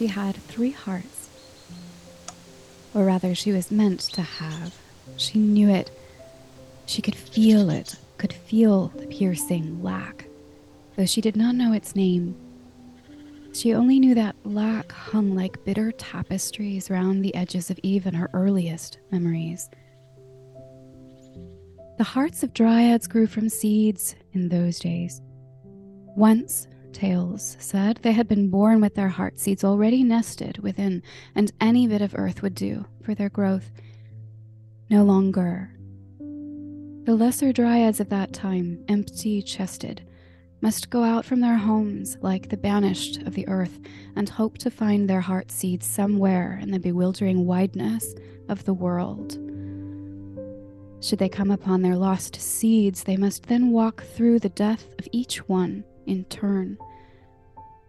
she 0.00 0.06
had 0.06 0.34
three 0.34 0.70
hearts. 0.70 1.28
Or 2.94 3.04
rather, 3.04 3.34
she 3.34 3.52
was 3.52 3.70
meant 3.70 4.00
to 4.14 4.22
have. 4.22 4.74
She 5.18 5.38
knew 5.38 5.68
it. 5.68 5.90
She 6.86 7.02
could 7.02 7.14
feel 7.14 7.68
it, 7.68 7.96
could 8.16 8.32
feel 8.32 8.88
the 8.96 9.06
piercing 9.06 9.82
lack, 9.82 10.24
though 10.96 11.04
she 11.04 11.20
did 11.20 11.36
not 11.36 11.54
know 11.54 11.74
its 11.74 11.94
name. 11.94 12.34
She 13.52 13.74
only 13.74 14.00
knew 14.00 14.14
that 14.14 14.36
lack 14.42 14.90
hung 14.90 15.34
like 15.34 15.62
bitter 15.66 15.92
tapestries 15.92 16.88
round 16.88 17.22
the 17.22 17.34
edges 17.34 17.68
of 17.68 17.78
even 17.82 18.14
her 18.14 18.30
earliest 18.32 18.96
memories. 19.10 19.68
The 21.98 22.04
hearts 22.04 22.42
of 22.42 22.54
dryads 22.54 23.06
grew 23.06 23.26
from 23.26 23.50
seeds 23.50 24.14
in 24.32 24.48
those 24.48 24.78
days. 24.78 25.20
Once, 26.16 26.68
tales 26.92 27.56
said, 27.58 27.98
they 28.02 28.12
had 28.12 28.28
been 28.28 28.50
born 28.50 28.80
with 28.80 28.94
their 28.94 29.08
heart 29.08 29.38
seeds 29.38 29.64
already 29.64 30.02
nested 30.02 30.58
within, 30.58 31.02
and 31.34 31.52
any 31.60 31.86
bit 31.86 32.02
of 32.02 32.14
earth 32.14 32.42
would 32.42 32.54
do 32.54 32.84
for 33.02 33.14
their 33.14 33.28
growth. 33.28 33.70
No 34.88 35.04
longer. 35.04 35.70
The 36.18 37.14
lesser 37.14 37.52
dryads 37.52 38.00
of 38.00 38.08
that 38.10 38.32
time, 38.32 38.84
empty 38.88 39.42
chested, 39.42 40.06
must 40.60 40.90
go 40.90 41.02
out 41.02 41.24
from 41.24 41.40
their 41.40 41.56
homes 41.56 42.16
like 42.20 42.48
the 42.48 42.56
banished 42.56 43.22
of 43.22 43.34
the 43.34 43.48
earth 43.48 43.78
and 44.16 44.28
hope 44.28 44.58
to 44.58 44.70
find 44.70 45.08
their 45.08 45.22
heart 45.22 45.50
seeds 45.50 45.86
somewhere 45.86 46.58
in 46.62 46.70
the 46.70 46.78
bewildering 46.78 47.46
wideness 47.46 48.14
of 48.48 48.64
the 48.64 48.74
world. 48.74 49.38
Should 51.02 51.18
they 51.18 51.30
come 51.30 51.50
upon 51.50 51.80
their 51.80 51.96
lost 51.96 52.36
seeds, 52.36 53.04
they 53.04 53.16
must 53.16 53.44
then 53.46 53.70
walk 53.70 54.04
through 54.04 54.38
the 54.38 54.50
death 54.50 54.86
of 54.98 55.08
each 55.12 55.48
one 55.48 55.84
in 56.10 56.24
turn. 56.24 56.76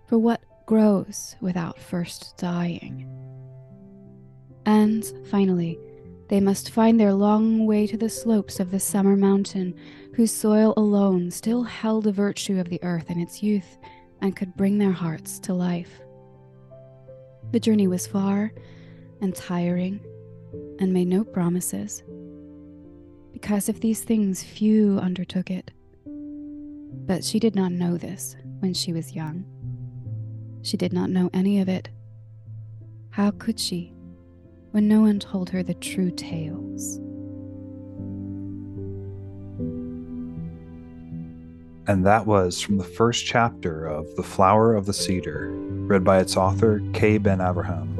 For 0.07 0.17
what 0.17 0.41
grows 0.65 1.35
without 1.41 1.79
first 1.79 2.37
dying? 2.37 3.07
And 4.65 5.03
finally, 5.29 5.79
they 6.29 6.39
must 6.39 6.69
find 6.69 6.99
their 6.99 7.13
long 7.13 7.65
way 7.65 7.87
to 7.87 7.97
the 7.97 8.09
slopes 8.09 8.59
of 8.59 8.71
the 8.71 8.79
summer 8.79 9.17
mountain, 9.17 9.75
whose 10.13 10.31
soil 10.31 10.73
alone 10.77 11.31
still 11.31 11.63
held 11.63 12.03
the 12.05 12.11
virtue 12.11 12.59
of 12.59 12.69
the 12.69 12.81
earth 12.83 13.09
in 13.09 13.19
its 13.19 13.43
youth 13.43 13.77
and 14.21 14.35
could 14.35 14.55
bring 14.55 14.77
their 14.77 14.91
hearts 14.91 15.39
to 15.39 15.53
life. 15.53 15.99
The 17.51 17.59
journey 17.59 17.87
was 17.87 18.07
far 18.07 18.53
and 19.19 19.35
tiring 19.35 19.99
and 20.79 20.93
made 20.93 21.07
no 21.07 21.23
promises. 21.23 22.03
Because 23.33 23.67
of 23.67 23.81
these 23.81 24.01
things, 24.03 24.43
few 24.43 24.99
undertook 24.99 25.49
it. 25.49 25.71
But 26.91 27.23
she 27.23 27.39
did 27.39 27.55
not 27.55 27.71
know 27.71 27.97
this 27.97 28.35
when 28.59 28.73
she 28.73 28.93
was 28.93 29.13
young. 29.13 29.45
She 30.61 30.77
did 30.77 30.93
not 30.93 31.09
know 31.09 31.29
any 31.33 31.59
of 31.59 31.67
it. 31.67 31.89
How 33.09 33.31
could 33.31 33.59
she? 33.59 33.93
when 34.71 34.87
no 34.87 35.01
one 35.01 35.19
told 35.19 35.49
her 35.49 35.61
the 35.61 35.73
true 35.75 36.11
tales. 36.11 36.97
And 41.87 42.05
that 42.05 42.25
was 42.25 42.61
from 42.61 42.77
the 42.77 42.85
first 42.85 43.25
chapter 43.25 43.85
of 43.85 44.15
The 44.15 44.23
Flower 44.23 44.75
of 44.75 44.85
the 44.85 44.93
Cedar, 44.93 45.49
read 45.51 46.05
by 46.05 46.19
its 46.19 46.37
author, 46.37 46.81
Kay 46.93 47.17
Ben 47.17 47.39
Avraham. 47.39 47.97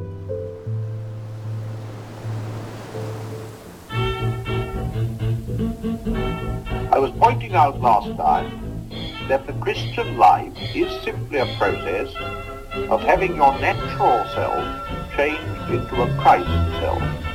I 6.94 7.00
was 7.00 7.12
pointing 7.12 7.54
out 7.54 7.82
last 7.82 8.16
time 8.16 8.61
that 9.32 9.48
the 9.48 9.54
Christian 9.64 10.18
life 10.18 10.52
is 10.76 10.92
simply 11.04 11.40
a 11.40 11.46
process 11.58 12.14
of 12.90 13.00
having 13.00 13.34
your 13.38 13.58
natural 13.60 14.28
self 14.36 15.16
changed 15.16 15.72
into 15.72 16.02
a 16.02 16.18
Christ 16.18 16.50
self. 16.82 17.31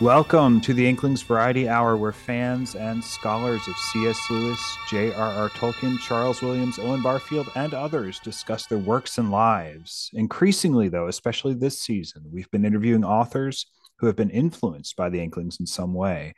Welcome 0.00 0.60
to 0.60 0.74
the 0.74 0.88
Inklings 0.88 1.22
Variety 1.22 1.68
Hour, 1.68 1.96
where 1.96 2.12
fans 2.12 2.76
and 2.76 3.02
scholars 3.02 3.66
of 3.66 3.76
C.S. 3.76 4.30
Lewis, 4.30 4.78
J.R.R. 4.88 5.48
Tolkien, 5.48 5.98
Charles 5.98 6.40
Williams, 6.40 6.78
Owen 6.78 7.02
Barfield, 7.02 7.50
and 7.56 7.74
others 7.74 8.20
discuss 8.20 8.66
their 8.66 8.78
works 8.78 9.18
and 9.18 9.32
lives. 9.32 10.08
Increasingly, 10.14 10.88
though, 10.88 11.08
especially 11.08 11.54
this 11.54 11.82
season, 11.82 12.22
we've 12.30 12.48
been 12.52 12.64
interviewing 12.64 13.04
authors 13.04 13.66
who 13.96 14.06
have 14.06 14.14
been 14.14 14.30
influenced 14.30 14.94
by 14.94 15.10
the 15.10 15.20
Inklings 15.20 15.58
in 15.58 15.66
some 15.66 15.92
way. 15.92 16.32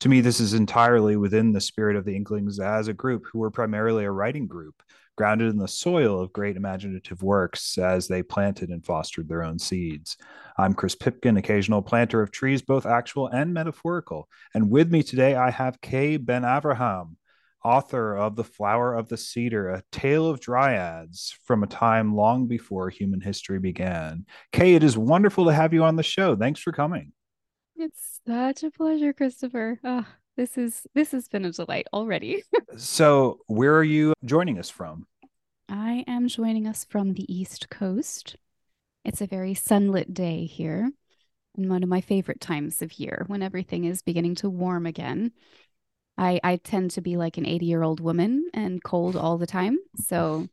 To 0.00 0.08
me, 0.08 0.20
this 0.20 0.40
is 0.40 0.52
entirely 0.52 1.14
within 1.16 1.52
the 1.52 1.60
spirit 1.60 1.94
of 1.94 2.04
the 2.04 2.16
Inklings 2.16 2.58
as 2.58 2.88
a 2.88 2.92
group 2.92 3.26
who 3.30 3.38
were 3.38 3.52
primarily 3.52 4.06
a 4.06 4.10
writing 4.10 4.48
group, 4.48 4.82
grounded 5.16 5.50
in 5.50 5.58
the 5.58 5.68
soil 5.68 6.20
of 6.20 6.32
great 6.32 6.56
imaginative 6.56 7.22
works 7.22 7.78
as 7.78 8.08
they 8.08 8.22
planted 8.22 8.70
and 8.70 8.84
fostered 8.84 9.28
their 9.28 9.42
own 9.42 9.58
seeds. 9.58 10.16
I'm 10.58 10.74
Chris 10.74 10.94
Pipkin, 10.94 11.36
occasional 11.36 11.82
planter 11.82 12.20
of 12.20 12.30
trees, 12.30 12.62
both 12.62 12.86
actual 12.86 13.28
and 13.28 13.54
metaphorical. 13.54 14.28
And 14.54 14.70
with 14.70 14.90
me 14.90 15.02
today, 15.02 15.34
I 15.34 15.50
have 15.50 15.80
Kay 15.80 16.16
Ben 16.16 16.42
Avraham, 16.42 17.16
author 17.64 18.16
of 18.16 18.36
The 18.36 18.44
Flower 18.44 18.94
of 18.94 19.08
the 19.08 19.16
Cedar, 19.16 19.70
a 19.70 19.82
tale 19.90 20.28
of 20.28 20.40
dryads 20.40 21.34
from 21.44 21.62
a 21.62 21.68
time 21.68 22.14
long 22.14 22.46
before 22.46 22.90
human 22.90 23.20
history 23.20 23.58
began. 23.58 24.26
Kay, 24.52 24.74
it 24.74 24.84
is 24.84 24.98
wonderful 24.98 25.46
to 25.46 25.54
have 25.54 25.72
you 25.72 25.84
on 25.84 25.96
the 25.96 26.02
show. 26.02 26.36
Thanks 26.36 26.60
for 26.60 26.72
coming. 26.72 27.12
It's 27.76 28.20
such 28.26 28.62
a 28.62 28.70
pleasure, 28.70 29.12
Christopher. 29.12 29.80
Oh, 29.82 30.06
this 30.36 30.58
is 30.58 30.86
this 30.94 31.12
has 31.12 31.28
been 31.28 31.44
a 31.44 31.52
delight 31.52 31.86
already. 31.92 32.42
so, 32.76 33.40
where 33.46 33.76
are 33.76 33.84
you 33.84 34.12
joining 34.24 34.58
us 34.58 34.70
from? 34.70 35.06
I 35.68 36.04
am 36.06 36.28
joining 36.28 36.66
us 36.66 36.84
from 36.84 37.14
the 37.14 37.32
East 37.32 37.70
Coast. 37.70 38.36
It's 39.04 39.20
a 39.20 39.26
very 39.26 39.54
sunlit 39.54 40.14
day 40.14 40.46
here, 40.46 40.90
and 41.56 41.70
one 41.70 41.82
of 41.82 41.88
my 41.88 42.00
favorite 42.00 42.40
times 42.40 42.82
of 42.82 42.98
year 42.98 43.24
when 43.28 43.42
everything 43.42 43.84
is 43.84 44.02
beginning 44.02 44.34
to 44.36 44.50
warm 44.50 44.86
again. 44.86 45.32
I 46.16 46.40
I 46.42 46.56
tend 46.56 46.92
to 46.92 47.00
be 47.00 47.16
like 47.16 47.38
an 47.38 47.46
80 47.46 47.66
year 47.66 47.82
old 47.82 48.00
woman 48.00 48.50
and 48.54 48.82
cold 48.82 49.16
all 49.16 49.38
the 49.38 49.46
time. 49.46 49.78
So 50.04 50.48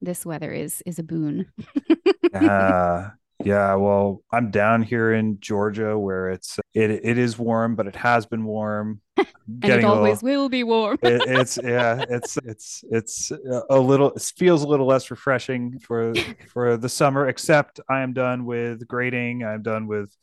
this 0.00 0.24
weather 0.26 0.52
is 0.52 0.82
is 0.86 0.98
a 0.98 1.04
boon. 1.04 1.52
uh, 2.34 3.10
yeah, 3.44 3.74
well, 3.74 4.22
I'm 4.32 4.50
down 4.50 4.82
here 4.82 5.12
in 5.12 5.38
Georgia 5.40 5.98
where 5.98 6.30
it's 6.30 6.58
it 6.72 6.90
it 6.90 7.18
is 7.18 7.38
warm, 7.38 7.76
but 7.76 7.86
it 7.86 7.96
has 7.96 8.26
been 8.26 8.44
warm. 8.44 9.00
and 9.16 9.28
it 9.64 9.84
always 9.84 10.22
little, 10.22 10.42
will 10.42 10.48
be 10.48 10.64
warm. 10.64 10.98
it, 11.02 11.22
it's 11.26 11.58
yeah, 11.62 12.04
it's 12.08 12.36
it's 12.44 12.84
it's 12.90 13.32
a 13.70 13.78
little 13.78 14.12
it 14.12 14.32
feels 14.36 14.62
a 14.62 14.68
little 14.68 14.86
less 14.86 15.10
refreshing 15.10 15.78
for 15.78 16.14
for 16.48 16.76
the 16.76 16.88
summer. 16.88 17.28
Except 17.28 17.80
I 17.88 18.00
am 18.00 18.12
done 18.12 18.44
with 18.44 18.86
grading. 18.88 19.44
I'm 19.44 19.62
done 19.62 19.86
with 19.86 20.14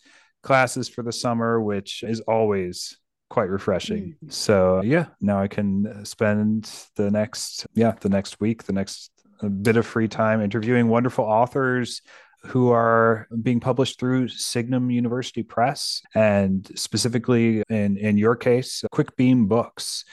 classes 0.43 0.89
for 0.89 1.03
the 1.03 1.13
summer, 1.13 1.61
which 1.61 2.03
is 2.03 2.21
always 2.21 2.97
quite 3.29 3.49
refreshing. 3.49 4.15
Mm. 4.25 4.33
So 4.33 4.81
yeah, 4.81 5.05
now 5.21 5.39
I 5.39 5.47
can 5.47 6.05
spend 6.05 6.69
the 6.95 7.11
next 7.11 7.67
yeah 7.73 7.93
the 8.01 8.09
next 8.09 8.39
week, 8.41 8.63
the 8.63 8.73
next 8.73 9.11
bit 9.49 9.77
of 9.77 9.85
free 9.85 10.07
time 10.07 10.41
interviewing 10.41 10.87
wonderful 10.87 11.25
authors 11.25 12.01
who 12.43 12.71
are 12.71 13.27
being 13.41 13.59
published 13.59 13.99
through 13.99 14.27
Signum 14.27 14.89
University 14.89 15.43
Press 15.43 16.01
and 16.15 16.69
specifically 16.75 17.63
in 17.69 17.97
in 17.97 18.17
your 18.17 18.35
case, 18.35 18.83
Quick 18.91 19.15
Beam 19.15 19.47
Books. 19.47 20.05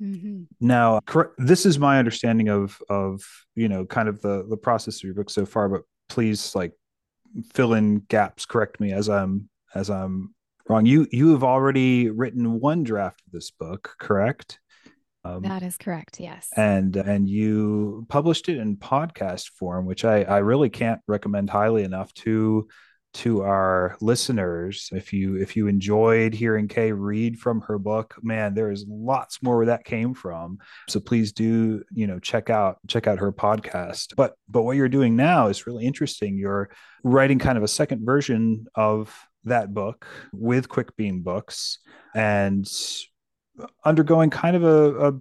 Mm-hmm. 0.00 0.42
Now, 0.60 1.00
this 1.38 1.64
is 1.64 1.78
my 1.78 1.98
understanding 1.98 2.48
of 2.48 2.80
of 2.88 3.22
you 3.54 3.68
know 3.68 3.86
kind 3.86 4.08
of 4.08 4.20
the 4.20 4.46
the 4.48 4.56
process 4.56 4.96
of 4.96 5.04
your 5.04 5.14
book 5.14 5.30
so 5.30 5.46
far, 5.46 5.68
but 5.68 5.82
please 6.08 6.54
like 6.54 6.72
fill 7.52 7.74
in 7.74 8.00
gaps, 8.00 8.46
correct 8.46 8.80
me 8.80 8.92
as 8.92 9.08
I'm 9.08 9.48
as 9.74 9.90
I'm 9.90 10.34
wrong. 10.68 10.84
You 10.86 11.06
you 11.10 11.32
have 11.32 11.44
already 11.44 12.10
written 12.10 12.60
one 12.60 12.82
draft 12.84 13.22
of 13.26 13.32
this 13.32 13.50
book, 13.50 13.94
correct? 13.98 14.58
Um, 15.26 15.42
that 15.42 15.62
is 15.62 15.76
correct. 15.76 16.20
Yes. 16.20 16.48
And 16.56 16.96
and 16.96 17.28
you 17.28 18.06
published 18.08 18.48
it 18.48 18.58
in 18.58 18.76
podcast 18.76 19.50
form, 19.50 19.86
which 19.86 20.04
I 20.04 20.22
I 20.22 20.38
really 20.38 20.70
can't 20.70 21.00
recommend 21.06 21.50
highly 21.50 21.84
enough 21.84 22.12
to 22.14 22.68
to 23.14 23.40
our 23.42 23.96
listeners 24.02 24.90
if 24.92 25.10
you 25.10 25.36
if 25.36 25.56
you 25.56 25.68
enjoyed 25.68 26.34
hearing 26.34 26.68
kay 26.68 26.92
read 26.92 27.38
from 27.38 27.62
her 27.62 27.78
book 27.78 28.14
man 28.22 28.52
there 28.52 28.70
is 28.70 28.84
lots 28.86 29.42
more 29.42 29.56
where 29.56 29.66
that 29.66 29.86
came 29.86 30.12
from 30.12 30.58
so 30.86 31.00
please 31.00 31.32
do 31.32 31.82
you 31.94 32.06
know 32.06 32.18
check 32.18 32.50
out 32.50 32.76
check 32.86 33.06
out 33.06 33.18
her 33.18 33.32
podcast 33.32 34.08
but 34.16 34.34
but 34.50 34.64
what 34.64 34.76
you're 34.76 34.86
doing 34.86 35.16
now 35.16 35.46
is 35.46 35.66
really 35.66 35.86
interesting 35.86 36.36
you're 36.36 36.68
writing 37.04 37.38
kind 37.38 37.56
of 37.56 37.64
a 37.64 37.68
second 37.68 38.04
version 38.04 38.66
of 38.74 39.16
that 39.46 39.72
book 39.72 40.06
with 40.32 40.68
Quick 40.68 40.94
Beam 40.96 41.22
Books 41.22 41.78
and 42.14 42.70
undergoing 43.84 44.30
kind 44.30 44.56
of 44.56 44.64
a, 44.64 45.08
a 45.08 45.12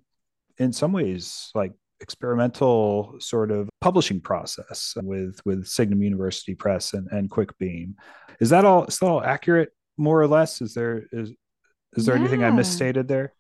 in 0.58 0.74
some 0.74 0.92
ways 0.92 1.52
like 1.54 1.74
experimental 2.02 3.16
sort 3.20 3.52
of 3.52 3.70
publishing 3.82 4.20
process 4.20 4.94
with 5.02 5.40
with 5.46 5.66
Signum 5.66 6.04
University 6.04 6.56
Press 6.56 6.94
and, 6.94 7.08
and 7.12 7.30
Quick 7.30 7.58
Beam. 7.58 7.96
Is 8.40 8.50
that 8.50 8.66
all 8.66 8.86
is 8.86 9.00
that 9.00 9.06
all 9.06 9.24
accurate 9.24 9.70
more 9.98 10.22
or 10.22 10.28
less? 10.28 10.62
Is 10.62 10.74
there 10.74 11.04
is 11.12 11.34
Is 11.96 12.06
there 12.06 12.16
anything 12.16 12.44
I 12.44 12.52
misstated 12.52 13.08
there? 13.08 13.34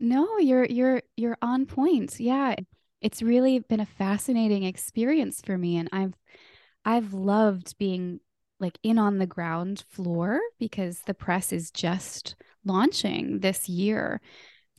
No, 0.00 0.38
you're 0.38 0.64
you're 0.64 1.02
you're 1.16 1.38
on 1.42 1.66
point. 1.66 2.18
Yeah. 2.18 2.54
It's 3.00 3.22
really 3.22 3.60
been 3.60 3.80
a 3.80 3.86
fascinating 3.86 4.64
experience 4.64 5.40
for 5.44 5.56
me 5.56 5.76
and 5.76 5.88
I've 5.92 6.14
I've 6.84 7.12
loved 7.12 7.76
being 7.78 8.20
like 8.60 8.78
in 8.82 8.98
on 8.98 9.18
the 9.18 9.26
ground 9.26 9.84
floor 9.90 10.40
because 10.58 11.00
the 11.06 11.14
press 11.14 11.52
is 11.52 11.70
just 11.70 12.34
launching 12.64 13.40
this 13.40 13.68
year 13.68 14.20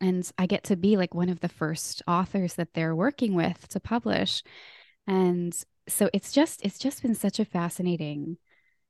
and 0.01 0.29
I 0.37 0.45
get 0.45 0.63
to 0.65 0.75
be 0.75 0.97
like 0.97 1.13
one 1.13 1.29
of 1.29 1.39
the 1.39 1.49
first 1.49 2.01
authors 2.07 2.55
that 2.55 2.73
they're 2.73 2.95
working 2.95 3.33
with 3.33 3.67
to 3.69 3.79
publish. 3.79 4.43
And 5.07 5.55
so 5.87 6.09
it's 6.13 6.31
just 6.31 6.61
it's 6.63 6.79
just 6.79 7.01
been 7.01 7.15
such 7.15 7.39
a 7.39 7.45
fascinating 7.45 8.37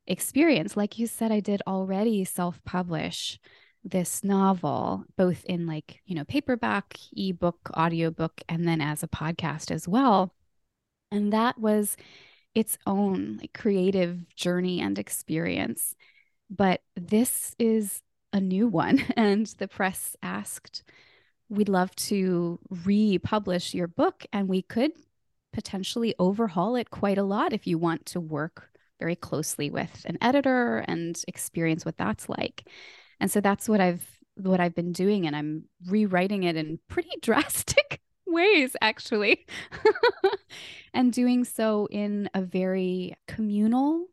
experience. 0.08 0.76
Like 0.76 1.00
you 1.00 1.08
said, 1.08 1.32
I 1.32 1.40
did 1.40 1.62
already 1.66 2.26
self-publish 2.26 3.40
this 3.84 4.24
novel, 4.24 5.06
both 5.18 5.46
in 5.46 5.66
like, 5.66 6.02
you 6.06 6.16
know, 6.16 6.26
paperback, 6.26 6.98
ebook, 7.16 7.72
audiobook, 7.76 8.42
and 8.50 8.68
then 8.68 8.82
as 8.82 9.04
a 9.04 9.08
podcast 9.08 9.72
as 9.72 9.88
well. 9.88 10.34
And 11.12 11.34
that 11.34 11.58
was 11.58 11.96
its 12.56 12.78
own 12.86 13.38
like 13.42 13.54
creative 13.54 14.36
journey 14.36 14.82
and 14.82 14.98
experience. 15.00 15.96
But 16.50 16.82
this 16.96 17.56
is 17.60 18.02
a 18.34 18.40
new 18.40 18.68
one. 18.68 19.04
And 19.16 19.46
the 19.58 19.68
press 19.68 20.16
asked, 20.24 20.84
We'd 21.50 21.70
love 21.70 21.96
to 21.96 22.60
republish 22.70 23.74
your 23.74 23.88
book, 23.88 24.26
and 24.32 24.48
we 24.48 24.62
could 24.62 24.92
potentially 25.52 26.14
overhaul 26.20 26.76
it 26.76 26.92
quite 26.92 27.18
a 27.18 27.24
lot 27.24 27.54
if 27.54 27.66
you 27.66 27.80
want 27.80 28.06
to 28.08 28.20
work 28.20 28.70
very 29.00 29.16
closely 29.16 29.72
with 29.72 30.06
an 30.06 30.18
editor 30.22 30.80
and 30.88 31.20
experience 31.28 31.86
what 31.86 31.98
that's 31.98 32.30
like. 32.30 32.70
And 33.20 33.32
so 33.32 33.42
that's 33.42 33.68
what 33.68 33.82
I've 33.82 34.06
what 34.36 34.60
I've 34.60 34.76
been 34.76 34.94
doing 34.94 35.28
and 35.28 35.36
I'm 35.36 35.66
rewriting 35.88 36.44
it 36.44 36.56
in 36.56 36.80
pretty 36.88 37.12
drastic 37.22 38.00
ways 38.32 38.76
actually. 38.82 39.46
and 40.94 41.14
doing 41.14 41.44
so 41.44 41.88
in 41.92 42.30
a 42.34 42.42
very 42.42 43.16
communal 43.28 44.08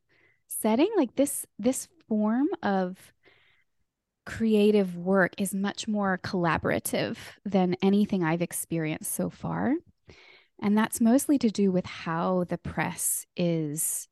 setting 0.48 0.90
like 0.96 1.14
this 1.16 1.46
this 1.58 1.88
form 2.08 2.48
of 2.62 3.12
creative 4.24 4.96
work 4.96 5.32
is 5.38 5.54
much 5.54 5.86
more 5.86 6.18
collaborative 6.22 7.16
than 7.44 7.76
anything 7.80 8.24
I've 8.24 8.42
experienced 8.42 9.12
so 9.12 9.30
far. 9.30 9.74
And 10.60 10.76
that's 10.76 11.00
mostly 11.00 11.38
to 11.38 11.50
do 11.50 11.70
with 11.70 11.86
how 11.86 12.44
the 12.48 12.58
press 12.58 13.26
is 13.36 14.08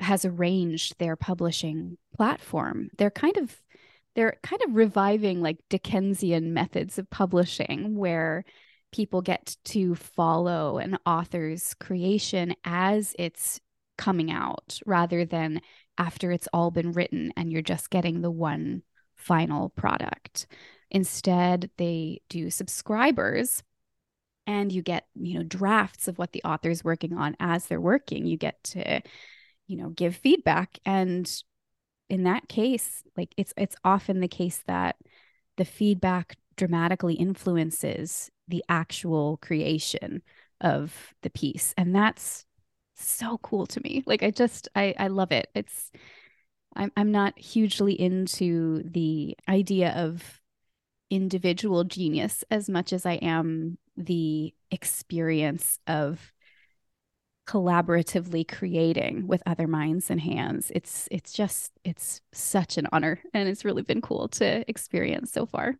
has 0.00 0.24
arranged 0.24 0.98
their 0.98 1.16
publishing 1.16 1.96
platform. 2.14 2.90
They're 2.98 3.10
kind 3.10 3.36
of 3.36 3.56
they're 4.14 4.36
kind 4.42 4.60
of 4.66 4.74
reviving 4.74 5.40
like 5.40 5.58
Dickensian 5.70 6.52
methods 6.52 6.98
of 6.98 7.08
publishing 7.08 7.96
where 7.96 8.44
people 8.92 9.22
get 9.22 9.56
to 9.64 9.94
follow 9.94 10.78
an 10.78 10.98
author's 11.04 11.74
creation 11.74 12.54
as 12.64 13.14
it's 13.18 13.60
coming 13.96 14.30
out 14.30 14.78
rather 14.86 15.24
than 15.24 15.60
after 15.98 16.30
it's 16.30 16.48
all 16.52 16.70
been 16.70 16.92
written 16.92 17.32
and 17.36 17.52
you're 17.52 17.60
just 17.60 17.90
getting 17.90 18.20
the 18.20 18.30
one 18.30 18.82
final 19.16 19.70
product. 19.70 20.46
Instead, 20.90 21.70
they 21.76 22.20
do 22.28 22.50
subscribers 22.50 23.62
and 24.46 24.72
you 24.72 24.80
get, 24.80 25.06
you 25.14 25.38
know, 25.38 25.44
drafts 25.44 26.08
of 26.08 26.16
what 26.16 26.32
the 26.32 26.42
author's 26.44 26.82
working 26.82 27.12
on 27.12 27.36
as 27.38 27.66
they're 27.66 27.80
working. 27.80 28.24
You 28.24 28.38
get 28.38 28.62
to, 28.64 29.02
you 29.66 29.76
know, 29.76 29.90
give 29.90 30.16
feedback 30.16 30.78
and 30.86 31.30
in 32.08 32.22
that 32.22 32.48
case, 32.48 33.02
like 33.16 33.34
it's 33.36 33.52
it's 33.56 33.76
often 33.84 34.20
the 34.20 34.28
case 34.28 34.62
that 34.66 34.96
the 35.56 35.64
feedback 35.64 36.36
dramatically 36.56 37.14
influences 37.14 38.30
the 38.48 38.64
actual 38.68 39.38
creation 39.38 40.22
of 40.60 41.14
the 41.22 41.30
piece. 41.30 41.74
And 41.76 41.94
that's 41.94 42.46
so 42.96 43.38
cool 43.38 43.66
to 43.66 43.80
me. 43.80 44.02
Like 44.06 44.22
I 44.22 44.30
just 44.30 44.68
I 44.74 44.94
I 44.98 45.08
love 45.08 45.32
it. 45.32 45.48
It's 45.54 45.90
I'm 46.74 46.92
I'm 46.96 47.12
not 47.12 47.38
hugely 47.38 47.98
into 47.98 48.82
the 48.84 49.36
idea 49.48 49.92
of 49.92 50.40
individual 51.10 51.84
genius 51.84 52.44
as 52.50 52.68
much 52.68 52.92
as 52.92 53.06
I 53.06 53.14
am 53.14 53.78
the 53.96 54.54
experience 54.70 55.78
of 55.86 56.32
collaboratively 57.46 58.46
creating 58.46 59.26
with 59.26 59.42
other 59.46 59.66
minds 59.66 60.10
and 60.10 60.20
hands. 60.20 60.70
It's 60.74 61.08
it's 61.10 61.32
just 61.32 61.72
it's 61.82 62.20
such 62.32 62.76
an 62.76 62.86
honor 62.92 63.20
and 63.32 63.48
it's 63.48 63.64
really 63.64 63.82
been 63.82 64.02
cool 64.02 64.28
to 64.28 64.68
experience 64.68 65.32
so 65.32 65.46
far. 65.46 65.76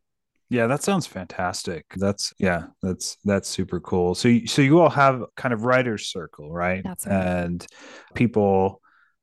Yeah, 0.50 0.66
that 0.66 0.82
sounds 0.82 1.06
fantastic. 1.06 1.84
That's 1.96 2.32
yeah, 2.38 2.64
that's 2.82 3.18
that's 3.24 3.48
super 3.48 3.80
cool. 3.80 4.14
So 4.14 4.28
you, 4.28 4.46
so 4.46 4.62
you 4.62 4.80
all 4.80 4.88
have 4.88 5.22
kind 5.36 5.52
of 5.52 5.64
writers 5.64 6.06
circle, 6.06 6.50
right? 6.50 6.82
That's 6.82 7.06
right. 7.06 7.14
And 7.14 7.66
people 8.14 8.80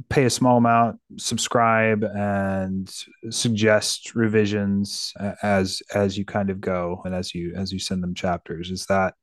pay 0.09 0.25
a 0.25 0.29
small 0.29 0.57
amount, 0.57 0.99
subscribe, 1.17 2.03
and 2.03 2.93
suggest 3.31 4.13
revisions 4.13 5.13
as 5.41 5.81
as 5.93 6.17
you 6.17 6.25
kind 6.25 6.49
of 6.49 6.61
go 6.61 7.01
and 7.05 7.15
as 7.15 7.33
you 7.33 7.53
as 7.55 7.71
you 7.71 7.79
send 7.79 8.03
them 8.03 8.13
chapters. 8.13 8.69
Is 8.69 8.85
that 8.87 9.15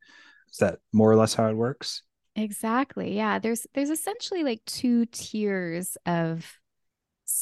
is 0.50 0.58
that 0.58 0.80
more 0.92 1.10
or 1.10 1.16
less 1.16 1.34
how 1.34 1.48
it 1.48 1.54
works? 1.54 2.02
Exactly. 2.34 3.14
Yeah, 3.14 3.38
there's 3.38 3.66
there's 3.74 3.90
essentially 3.90 4.42
like 4.42 4.64
two 4.64 5.06
tiers 5.06 5.96
of 6.06 6.58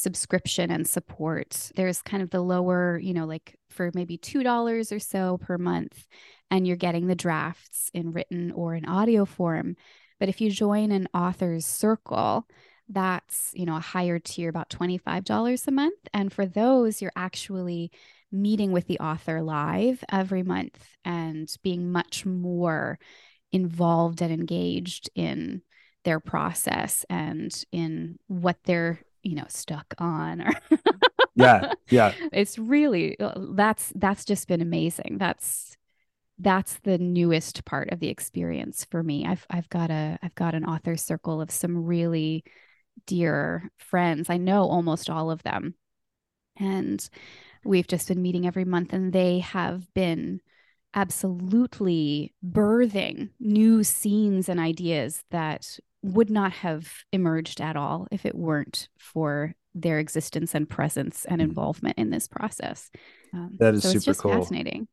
subscription 0.01 0.71
and 0.71 0.87
support. 0.87 1.71
There's 1.75 2.01
kind 2.01 2.23
of 2.23 2.31
the 2.31 2.41
lower, 2.41 2.99
you 2.99 3.13
know, 3.13 3.25
like 3.25 3.55
for 3.69 3.91
maybe 3.93 4.17
$2 4.17 4.91
or 4.91 4.99
so 4.99 5.37
per 5.37 5.57
month 5.57 6.07
and 6.49 6.65
you're 6.65 6.75
getting 6.75 7.05
the 7.05 7.15
drafts 7.15 7.91
in 7.93 8.11
written 8.11 8.51
or 8.51 8.73
in 8.73 8.85
audio 8.85 9.25
form. 9.25 9.75
But 10.19 10.27
if 10.27 10.41
you 10.41 10.49
join 10.49 10.91
an 10.91 11.07
author's 11.13 11.65
circle, 11.67 12.47
that's, 12.89 13.51
you 13.53 13.65
know, 13.65 13.77
a 13.77 13.79
higher 13.79 14.17
tier 14.17 14.49
about 14.49 14.69
$25 14.69 15.67
a 15.67 15.71
month 15.71 15.99
and 16.13 16.33
for 16.33 16.47
those 16.47 17.01
you're 17.01 17.13
actually 17.15 17.91
meeting 18.31 18.71
with 18.71 18.87
the 18.87 18.99
author 18.99 19.41
live 19.41 20.03
every 20.11 20.41
month 20.41 20.95
and 21.05 21.53
being 21.61 21.91
much 21.91 22.25
more 22.25 22.97
involved 23.51 24.21
and 24.21 24.33
engaged 24.33 25.09
in 25.13 25.61
their 26.03 26.19
process 26.19 27.05
and 27.09 27.65
in 27.71 28.17
what 28.27 28.57
they're 28.63 28.99
you 29.23 29.35
know 29.35 29.45
stuck 29.47 29.93
on 29.97 30.41
or 30.41 30.51
yeah 31.35 31.73
yeah. 31.89 32.13
It's 32.31 32.57
really 32.57 33.19
uh, 33.19 33.33
that's 33.53 33.91
that's 33.95 34.25
just 34.25 34.47
been 34.47 34.61
amazing. 34.61 35.17
That's 35.19 35.77
that's 36.39 36.79
the 36.79 36.97
newest 36.97 37.65
part 37.65 37.91
of 37.91 37.99
the 37.99 38.09
experience 38.09 38.85
for 38.85 39.03
me. 39.03 39.25
I've 39.25 39.45
i've 39.49 39.69
got 39.69 39.91
a 39.91 40.17
i've 40.23 40.35
got 40.35 40.55
an 40.55 40.65
author 40.65 40.97
circle 40.97 41.41
of 41.41 41.51
some 41.51 41.85
really 41.85 42.43
dear 43.05 43.71
friends. 43.77 44.29
I 44.29 44.37
know 44.37 44.63
almost 44.63 45.09
all 45.09 45.31
of 45.31 45.43
them. 45.43 45.75
And 46.57 47.07
we've 47.63 47.87
just 47.87 48.07
been 48.07 48.21
meeting 48.21 48.45
every 48.45 48.65
month 48.65 48.93
and 48.93 49.13
they 49.13 49.39
have 49.39 49.91
been 49.93 50.41
absolutely 50.93 52.33
birthing 52.45 53.29
new 53.39 53.83
scenes 53.83 54.49
and 54.49 54.59
ideas 54.59 55.23
that 55.31 55.79
would 56.03 56.29
not 56.29 56.51
have 56.53 56.91
emerged 57.11 57.61
at 57.61 57.75
all 57.75 58.07
if 58.11 58.25
it 58.25 58.35
weren't 58.35 58.89
for 58.97 59.53
their 59.75 59.99
existence 59.99 60.53
and 60.55 60.67
presence 60.69 61.25
and 61.25 61.39
Mhm. 61.39 61.45
involvement 61.45 61.97
in 61.97 62.09
this 62.09 62.27
process. 62.27 62.89
Um, 63.33 63.55
That 63.59 63.75
is 63.75 63.83
so 63.83 63.97
super 63.99 64.17
cool. 64.19 64.31
fascinating. 64.41 64.87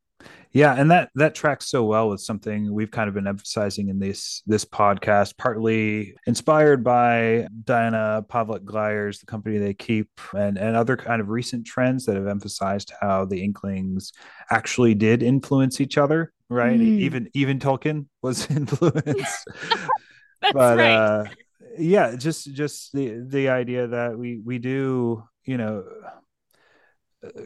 Yeah, 0.50 0.74
and 0.74 0.90
that 0.90 1.10
that 1.14 1.36
tracks 1.36 1.68
so 1.68 1.84
well 1.84 2.08
with 2.08 2.20
something 2.20 2.72
we've 2.74 2.90
kind 2.90 3.06
of 3.08 3.14
been 3.14 3.28
emphasizing 3.28 3.88
in 3.88 4.00
this 4.00 4.42
this 4.46 4.64
podcast, 4.64 5.36
partly 5.36 6.14
inspired 6.26 6.82
by 6.82 7.46
Diana 7.64 8.24
Pavlac 8.28 8.64
Glyer's, 8.64 9.20
the 9.20 9.26
company 9.26 9.58
they 9.58 9.74
keep, 9.74 10.08
and 10.36 10.58
and 10.58 10.74
other 10.74 10.96
kind 10.96 11.20
of 11.20 11.28
recent 11.28 11.64
trends 11.66 12.04
that 12.06 12.16
have 12.16 12.26
emphasized 12.26 12.92
how 13.00 13.26
the 13.26 13.40
Inklings 13.42 14.12
actually 14.50 14.94
did 14.94 15.22
influence 15.22 15.80
each 15.80 15.96
other. 15.96 16.32
Right, 16.50 16.80
Mm. 16.80 16.98
even 16.98 17.28
even 17.34 17.58
Tolkien 17.60 18.06
was 18.22 18.46
influenced. 18.50 19.46
That's 20.42 20.54
but 20.54 20.78
right. 20.78 20.94
uh 20.94 21.24
yeah 21.78 22.16
just 22.16 22.52
just 22.52 22.92
the 22.92 23.24
the 23.26 23.48
idea 23.48 23.88
that 23.88 24.18
we 24.18 24.38
we 24.38 24.58
do 24.58 25.22
you 25.44 25.56
know 25.56 25.84
uh, 27.24 27.42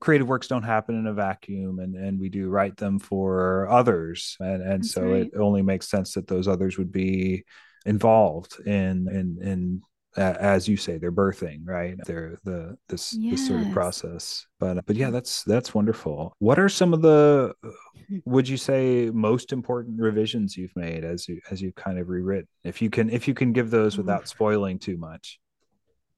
creative 0.00 0.28
works 0.28 0.48
don't 0.48 0.62
happen 0.62 0.98
in 0.98 1.06
a 1.06 1.14
vacuum 1.14 1.78
and 1.78 1.94
and 1.94 2.20
we 2.20 2.28
do 2.28 2.48
write 2.48 2.76
them 2.76 2.98
for 2.98 3.68
others 3.70 4.36
and 4.40 4.62
and 4.62 4.82
That's 4.82 4.92
so 4.92 5.02
right. 5.02 5.26
it 5.32 5.38
only 5.38 5.62
makes 5.62 5.88
sense 5.88 6.14
that 6.14 6.26
those 6.26 6.48
others 6.48 6.76
would 6.76 6.92
be 6.92 7.44
involved 7.86 8.58
in 8.66 9.08
in 9.08 9.38
in 9.42 9.82
as 10.16 10.68
you 10.68 10.76
say 10.76 10.98
they're 10.98 11.12
birthing 11.12 11.60
right? 11.64 11.96
They're 12.06 12.38
the 12.44 12.76
this 12.88 13.18
this 13.30 13.42
sort 13.42 13.62
of 13.62 13.70
process. 13.70 14.46
But 14.58 14.78
uh, 14.78 14.82
but 14.86 14.96
yeah 14.96 15.10
that's 15.10 15.42
that's 15.44 15.74
wonderful. 15.74 16.32
What 16.38 16.58
are 16.58 16.68
some 16.68 16.94
of 16.94 17.02
the 17.02 17.54
would 18.24 18.48
you 18.48 18.56
say 18.56 19.10
most 19.12 19.52
important 19.52 20.00
revisions 20.00 20.56
you've 20.56 20.76
made 20.76 21.04
as 21.04 21.28
you 21.28 21.40
as 21.50 21.60
you've 21.62 21.74
kind 21.74 21.98
of 21.98 22.08
rewritten? 22.08 22.48
If 22.64 22.80
you 22.82 22.90
can 22.90 23.10
if 23.10 23.28
you 23.28 23.34
can 23.34 23.52
give 23.52 23.70
those 23.70 23.98
without 23.98 24.28
spoiling 24.28 24.78
too 24.78 24.96
much. 24.96 25.38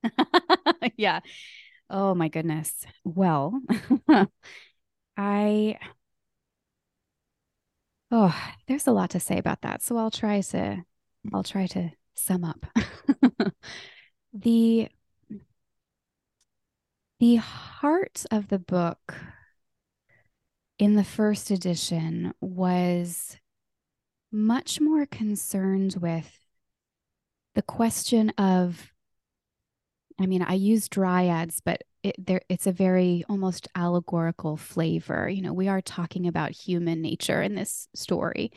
Yeah. 0.97 1.21
Oh 1.91 2.15
my 2.15 2.29
goodness. 2.29 2.85
Well, 3.05 3.61
I 5.17 5.79
Oh, 8.11 8.35
there's 8.67 8.87
a 8.87 8.93
lot 8.93 9.11
to 9.11 9.21
say 9.21 9.39
about 9.39 9.63
that. 9.63 9.83
So 9.83 9.97
I'll 9.97 10.11
try 10.11 10.41
to 10.41 10.85
I'll 11.33 11.43
try 11.43 11.67
to 11.69 11.91
sum 12.19 12.45
up. 12.45 12.67
the 14.33 14.89
the 17.21 17.37
heart 17.37 18.25
of 18.31 18.49
the 18.49 18.59
book 18.59 19.15
in 20.79 20.95
the 20.95 21.05
first 21.05 21.51
edition 21.51 22.33
was 22.41 23.37
much 24.31 24.81
more 24.81 25.07
concerned 25.07 25.97
with 26.01 26.41
the 27.55 27.63
question 27.63 28.31
of 28.31 28.93
I 30.21 30.27
mean, 30.27 30.43
I 30.43 30.55
use 30.55 30.89
dryads, 30.89 31.61
but 31.65 31.83
it, 32.03 32.17
there, 32.19 32.41
it's 32.49 32.67
a 32.67 32.73
very 32.73 33.25
almost 33.29 33.69
allegorical 33.77 34.57
flavor. 34.57 35.29
You 35.29 35.43
know, 35.43 35.53
we 35.53 35.69
are 35.69 35.81
talking 35.81 36.27
about 36.27 36.51
human 36.51 37.01
nature 37.03 37.41
in 37.41 37.55
this 37.55 37.89
story. 37.95 38.51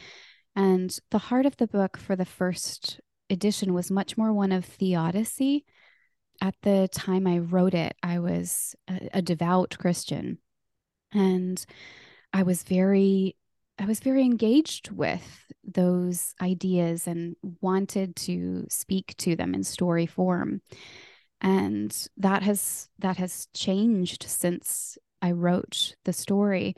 And 0.56 0.96
the 1.12 1.20
heart 1.20 1.46
of 1.46 1.58
the 1.58 1.68
book 1.68 1.98
for 1.98 2.16
the 2.16 2.26
first 2.26 3.00
edition 3.32 3.74
was 3.74 3.90
much 3.90 4.18
more 4.18 4.34
one 4.34 4.52
of 4.52 4.66
theodicy. 4.66 5.66
At 6.42 6.56
the 6.62 6.90
time 6.92 7.28
I 7.28 7.40
wrote 7.40 7.74
it, 7.74 7.96
I 8.04 8.20
was 8.20 8.76
a, 8.88 9.10
a 9.16 9.22
devout 9.22 9.78
Christian. 9.80 10.40
And 11.14 11.64
I 12.34 12.44
was 12.44 12.64
very 12.64 13.36
I 13.80 13.86
was 13.86 14.00
very 14.00 14.22
engaged 14.22 14.92
with 14.92 15.52
those 15.64 16.36
ideas 16.40 17.08
and 17.08 17.36
wanted 17.62 18.16
to 18.18 18.68
speak 18.70 19.16
to 19.18 19.36
them 19.36 19.56
in 19.56 19.64
story 19.64 20.06
form 20.06 20.62
and 21.42 22.08
that 22.18 22.44
has 22.44 22.90
that 23.00 23.18
has 23.18 23.48
changed 23.54 24.24
since 24.24 24.98
i 25.22 25.32
wrote 25.32 25.96
the 26.06 26.14
story 26.14 26.76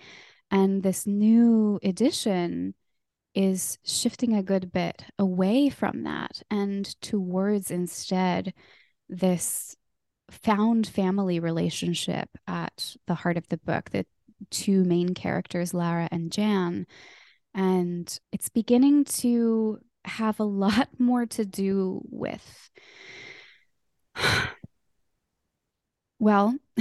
and 0.49 0.83
this 0.83 1.05
new 1.05 1.79
edition 1.83 2.73
is 3.35 3.77
shifting 3.83 4.33
a 4.33 4.43
good 4.43 4.71
bit 4.71 5.05
away 5.17 5.69
from 5.69 6.03
that 6.03 6.41
and 6.51 6.85
towards 7.01 7.71
instead 7.71 8.53
this 9.09 9.75
found 10.29 10.87
family 10.87 11.39
relationship 11.39 12.29
at 12.47 12.95
the 13.07 13.15
heart 13.15 13.37
of 13.37 13.47
the 13.49 13.57
book 13.57 13.89
the 13.91 14.05
two 14.49 14.83
main 14.83 15.13
characters 15.13 15.73
lara 15.73 16.07
and 16.11 16.31
jan. 16.31 16.85
And 17.53 18.19
it's 18.31 18.49
beginning 18.49 19.05
to 19.05 19.79
have 20.05 20.39
a 20.39 20.43
lot 20.45 20.89
more 20.99 21.25
to 21.27 21.45
do 21.45 22.01
with 22.09 22.69
well, 26.19 26.55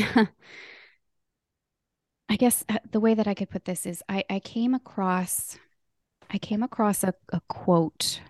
I 2.28 2.37
guess 2.37 2.64
uh, 2.68 2.78
the 2.90 3.00
way 3.00 3.14
that 3.14 3.26
I 3.26 3.35
could 3.35 3.50
put 3.50 3.64
this 3.64 3.87
is 3.87 4.02
I, 4.09 4.25
I 4.30 4.38
came 4.38 4.75
across 4.75 5.59
I 6.32 6.38
came 6.38 6.62
across 6.62 7.04
a, 7.04 7.14
a 7.30 7.40
quote 7.48 8.20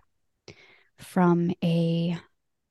from 0.98 1.52
a 1.62 2.18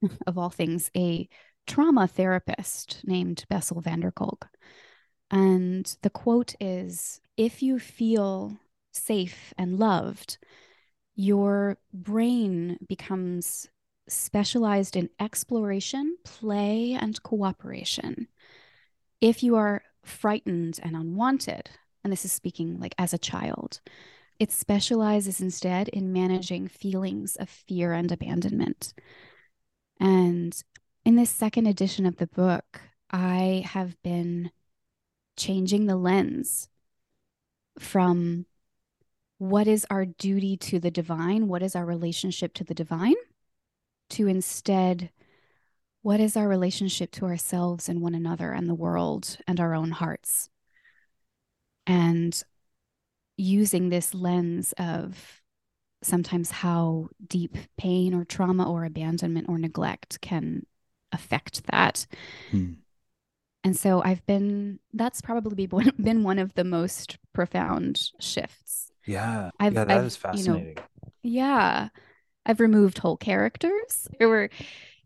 of 0.28 0.38
all 0.38 0.50
things 0.50 0.92
a 0.96 1.30
trauma 1.68 2.08
therapist 2.08 3.02
named 3.06 3.46
Bessel 3.50 3.82
van 3.82 4.02
der 4.02 4.12
Kolk. 4.12 4.48
And 5.30 5.96
the 6.02 6.10
quote 6.10 6.56
is 6.60 7.22
if 7.38 7.64
you 7.64 7.80
feel 7.80 8.60
safe 8.92 9.54
and 9.58 9.80
loved, 9.80 10.38
your 11.16 11.78
brain 11.94 12.78
becomes 12.90 13.70
specialized 14.10 14.98
in 14.98 15.10
exploration, 15.20 16.18
play, 16.26 16.98
and 17.00 17.22
cooperation. 17.24 18.28
If 19.22 19.44
you 19.44 19.56
are 19.56 19.84
frightened 20.04 20.80
and 20.84 20.96
unwanted, 20.96 21.70
and 22.04 22.12
this 22.12 22.26
is 22.26 22.34
speaking 22.34 22.80
like 22.80 22.96
as 22.98 23.14
a 23.14 23.18
child, 23.18 23.80
it 24.42 24.52
specializes 24.52 25.40
instead 25.40 25.88
in 25.90 26.12
managing 26.12 26.68
feelings 26.68 27.36
of 27.36 27.48
fear 27.48 27.94
and 27.94 28.12
abandonment. 28.12 28.94
And 30.00 30.60
in 31.06 31.16
this 31.16 31.30
second 31.30 31.68
edition 31.68 32.06
of 32.06 32.18
the 32.18 32.28
book, 32.28 32.82
I 33.12 33.64
have 33.68 34.02
been 34.02 34.52
changing 35.38 35.86
the 35.86 35.96
lens 35.96 36.70
from 37.78 38.46
what 39.38 39.68
is 39.68 39.86
our 39.90 40.06
duty 40.06 40.58
to 40.58 40.80
the 40.80 40.92
divine? 40.92 41.48
What 41.48 41.64
is 41.64 41.76
our 41.76 41.86
relationship 41.86 42.54
to 42.56 42.64
the 42.64 42.74
divine? 42.74 43.16
to 44.12 44.28
instead 44.28 45.10
what 46.02 46.20
is 46.20 46.36
our 46.36 46.48
relationship 46.48 47.12
to 47.12 47.26
ourselves 47.26 47.88
and 47.88 48.02
one 48.02 48.16
another 48.16 48.52
and 48.52 48.68
the 48.68 48.76
world 48.76 49.38
and 49.48 49.60
our 49.60 49.74
own 49.74 49.92
hearts 49.92 50.50
and 51.88 52.44
using 53.42 53.90
this 53.90 54.14
lens 54.14 54.74
of 54.78 55.42
sometimes 56.04 56.52
how 56.52 57.10
deep 57.28 57.58
pain 57.78 58.14
or 58.14 58.26
trauma 58.26 58.70
or 58.70 58.86
abandonment 58.86 59.48
or 59.50 59.58
neglect 59.58 60.20
can 60.22 60.66
affect 61.12 61.66
that. 61.68 62.08
Hmm. 62.52 62.74
and 63.64 63.76
so 63.76 64.02
i've 64.04 64.26
been 64.26 64.80
that's 64.94 65.22
probably 65.22 65.68
been 66.02 66.24
one 66.24 66.40
of 66.40 66.54
the 66.54 66.64
most 66.64 67.18
profound 67.34 68.12
shifts. 68.20 68.92
Yeah. 69.06 69.50
I've, 69.60 69.74
yeah 69.74 69.86
that 69.86 69.98
I've, 69.98 70.06
is 70.06 70.16
fascinating 70.16 70.68
you 70.70 70.76
know, 70.76 70.82
yeah. 71.24 71.90
I've 72.46 72.60
removed 72.60 72.98
whole 72.98 73.18
characters. 73.18 74.08
There 74.18 74.28
were 74.28 74.50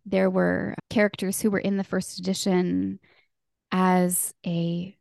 there 0.06 0.30
were 0.30 0.76
characters 0.90 1.42
who 1.42 1.52
were 1.52 1.60
in 1.60 1.78
the 1.78 1.84
first 1.84 2.20
edition 2.20 3.00
as 3.72 4.34
a 4.46 4.96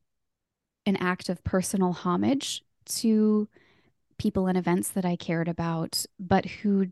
an 0.87 0.97
act 0.97 1.29
of 1.29 1.45
personal 1.45 1.93
homage 1.93 2.63
to 2.87 3.49
people 4.19 4.47
and 4.47 4.57
events 4.57 4.91
that 4.91 5.05
I 5.05 5.17
cared 5.17 5.49
about, 5.49 6.05
but 6.19 6.45
who 6.45 6.89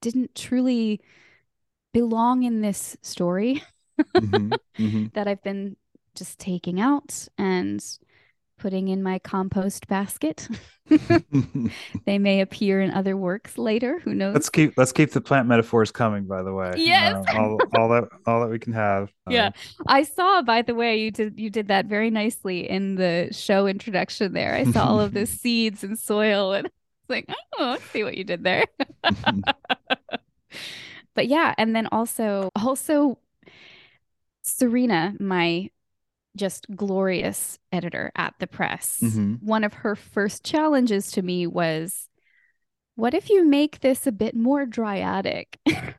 didn't 0.00 0.34
truly 0.34 1.00
belong 1.92 2.42
in 2.42 2.60
this 2.60 2.96
story 3.02 3.62
mm-hmm, 3.98 4.52
mm-hmm. 4.78 5.06
that 5.14 5.28
I've 5.28 5.42
been 5.42 5.76
just 6.14 6.38
taking 6.38 6.80
out 6.80 7.28
and 7.38 7.84
putting 8.58 8.88
in 8.88 9.02
my 9.02 9.18
compost 9.18 9.86
basket. 9.88 10.48
they 12.04 12.18
may 12.18 12.40
appear 12.40 12.80
in 12.80 12.90
other 12.90 13.16
works 13.16 13.56
later. 13.56 14.00
Who 14.00 14.14
knows? 14.14 14.34
Let's 14.34 14.50
keep 14.50 14.74
let's 14.76 14.92
keep 14.92 15.12
the 15.12 15.20
plant 15.20 15.48
metaphors 15.48 15.90
coming. 15.90 16.26
By 16.26 16.42
the 16.42 16.52
way, 16.52 16.72
yes, 16.76 17.24
uh, 17.28 17.38
all, 17.38 17.58
all 17.76 17.88
that 17.88 18.08
all 18.26 18.40
that 18.40 18.50
we 18.50 18.58
can 18.58 18.72
have. 18.74 19.10
Yeah, 19.30 19.46
uh, 19.46 19.84
I 19.86 20.02
saw. 20.02 20.42
By 20.42 20.60
the 20.60 20.74
way, 20.74 21.00
you 21.00 21.10
did 21.10 21.40
you 21.40 21.48
did 21.48 21.68
that 21.68 21.86
very 21.86 22.10
nicely 22.10 22.68
in 22.68 22.96
the 22.96 23.28
show 23.32 23.66
introduction. 23.66 24.34
There, 24.34 24.54
I 24.54 24.64
saw 24.64 24.86
all 24.86 25.00
of 25.00 25.14
the 25.14 25.24
seeds 25.24 25.82
and 25.82 25.98
soil, 25.98 26.52
and 26.52 26.66
it's 26.66 26.74
like, 27.08 27.26
oh, 27.58 27.78
see 27.92 28.04
what 28.04 28.18
you 28.18 28.24
did 28.24 28.44
there. 28.44 28.66
but 31.14 31.26
yeah, 31.26 31.54
and 31.56 31.74
then 31.74 31.88
also 31.90 32.50
also 32.54 33.18
Serena, 34.42 35.14
my 35.18 35.70
just 36.36 36.66
glorious 36.74 37.58
editor 37.72 38.12
at 38.16 38.34
the 38.40 38.46
press. 38.46 38.98
Mm-hmm. 39.02 39.34
One 39.46 39.64
of 39.64 39.74
her 39.74 39.94
first 39.94 40.44
challenges 40.44 41.12
to 41.12 41.22
me 41.22 41.46
was 41.46 42.08
what 42.96 43.14
if 43.14 43.30
you 43.30 43.44
make 43.44 43.80
this 43.80 44.06
a 44.06 44.12
bit 44.12 44.36
more 44.36 44.66
dryadic? 44.66 45.56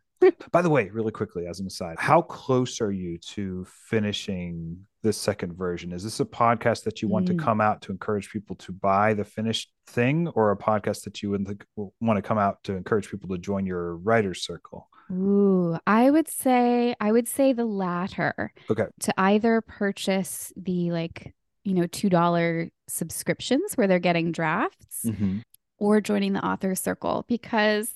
By 0.52 0.62
the 0.62 0.70
way, 0.70 0.90
really 0.90 1.12
quickly, 1.12 1.46
as 1.46 1.60
an 1.60 1.68
aside, 1.68 1.98
how 2.00 2.22
close 2.22 2.82
are 2.82 2.92
you 2.92 3.18
to 3.20 3.66
finishing 3.90 4.78
this 5.04 5.18
second 5.18 5.54
version? 5.54 5.92
Is 5.92 6.04
this 6.04 6.20
a 6.20 6.26
podcast 6.26 6.84
that 6.86 7.02
you 7.02 7.08
want 7.08 7.26
mm. 7.26 7.38
to 7.38 7.44
come 7.44 7.62
out 7.62 7.82
to 7.84 7.92
encourage 7.92 8.32
people 8.32 8.56
to 8.58 8.72
buy 8.72 9.14
the 9.14 9.26
finished 9.26 9.72
thing, 9.88 10.30
or 10.30 10.52
a 10.52 10.58
podcast 10.58 11.04
that 11.04 11.22
you 11.22 11.30
would 11.30 11.64
want 12.00 12.18
to 12.18 12.22
come 12.22 12.38
out 12.38 12.64
to 12.64 12.76
encourage 12.76 13.10
people 13.10 13.30
to 13.30 13.38
join 13.38 13.66
your 13.66 13.98
writer's 13.98 14.44
circle? 14.44 14.90
Ooh, 15.12 15.78
I 15.86 16.10
would 16.10 16.28
say 16.28 16.96
I 17.00 17.12
would 17.12 17.28
say 17.28 17.54
the 17.54 17.66
latter. 17.66 18.54
Okay. 18.70 18.86
To 19.02 19.14
either 19.18 19.62
purchase 19.62 20.52
the 20.56 20.92
like, 20.92 21.34
you 21.64 21.74
know, 21.74 21.84
$2 21.84 22.72
subscriptions 22.88 23.76
where 23.76 23.88
they're 23.88 24.00
getting 24.00 24.32
drafts 24.32 25.04
mm-hmm. 25.06 25.40
or 25.78 26.02
joining 26.02 26.34
the 26.34 26.46
author 26.46 26.76
circle 26.76 27.26
because 27.28 27.96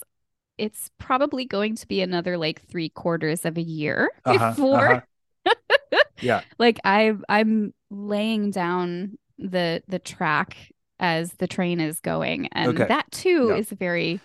it's 0.60 0.92
probably 0.98 1.46
going 1.46 1.76
to 1.76 1.88
be 1.88 2.02
another 2.02 2.38
like 2.38 2.62
three 2.68 2.90
quarters 2.90 3.46
of 3.46 3.58
a 3.58 3.62
year 3.62 4.12
uh-huh, 4.26 4.50
before 4.52 5.06
uh-huh. 5.46 6.04
yeah 6.22 6.42
like 6.60 6.80
i 6.84 7.14
i'm 7.30 7.74
laying 7.90 8.52
down 8.52 9.18
the 9.38 9.82
the 9.88 10.00
track 10.00 10.58
as 11.00 11.34
the 11.36 11.48
train 11.48 11.80
is 11.80 12.02
going 12.02 12.48
and 12.48 12.72
okay. 12.72 12.88
that 12.88 13.10
too 13.12 13.56
is 13.56 13.70
very 13.70 14.20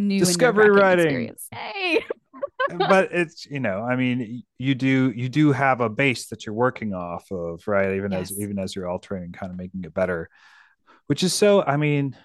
new 0.00 0.18
discovery 0.18 0.70
writing 0.70 1.06
experience. 1.06 1.46
hey 1.52 2.04
but 2.78 3.10
it's 3.12 3.46
you 3.46 3.60
know 3.60 3.82
i 3.82 3.96
mean 3.96 4.42
you 4.58 4.74
do 4.74 5.12
you 5.14 5.28
do 5.28 5.52
have 5.52 5.80
a 5.80 5.88
base 5.88 6.26
that 6.28 6.46
you're 6.46 6.54
working 6.54 6.94
off 6.94 7.30
of 7.30 7.66
right 7.68 7.94
even 7.96 8.12
yes. 8.12 8.30
as 8.30 8.40
even 8.40 8.58
as 8.58 8.74
you're 8.74 8.88
altering 8.88 9.24
and 9.24 9.34
kind 9.34 9.50
of 9.52 9.58
making 9.58 9.82
it 9.84 9.92
better 9.94 10.28
which 11.06 11.22
is 11.22 11.32
so 11.34 11.62
i 11.62 11.76
mean 11.76 12.16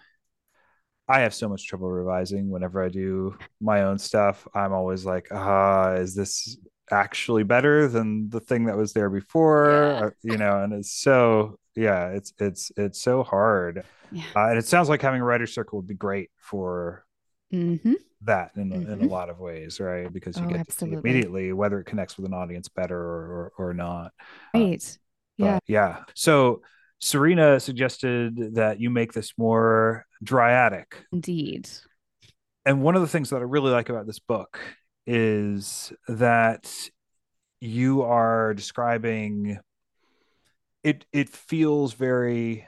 i 1.07 1.19
have 1.21 1.33
so 1.33 1.49
much 1.49 1.67
trouble 1.67 1.89
revising 1.89 2.49
whenever 2.49 2.83
i 2.83 2.89
do 2.89 3.35
my 3.61 3.83
own 3.83 3.97
stuff 3.97 4.47
i'm 4.53 4.73
always 4.73 5.05
like 5.05 5.27
ah 5.31 5.93
is 5.93 6.15
this 6.15 6.57
actually 6.91 7.43
better 7.43 7.87
than 7.87 8.29
the 8.29 8.39
thing 8.39 8.65
that 8.65 8.77
was 8.77 8.93
there 8.93 9.09
before 9.09 10.11
Yeah. 10.23 10.31
you 10.31 10.37
know 10.37 10.61
and 10.63 10.71
it's 10.73 10.91
so 10.93 11.57
yeah 11.75 12.09
it's 12.09 12.31
it's 12.39 12.71
it's 12.77 13.01
so 13.01 13.23
hard 13.23 13.83
Yeah. 14.11 14.23
uh, 14.35 14.49
and 14.49 14.57
it 14.57 14.65
sounds 14.65 14.87
like 14.87 15.01
having 15.01 15.21
a 15.21 15.25
writer's 15.25 15.53
circle 15.53 15.79
would 15.79 15.87
be 15.87 15.95
great 15.95 16.29
for 16.37 17.04
Mm-hmm. 17.53 17.93
that 18.21 18.51
in, 18.55 18.71
a- 18.71 18.75
in 18.93 19.01
a 19.01 19.05
Mhm. 19.05 19.09
lot 19.09 19.29
of 19.29 19.39
ways 19.39 19.79
right 19.79 20.11
because 20.11 20.35
you 20.37 20.43
Oh, 20.43 20.49
get 20.49 20.59
absolutely. 20.61 20.97
to 20.97 21.01
see 21.01 21.09
immediately 21.09 21.53
whether 21.53 21.79
it 21.79 21.85
connects 21.85 22.17
with 22.17 22.25
an 22.25 22.33
audience 22.33 22.67
better 22.69 22.97
or 22.97 23.51
or, 23.57 23.67
or 23.69 23.73
not 23.73 24.11
Uh, 24.53 24.59
Right. 24.59 24.97
Yeah. 25.37 25.59
yeah 25.67 26.03
so 26.15 26.61
serena 26.99 27.59
suggested 27.59 28.55
that 28.55 28.79
you 28.79 28.89
make 28.89 29.13
this 29.13 29.33
more 29.37 30.05
dryadic 30.23 30.85
Indeed. 31.11 31.69
and 32.65 32.81
one 32.81 32.95
of 32.95 33.01
the 33.01 33.07
things 33.07 33.29
that 33.29 33.37
I 33.37 33.45
really 33.45 33.71
like 33.71 33.89
about 33.89 34.07
this 34.07 34.19
book 34.19 34.59
is 35.05 35.93
that 36.07 36.71
you 37.61 38.01
are 38.01 38.53
describing 38.55 39.59
it 40.83 41.05
it 41.11 41.29
feels 41.29 41.93
very 41.93 42.65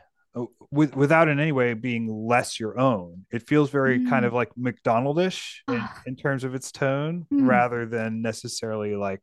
with, 0.71 0.95
without 0.95 1.27
in 1.29 1.39
any 1.39 1.51
way 1.51 1.73
being 1.73 2.07
less 2.07 2.59
your 2.59 2.77
own 2.79 3.25
it 3.31 3.47
feels 3.47 3.69
very 3.69 4.05
kind 4.05 4.23
Mm. 4.23 4.27
of 4.27 4.33
like 4.33 4.49
macdonaldish 4.55 5.59
in, 5.69 5.79
Ah. 5.81 6.01
in 6.05 6.15
terms 6.15 6.43
of 6.43 6.55
its 6.55 6.71
tone 6.71 7.25
Mm. 7.31 7.47
rather 7.47 7.85
than 7.85 8.21
necessarily 8.21 8.95
like 8.95 9.21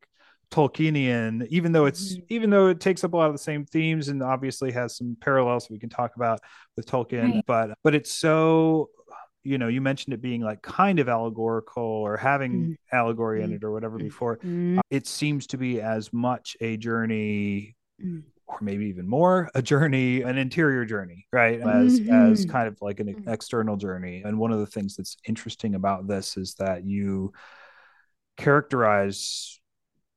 tolkienian 0.51 1.47
even 1.49 1.73
though 1.73 1.87
it's 1.87 2.17
Mhm. 2.17 2.25
even 2.29 2.51
though 2.51 2.69
it 2.69 2.81
takes 2.81 3.03
up 3.05 3.13
a 3.13 3.17
lot 3.17 3.27
of 3.27 3.35
the 3.35 3.39
same 3.51 3.65
themes 3.65 4.09
and 4.09 4.23
obviously 4.23 4.71
has 4.73 4.97
some 4.97 5.17
parallels 5.21 5.69
we 5.69 5.79
can 5.79 5.89
talk 5.89 6.15
about 6.17 6.41
with 6.77 6.87
tolkien 6.87 7.35
Right. 7.35 7.45
but 7.47 7.77
but 7.83 7.95
it's 7.95 8.13
so 8.13 8.91
you 9.43 9.59
know 9.59 9.69
you 9.69 9.81
mentioned 9.81 10.15
it 10.15 10.23
being 10.23 10.41
like 10.43 10.63
kind 10.63 10.99
of 11.01 11.09
allegorical 11.09 11.83
or 11.83 12.17
having 12.17 12.53
Mm. 12.53 12.77
allegory 12.93 13.43
in 13.43 13.51
Mm. 13.51 13.57
it 13.57 13.65
or 13.65 13.73
whatever 13.73 13.99
Mm. 13.99 14.03
before 14.05 14.37
Mm. 14.39 14.81
it 14.91 15.07
seems 15.07 15.47
to 15.49 15.59
be 15.59 15.81
as 15.81 16.13
much 16.13 16.57
a 16.61 16.77
journey 16.77 17.75
Mm. 18.03 18.23
Or 18.47 18.59
maybe 18.61 18.87
even 18.87 19.09
more 19.09 19.51
a 19.55 19.63
journey 19.63 20.23
an 20.23 20.37
interior 20.39 20.85
journey 20.85 21.27
right 21.33 21.61
as 21.61 22.01
as 22.11 22.45
Mhm. 22.45 22.51
kind 22.51 22.69
of 22.69 22.77
like 22.81 23.01
an 23.01 23.09
Mhm. 23.09 23.33
external 23.33 23.77
journey 23.77 24.23
and 24.25 24.39
one 24.39 24.53
of 24.53 24.59
the 24.61 24.67
things 24.67 24.97
that's 24.97 25.17
interesting 25.27 25.75
about 25.75 26.07
this 26.07 26.37
is 26.37 26.55
that 26.55 26.85
you 26.85 27.33
characterize 28.37 29.61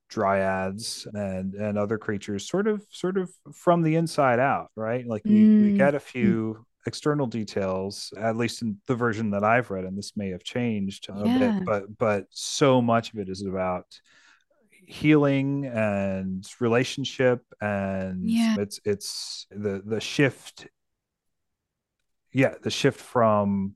dryads 0.10 1.06
and 1.14 1.54
and 1.56 1.78
other 1.78 1.98
creatures 1.98 2.48
sort 2.48 2.66
of 2.68 2.86
sort 2.90 3.18
of 3.18 3.30
from 3.54 3.82
the 3.84 3.96
inside 3.96 4.40
out 4.40 4.70
right 4.76 5.06
like 5.06 5.24
we, 5.28 5.50
we 5.60 5.72
Mm. 5.72 5.78
get 5.78 5.96
a 5.96 6.00
few 6.00 6.66
external 6.86 7.28
details 7.28 8.14
at 8.18 8.38
least 8.38 8.62
in 8.62 8.78
the 8.88 8.96
version 8.96 9.30
that 9.32 9.44
i've 9.44 9.70
read 9.70 9.84
and 9.84 9.98
this 9.98 10.16
may 10.16 10.30
have 10.30 10.44
changed 10.44 11.08
a 11.10 11.28
Yeah. 11.28 11.40
bit 11.40 11.56
but 11.66 11.98
but 11.98 12.26
so 12.30 12.82
much 12.82 13.14
of 13.14 13.20
it 13.20 13.28
is 13.28 13.42
about 13.44 13.86
healing 14.90 15.66
and 15.66 16.48
relationship 16.62 17.42
and 17.62 18.24
Yeah. 18.24 18.56
it's 18.58 18.80
it's 18.86 19.46
the 19.52 19.82
the 19.86 20.00
shift 20.00 20.68
yeah 22.34 22.54
the 22.64 22.70
shift 22.70 23.00
from 23.00 23.76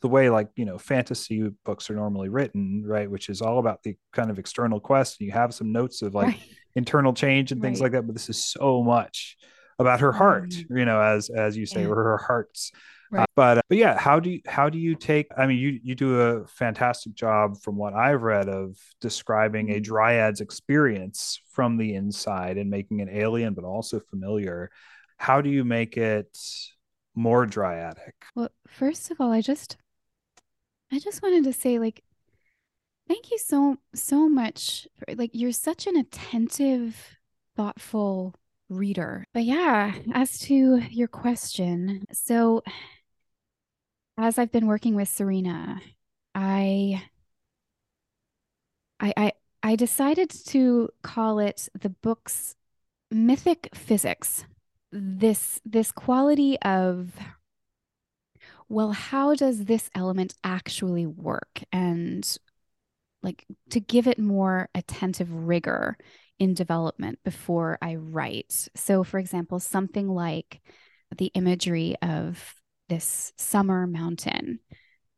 the 0.00 0.08
way 0.08 0.30
like 0.30 0.48
you 0.56 0.64
know 0.64 0.78
fantasy 0.78 1.50
books 1.66 1.90
are 1.90 1.94
normally 1.94 2.30
written 2.30 2.82
right 2.86 3.10
which 3.10 3.28
is 3.28 3.42
all 3.42 3.58
about 3.58 3.82
the 3.82 3.96
kind 4.12 4.30
of 4.30 4.38
external 4.38 4.80
quest 4.80 5.20
and 5.20 5.26
you 5.26 5.32
have 5.32 5.52
some 5.52 5.70
notes 5.70 6.00
of 6.00 6.14
like 6.14 6.28
right. 6.28 6.40
internal 6.74 7.12
change 7.12 7.52
and 7.52 7.60
things 7.60 7.78
Right. 7.80 7.86
like 7.86 7.92
that 7.92 8.06
but 8.06 8.14
this 8.14 8.30
is 8.30 8.42
so 8.42 8.82
much 8.82 9.36
about 9.78 10.00
her 10.00 10.12
heart 10.12 10.50
Mhm. 10.50 10.78
you 10.78 10.84
know 10.86 11.00
as 11.00 11.28
as 11.28 11.56
you 11.58 11.66
say 11.66 11.82
Yeah. 11.82 11.88
or 11.88 11.96
her 11.96 12.18
hearts 12.26 12.72
Right. 13.10 13.22
Uh, 13.22 13.26
but 13.36 13.60
but 13.68 13.78
yeah 13.78 13.98
how 13.98 14.20
do 14.20 14.30
you 14.30 14.40
how 14.46 14.68
do 14.68 14.78
you 14.78 14.94
take 14.94 15.26
i 15.36 15.46
mean 15.46 15.58
you 15.58 15.80
you 15.82 15.94
do 15.94 16.20
a 16.20 16.46
fantastic 16.46 17.14
job 17.14 17.56
from 17.60 17.76
what 17.76 17.94
i've 17.94 18.22
read 18.22 18.48
of 18.48 18.76
describing 19.00 19.70
a 19.70 19.74
Mhm. 19.76 19.82
dryad's 19.82 20.40
experience 20.40 21.40
from 21.50 21.76
the 21.76 21.94
inside 21.94 22.58
and 22.58 22.70
making 22.70 23.00
it 23.00 23.08
alien 23.10 23.54
but 23.54 23.64
also 23.64 23.98
familiar 24.00 24.70
how 25.16 25.40
do 25.40 25.50
you 25.50 25.64
make 25.64 25.96
it 25.96 26.36
more 27.14 27.46
dryadic 27.46 28.12
Well, 28.34 28.48
first 28.66 29.10
of 29.10 29.20
all, 29.20 29.32
I 29.32 29.42
just 29.42 29.76
I 30.92 30.98
just 30.98 31.22
wanted 31.22 31.44
to 31.44 31.52
say 31.54 31.78
like 31.78 32.02
thank 33.08 33.30
you 33.30 33.38
so 33.38 33.76
so 33.94 34.28
much 34.28 34.86
for, 34.96 35.14
like 35.16 35.30
you're 35.32 35.52
such 35.52 35.86
an 35.86 35.96
attentive, 35.96 36.96
thoughtful 37.56 38.34
reader. 38.68 39.24
But 39.32 39.44
yeah, 39.44 39.94
as 40.12 40.38
to 40.40 40.78
your 40.90 41.08
question, 41.08 42.04
so 42.12 42.62
as 44.18 44.36
I've 44.36 44.52
been 44.52 44.66
working 44.66 44.94
with 44.96 45.08
Serena, 45.08 45.80
I 46.34 47.04
I 49.00 49.14
I 49.16 49.32
I 49.62 49.76
decided 49.76 50.30
to 50.48 50.90
call 51.02 51.38
it 51.38 51.68
the 51.78 51.90
book's 51.90 52.56
mythic 53.10 53.70
physics. 53.74 54.44
This 54.90 55.60
this 55.64 55.92
quality 55.92 56.58
of 56.60 57.12
well, 58.68 58.92
how 58.92 59.34
does 59.34 59.64
this 59.64 59.88
element 59.94 60.34
actually 60.44 61.06
work? 61.06 61.62
And 61.72 62.36
like 63.22 63.46
to 63.70 63.80
give 63.80 64.06
it 64.06 64.18
more 64.18 64.68
attentive 64.74 65.32
rigor 65.32 65.96
in 66.38 66.54
development 66.54 67.20
before 67.24 67.78
I 67.80 67.96
write. 67.96 68.68
So, 68.74 69.04
for 69.04 69.18
example, 69.18 69.60
something 69.60 70.08
like 70.08 70.60
the 71.16 71.30
imagery 71.34 71.96
of 72.02 72.57
this 72.88 73.32
summer 73.36 73.86
mountain 73.86 74.60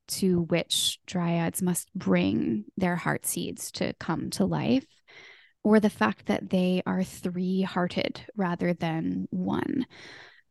to 0.08 0.42
which 0.42 0.98
dryads 1.06 1.62
must 1.62 1.92
bring 1.94 2.64
their 2.76 2.96
heart 2.96 3.26
seeds 3.26 3.70
to 3.72 3.92
come 3.94 4.30
to 4.30 4.44
life, 4.44 4.86
or 5.62 5.78
the 5.78 5.90
fact 5.90 6.26
that 6.26 6.50
they 6.50 6.82
are 6.86 7.04
three 7.04 7.62
hearted 7.62 8.20
rather 8.36 8.72
than 8.72 9.28
one. 9.30 9.86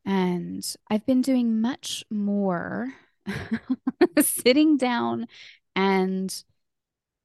And 0.05 0.63
I've 0.89 1.05
been 1.05 1.21
doing 1.21 1.61
much 1.61 2.05
more 2.09 2.93
sitting 4.21 4.77
down 4.77 5.27
and 5.75 6.43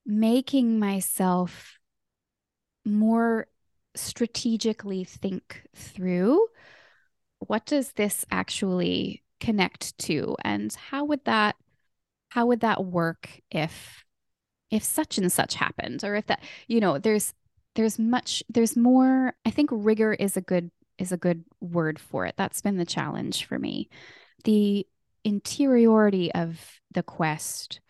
making 0.04 0.78
myself 0.78 1.78
more 2.85 3.46
strategically 3.94 5.04
think 5.04 5.62
through 5.74 6.46
what 7.38 7.64
does 7.64 7.92
this 7.92 8.24
actually 8.30 9.24
connect 9.40 9.97
to? 9.99 10.37
And 10.44 10.73
how 10.75 11.05
would 11.05 11.25
that 11.25 11.57
how 12.29 12.47
would 12.47 12.61
that 12.61 12.85
work 12.85 13.29
if 13.51 14.05
if 14.70 14.83
such 14.83 15.18
and 15.18 15.31
such 15.33 15.55
happened? 15.55 16.05
Or 16.05 16.16
if 16.16 16.27
that 16.27 16.42
you 16.68 16.81
know 16.81 16.99
there's 16.99 17.35
there's 17.75 17.99
much 17.99 18.40
there's 18.49 18.77
more 18.77 19.35
i 19.44 19.51
think 19.51 19.68
rigor 19.73 20.12
is 20.12 20.37
a 20.37 20.40
good 20.40 20.70
is 20.99 21.12
a 21.12 21.16
good 21.16 21.44
word 21.61 21.99
for 21.99 22.27
it. 22.27 22.35
That's 22.37 22.61
been 22.61 22.77
the 22.77 22.85
challenge 22.85 23.47
for 23.47 23.59
me. 23.59 23.88
The 24.44 24.87
interiority 25.25 26.33
of 26.33 26.81
the 26.92 27.03
quest 27.03 27.81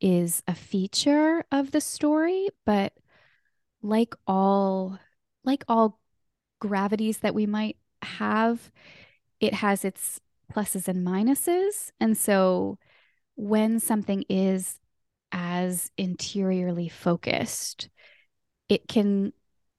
is 0.00 0.42
a 0.46 0.54
feature 0.54 1.42
of 1.50 1.70
the 1.70 1.80
story 1.80 2.48
but 2.66 2.92
like 3.82 4.14
all 4.26 4.98
like 5.42 5.64
all 5.68 5.98
gravities 6.60 7.18
that 7.18 7.34
we 7.34 7.46
might 7.46 7.78
have 8.02 8.70
it 9.40 9.54
has 9.54 9.86
its 9.86 10.20
pluses 10.52 10.88
and 10.88 11.06
minuses. 11.06 11.90
And 12.00 12.16
so 12.16 12.78
when 13.34 13.80
something 13.80 14.24
is 14.28 14.78
as 15.32 15.90
interiorly 15.98 16.88
focused 16.88 17.88
it 18.68 18.88
can 18.88 19.32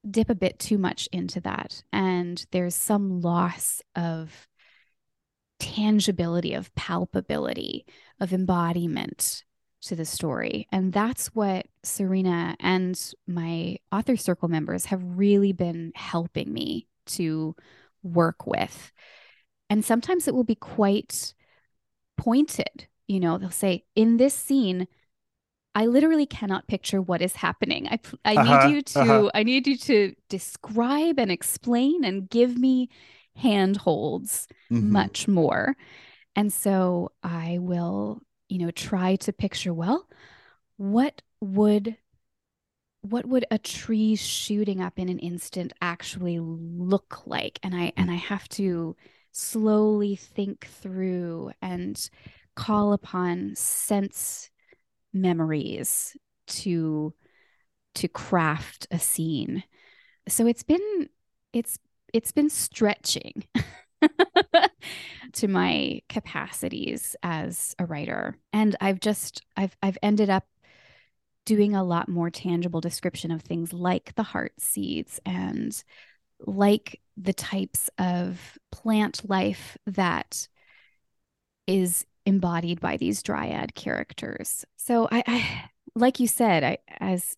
dip 0.09 0.29
a 0.29 0.35
bit 0.35 0.59
too 0.59 0.77
much 0.77 1.09
into 1.11 1.41
that. 1.41 1.83
And 1.91 2.45
there's 2.51 2.75
some 2.75 3.21
loss 3.21 3.81
of 3.95 4.47
tangibility 5.59 6.53
of 6.53 6.73
palpability 6.75 7.83
of 8.19 8.31
embodiment 8.31 9.43
to 9.81 9.95
the 9.95 10.05
story. 10.05 10.67
And 10.71 10.93
that's 10.93 11.27
what 11.35 11.67
serena 11.83 12.55
and 12.59 12.99
my 13.27 13.77
author 13.91 14.17
circle 14.17 14.47
members 14.47 14.85
have 14.85 15.01
really 15.03 15.53
been 15.53 15.91
helping 15.95 16.51
me 16.51 16.87
to 17.07 17.55
work 18.03 18.45
with 18.47 18.91
and 19.69 19.83
sometimes 19.85 20.27
it 20.27 20.35
will 20.35 20.43
be 20.43 20.55
quite 20.55 21.33
pointed 22.17 22.87
you 23.07 23.19
know 23.19 23.37
they'll 23.37 23.51
say 23.51 23.85
in 23.95 24.17
this 24.17 24.33
scene 24.35 24.87
I 25.75 25.85
literally 25.85 26.25
cannot 26.25 26.67
picture 26.67 27.01
what 27.01 27.21
is 27.21 27.35
happening. 27.37 27.87
I 27.87 27.99
I 28.25 28.37
Uh-huh, 28.37 28.37
need 28.37 28.63
you 28.63 28.81
to 28.81 29.29
uh-huh. 29.29 29.31
I 29.33 29.43
need 29.43 29.67
you 29.67 29.77
to 29.77 30.15
describe 30.29 31.19
and 31.19 31.31
explain 31.31 32.03
and 32.03 32.29
give 32.29 32.57
me 32.57 32.89
handholds 33.35 34.47
Mhm. 34.69 35.09
much 35.09 35.27
more. 35.27 35.75
And 36.35 36.53
so 36.53 37.11
I 37.23 37.59
will, 37.59 38.21
you 38.49 38.59
know, 38.59 38.71
try 38.71 39.17
to 39.17 39.33
picture 39.33 39.73
well, 39.73 40.07
what 40.77 41.21
would 41.41 41.97
what 43.01 43.25
would 43.25 43.45
a 43.51 43.57
tree 43.57 44.15
shooting 44.15 44.81
up 44.81 44.99
in 44.99 45.09
an 45.09 45.19
instant 45.19 45.73
actually 45.81 46.39
look 46.39 47.25
like? 47.25 47.59
And 47.63 47.75
I 47.75 47.93
and 47.95 48.11
I 48.11 48.15
have 48.15 48.47
to 48.49 48.95
slowly 49.37 50.15
think 50.15 50.67
through 50.67 51.51
and 51.61 52.09
call 52.55 52.93
upon 52.93 53.55
sense 53.55 54.49
memories 55.13 56.17
to 56.47 57.13
to 57.95 58.07
craft 58.07 58.87
a 58.91 58.99
scene. 58.99 59.63
So 60.27 60.47
it's 60.47 60.63
been 60.63 61.09
it's 61.53 61.77
it's 62.13 62.31
been 62.31 62.49
stretching 62.49 63.43
to 65.33 65.47
my 65.47 66.01
capacities 66.09 67.15
as 67.21 67.75
a 67.79 67.85
writer. 67.85 68.37
And 68.53 68.75
I've 68.81 68.99
just 68.99 69.43
I've 69.55 69.75
I've 69.83 69.97
ended 70.01 70.29
up 70.29 70.45
doing 71.45 71.75
a 71.75 71.83
lot 71.83 72.09
more 72.09 72.29
tangible 72.29 72.81
description 72.81 73.31
of 73.31 73.41
things 73.41 73.71
like 73.71 74.13
the 74.15 74.23
heart 74.23 74.53
seeds 74.59 75.19
and 75.25 75.83
like 76.39 77.01
the 77.15 77.33
types 77.33 77.89
of 77.97 78.57
plant 78.71 79.27
life 79.27 79.77
that 79.85 80.47
is 81.65 82.05
embodied 82.25 82.79
by 82.79 82.97
these 82.97 83.23
dryad 83.23 83.73
characters. 83.73 84.65
So 84.75 85.07
I, 85.11 85.23
I 85.25 85.69
like 85.95 86.19
you 86.19 86.27
said, 86.27 86.63
I 86.63 86.77
as 86.99 87.35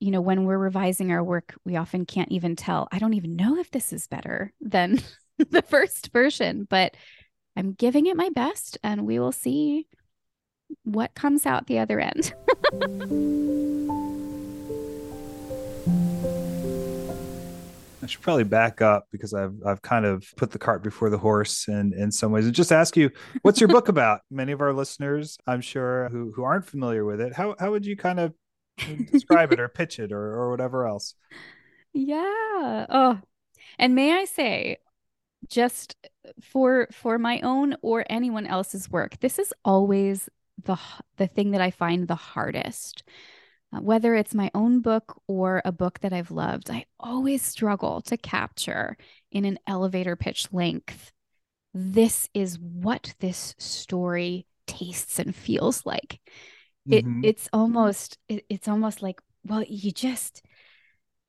you 0.00 0.10
know, 0.10 0.20
when 0.20 0.44
we're 0.44 0.58
revising 0.58 1.12
our 1.12 1.22
work, 1.22 1.54
we 1.64 1.76
often 1.76 2.04
can't 2.04 2.30
even 2.30 2.56
tell. 2.56 2.88
I 2.92 2.98
don't 2.98 3.14
even 3.14 3.36
know 3.36 3.56
if 3.56 3.70
this 3.70 3.92
is 3.92 4.06
better 4.06 4.52
than 4.60 5.00
the 5.38 5.62
first 5.62 6.12
version, 6.12 6.66
but 6.68 6.96
I'm 7.56 7.72
giving 7.72 8.06
it 8.06 8.16
my 8.16 8.28
best 8.30 8.76
and 8.82 9.06
we 9.06 9.18
will 9.18 9.32
see 9.32 9.86
what 10.82 11.14
comes 11.14 11.46
out 11.46 11.66
the 11.66 11.78
other 11.78 12.00
end. 12.00 12.34
I 18.04 18.06
should 18.06 18.20
probably 18.20 18.44
back 18.44 18.82
up 18.82 19.06
because 19.10 19.32
I've 19.32 19.54
I've 19.66 19.82
kind 19.82 20.04
of 20.04 20.26
put 20.36 20.50
the 20.50 20.58
cart 20.58 20.82
before 20.82 21.10
the 21.10 21.18
horse 21.18 21.66
in 21.68 21.92
in 21.94 22.12
some 22.12 22.32
ways 22.32 22.44
and 22.44 22.54
just 22.54 22.72
ask 22.72 22.96
you 22.96 23.10
what's 23.42 23.60
your 23.60 23.68
book 23.68 23.88
about? 23.94 24.20
Many 24.30 24.52
of 24.52 24.60
our 24.60 24.72
listeners, 24.72 25.38
I'm 25.46 25.60
sure, 25.60 26.08
who 26.10 26.32
who 26.36 26.44
aren't 26.44 26.66
familiar 26.66 27.04
with 27.04 27.20
it, 27.20 27.34
how 27.34 27.56
how 27.58 27.70
would 27.70 27.86
you 27.86 27.96
kind 27.96 28.20
of 28.20 28.34
describe 29.10 29.52
it 29.52 29.60
or 29.60 29.68
pitch 29.68 29.98
it 29.98 30.12
or 30.12 30.34
or 30.34 30.50
whatever 30.50 30.86
else? 30.86 31.14
Yeah. 31.92 32.86
Oh. 32.88 33.20
And 33.78 33.94
may 33.94 34.12
I 34.12 34.24
say 34.24 34.78
just 35.48 35.96
for 36.40 36.88
for 36.92 37.18
my 37.18 37.40
own 37.40 37.76
or 37.82 38.04
anyone 38.10 38.46
else's 38.46 38.90
work, 38.90 39.18
this 39.20 39.38
is 39.38 39.52
always 39.64 40.28
the 40.62 40.78
the 41.16 41.26
thing 41.26 41.52
that 41.52 41.60
I 41.60 41.70
find 41.70 42.06
the 42.06 42.14
hardest 42.14 43.02
whether 43.80 44.14
it's 44.14 44.34
my 44.34 44.50
own 44.54 44.80
book 44.80 45.20
or 45.26 45.62
a 45.64 45.72
book 45.72 46.00
that 46.00 46.12
I've 46.12 46.30
loved, 46.30 46.70
I 46.70 46.86
always 46.98 47.42
struggle 47.42 48.00
to 48.02 48.16
capture 48.16 48.96
in 49.30 49.44
an 49.44 49.58
elevator 49.66 50.16
pitch 50.16 50.48
length. 50.52 51.12
This 51.72 52.28
is 52.34 52.58
what 52.58 53.14
this 53.20 53.54
story 53.58 54.46
tastes 54.66 55.18
and 55.18 55.34
feels 55.34 55.84
like. 55.84 56.20
Mm-hmm. 56.86 57.24
it's 57.24 57.48
almost 57.50 58.18
it, 58.28 58.44
it's 58.50 58.68
almost 58.68 59.00
like 59.00 59.18
well 59.46 59.64
you 59.66 59.90
just 59.90 60.42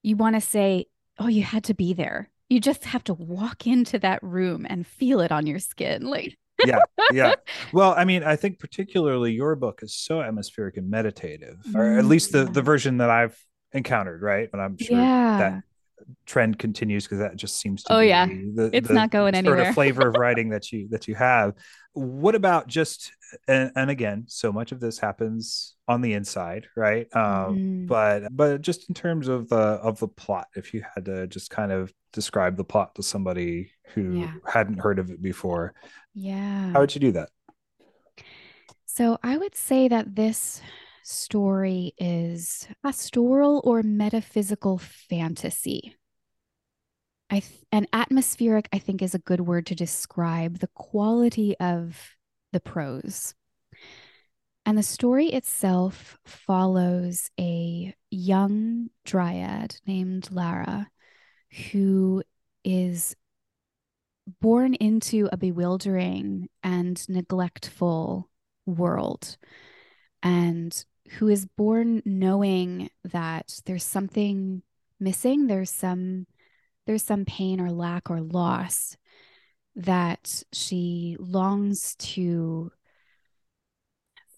you 0.03 0.17
want 0.17 0.35
to 0.35 0.41
say 0.41 0.87
oh 1.17 1.27
you 1.27 1.43
had 1.43 1.63
to 1.65 1.73
be 1.73 1.93
there. 1.93 2.29
You 2.49 2.59
just 2.59 2.83
have 2.85 3.03
to 3.05 3.13
walk 3.13 3.65
into 3.65 3.97
that 3.99 4.21
room 4.21 4.67
and 4.69 4.85
feel 4.85 5.21
it 5.21 5.31
on 5.31 5.47
your 5.47 5.59
skin 5.59 6.03
like 6.03 6.37
yeah 6.65 6.79
yeah 7.11 7.35
well 7.73 7.93
i 7.97 8.05
mean 8.05 8.23
i 8.23 8.35
think 8.35 8.59
particularly 8.59 9.33
your 9.33 9.55
book 9.55 9.81
is 9.81 9.95
so 9.95 10.21
atmospheric 10.21 10.77
and 10.77 10.89
meditative 10.89 11.57
or 11.75 11.97
at 11.97 12.05
least 12.05 12.31
the 12.31 12.45
the 12.45 12.61
mm. 12.61 12.65
version 12.65 12.97
that 12.97 13.09
i've 13.09 13.37
encountered 13.73 14.21
right 14.21 14.49
and 14.53 14.61
i'm 14.61 14.77
sure 14.77 14.97
yeah. 14.97 15.37
that 15.37 15.63
trend 16.25 16.59
continues 16.59 17.05
because 17.05 17.19
that 17.19 17.35
just 17.35 17.57
seems 17.57 17.83
to 17.83 17.93
oh 17.93 17.99
yeah 17.99 18.25
the, 18.25 18.69
it's 18.73 18.87
the 18.87 18.93
not 18.93 19.11
going 19.11 19.33
sort 19.33 19.45
anywhere 19.45 19.69
of 19.69 19.73
flavor 19.75 20.07
of 20.07 20.15
writing 20.15 20.49
that 20.49 20.71
you 20.71 20.87
that 20.89 21.07
you 21.07 21.15
have 21.15 21.53
what 21.93 22.35
about 22.35 22.67
just 22.67 23.11
and, 23.47 23.71
and 23.75 23.89
again 23.89 24.25
so 24.27 24.51
much 24.51 24.71
of 24.71 24.79
this 24.79 24.99
happens 24.99 25.75
on 25.87 26.01
the 26.01 26.13
inside 26.13 26.67
right 26.75 27.07
um 27.15 27.57
mm. 27.57 27.87
but 27.87 28.23
but 28.35 28.61
just 28.61 28.89
in 28.89 28.95
terms 28.95 29.27
of 29.27 29.47
the 29.49 29.55
of 29.55 29.99
the 29.99 30.07
plot 30.07 30.47
if 30.55 30.73
you 30.73 30.83
had 30.93 31.05
to 31.05 31.27
just 31.27 31.49
kind 31.49 31.71
of 31.71 31.91
describe 32.11 32.57
the 32.57 32.63
plot 32.63 32.95
to 32.95 33.03
somebody 33.03 33.71
who 33.93 34.19
yeah. 34.19 34.31
hadn't 34.45 34.79
heard 34.79 34.99
of 34.99 35.09
it 35.11 35.21
before 35.21 35.73
yeah 36.15 36.71
how 36.73 36.79
would 36.79 36.95
you 36.95 37.01
do 37.01 37.11
that 37.11 37.29
so 38.87 39.19
i 39.21 39.37
would 39.37 39.53
say 39.53 39.87
that 39.87 40.15
this 40.15 40.61
story 41.05 41.93
is 41.99 42.67
pastoral 42.83 43.61
or 43.63 43.83
metaphysical 43.83 44.79
fantasy. 44.79 45.95
I 47.29 47.39
th- 47.39 47.63
and 47.71 47.87
atmospheric, 47.93 48.67
I 48.73 48.79
think, 48.79 49.01
is 49.01 49.13
a 49.13 49.19
good 49.19 49.41
word 49.41 49.67
to 49.67 49.75
describe 49.75 50.59
the 50.59 50.69
quality 50.73 51.55
of 51.59 52.15
the 52.51 52.59
prose. 52.59 53.35
And 54.65 54.77
the 54.77 54.83
story 54.83 55.27
itself 55.27 56.17
follows 56.25 57.29
a 57.39 57.93
young 58.09 58.89
dryad 59.03 59.75
named 59.85 60.29
Lara 60.31 60.89
who 61.71 62.23
is 62.63 63.15
born 64.41 64.73
into 64.75 65.29
a 65.31 65.37
bewildering 65.37 66.49
and 66.63 67.07
neglectful 67.09 68.29
world. 68.65 69.37
And 70.23 70.85
who 71.17 71.27
is 71.27 71.45
born 71.45 72.01
knowing 72.05 72.89
that 73.03 73.59
there's 73.65 73.83
something 73.83 74.63
missing 74.99 75.47
there's 75.47 75.69
some 75.69 76.25
there's 76.87 77.03
some 77.03 77.25
pain 77.25 77.59
or 77.59 77.71
lack 77.71 78.09
or 78.09 78.21
loss 78.21 78.95
that 79.75 80.43
she 80.53 81.17
longs 81.19 81.95
to 81.97 82.71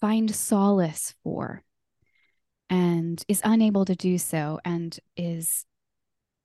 find 0.01 0.33
solace 0.33 1.13
for 1.23 1.63
and 2.69 3.23
is 3.27 3.41
unable 3.43 3.85
to 3.85 3.95
do 3.95 4.17
so 4.17 4.59
and 4.65 4.99
is 5.15 5.65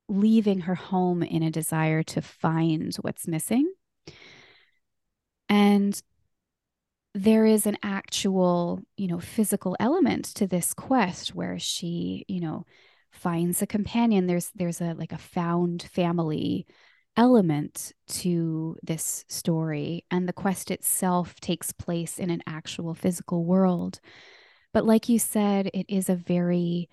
leaving 0.09 0.61
her 0.61 0.75
home 0.75 1.23
in 1.23 1.43
a 1.43 1.51
desire 1.51 2.03
to 2.03 2.21
find 2.21 2.95
what's 2.97 3.27
missing 3.27 3.73
and 5.49 6.03
there 7.15 7.45
is 7.45 7.67
an 7.67 7.77
actual, 7.83 8.81
you 8.97 9.07
know, 9.07 9.21
physical 9.21 9.77
element 9.79 10.25
to 10.37 10.47
this 10.47 10.73
quest 10.73 11.35
where 11.35 11.59
she, 11.59 12.25
you 12.29 12.41
know, 12.41 12.65
finds 13.11 13.61
a 13.61 13.67
companion. 13.67 14.27
There's 14.27 14.51
there's 14.55 14.81
a 14.81 14.95
like 14.95 15.13
a 15.13 15.19
found 15.19 15.83
family 15.83 16.67
element 17.15 17.93
to 18.09 18.77
this 18.83 19.27
story 19.29 20.07
and 20.11 20.27
the 20.27 20.33
quest 20.33 20.71
itself 20.71 21.39
takes 21.41 21.71
place 21.71 22.19
in 22.19 22.31
an 22.31 22.43
actual 22.47 22.95
physical 22.95 23.45
world. 23.45 24.01
But 24.73 24.87
like 24.87 25.11
you 25.11 25.19
said, 25.19 25.69
it 25.75 25.85
is 25.91 26.09
a 26.09 26.17
very 26.17 26.89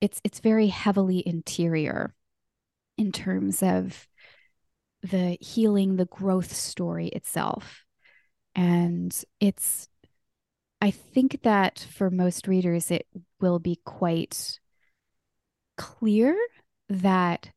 it's 0.00 0.20
it's 0.24 0.40
very 0.40 0.68
heavily 0.68 1.22
interior 1.26 2.14
in 2.98 3.12
terms 3.12 3.62
of 3.62 4.06
the 5.02 5.36
healing, 5.40 5.96
the 5.96 6.06
growth 6.06 6.52
story 6.52 7.08
itself 7.08 7.86
and 8.56 9.14
it's, 9.38 9.88
I 10.80 10.90
think 10.90 11.42
that 11.42 11.78
for 11.78 12.10
most 12.10 12.48
readers, 12.48 12.90
it 12.90 13.06
will 13.38 13.58
be 13.58 13.78
quite 13.84 14.58
clear 15.76 16.34
that 16.88 17.50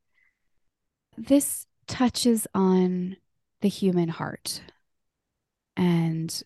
this 1.16 1.66
touches 1.86 2.46
on 2.54 3.16
the 3.62 3.68
human 3.68 4.10
heart. 4.10 4.60
And 5.74 6.42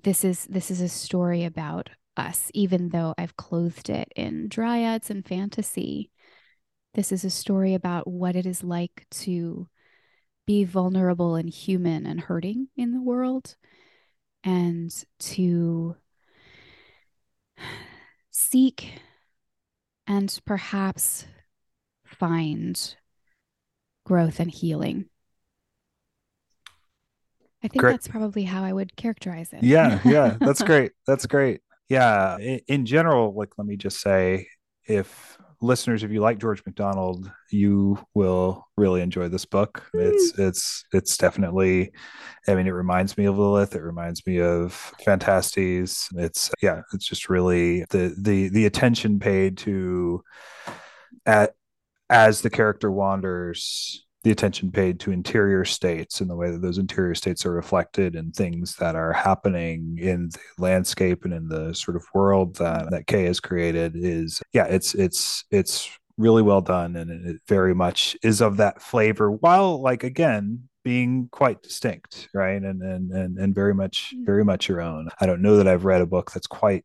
this 0.00 0.24
is 0.24 0.44
this 0.44 0.70
is 0.70 0.80
a 0.80 0.88
story 0.88 1.44
about 1.44 1.90
us, 2.16 2.50
even 2.54 2.90
though 2.90 3.14
I've 3.16 3.36
clothed 3.36 3.88
it 3.90 4.12
in 4.16 4.48
dryads 4.48 5.10
and 5.10 5.26
fantasy. 5.26 6.10
This 6.94 7.12
is 7.12 7.24
a 7.24 7.30
story 7.30 7.74
about 7.74 8.06
what 8.06 8.36
it 8.36 8.46
is 8.46 8.64
like 8.64 9.06
to 9.10 9.68
be 10.46 10.64
vulnerable 10.64 11.36
and 11.36 11.48
human 11.48 12.06
and 12.06 12.20
hurting 12.20 12.68
in 12.76 12.92
the 12.92 13.00
world 13.00 13.54
and 14.42 14.92
to 15.18 15.96
seek 18.30 19.00
and 20.06 20.40
perhaps 20.44 21.26
find 22.04 22.96
growth 24.04 24.40
and 24.40 24.50
healing. 24.50 25.06
I 27.62 27.68
think 27.68 27.82
great. 27.82 27.92
that's 27.92 28.08
probably 28.08 28.44
how 28.44 28.64
I 28.64 28.72
would 28.72 28.96
characterize 28.96 29.52
it. 29.52 29.62
Yeah, 29.62 30.00
yeah, 30.04 30.36
that's 30.40 30.62
great. 30.62 30.92
That's 31.06 31.26
great. 31.26 31.60
Yeah, 31.90 32.38
in, 32.38 32.60
in 32.68 32.86
general, 32.86 33.34
like 33.34 33.58
let 33.58 33.66
me 33.66 33.76
just 33.76 34.00
say 34.00 34.46
if 34.86 35.36
listeners, 35.60 36.02
if 36.02 36.10
you 36.10 36.20
like 36.20 36.38
George 36.38 36.62
MacDonald, 36.64 37.30
you 37.50 37.98
will 38.14 38.66
really 38.76 39.02
enjoy 39.02 39.28
this 39.28 39.44
book. 39.44 39.84
It's 39.92 40.32
mm. 40.32 40.48
it's 40.48 40.84
it's 40.92 41.16
definitely. 41.16 41.92
I 42.48 42.54
mean, 42.54 42.66
it 42.66 42.70
reminds 42.70 43.18
me 43.18 43.26
of 43.26 43.36
Lilith. 43.38 43.74
It 43.74 43.82
reminds 43.82 44.24
me 44.26 44.40
of 44.40 44.72
Phantastes. 45.04 46.08
It's 46.14 46.50
yeah, 46.62 46.82
it's 46.94 47.06
just 47.06 47.28
really 47.28 47.84
the 47.90 48.14
the 48.16 48.48
the 48.48 48.66
attention 48.66 49.18
paid 49.18 49.58
to 49.58 50.22
at 51.26 51.54
as 52.08 52.40
the 52.40 52.50
character 52.50 52.90
wanders 52.90 54.06
the 54.22 54.30
attention 54.30 54.70
paid 54.70 55.00
to 55.00 55.12
interior 55.12 55.64
states 55.64 56.20
and 56.20 56.28
the 56.28 56.36
way 56.36 56.50
that 56.50 56.60
those 56.60 56.78
interior 56.78 57.14
states 57.14 57.46
are 57.46 57.52
reflected 57.52 58.14
in 58.14 58.32
things 58.32 58.76
that 58.76 58.94
are 58.94 59.12
happening 59.12 59.96
in 59.98 60.28
the 60.28 60.38
landscape 60.58 61.24
and 61.24 61.32
in 61.32 61.48
the 61.48 61.74
sort 61.74 61.96
of 61.96 62.04
world 62.14 62.56
that 62.56 62.90
that 62.90 63.06
Kay 63.06 63.24
has 63.24 63.40
created 63.40 63.92
is 63.96 64.40
yeah 64.52 64.66
it's 64.66 64.94
it's 64.94 65.44
it's 65.50 65.90
really 66.18 66.42
well 66.42 66.60
done 66.60 66.96
and 66.96 67.10
it 67.26 67.40
very 67.48 67.74
much 67.74 68.16
is 68.22 68.42
of 68.42 68.58
that 68.58 68.82
flavor 68.82 69.30
while 69.30 69.80
like 69.80 70.04
again 70.04 70.68
being 70.84 71.28
quite 71.30 71.62
distinct 71.62 72.28
right 72.34 72.62
and 72.62 72.82
and 72.82 73.10
and, 73.10 73.38
and 73.38 73.54
very 73.54 73.74
much 73.74 74.12
mm. 74.14 74.24
very 74.26 74.44
much 74.44 74.68
your 74.68 74.82
own 74.82 75.08
i 75.20 75.26
don't 75.26 75.42
know 75.42 75.56
that 75.56 75.68
i've 75.68 75.84
read 75.84 76.02
a 76.02 76.06
book 76.06 76.30
that's 76.30 76.46
quite 76.46 76.84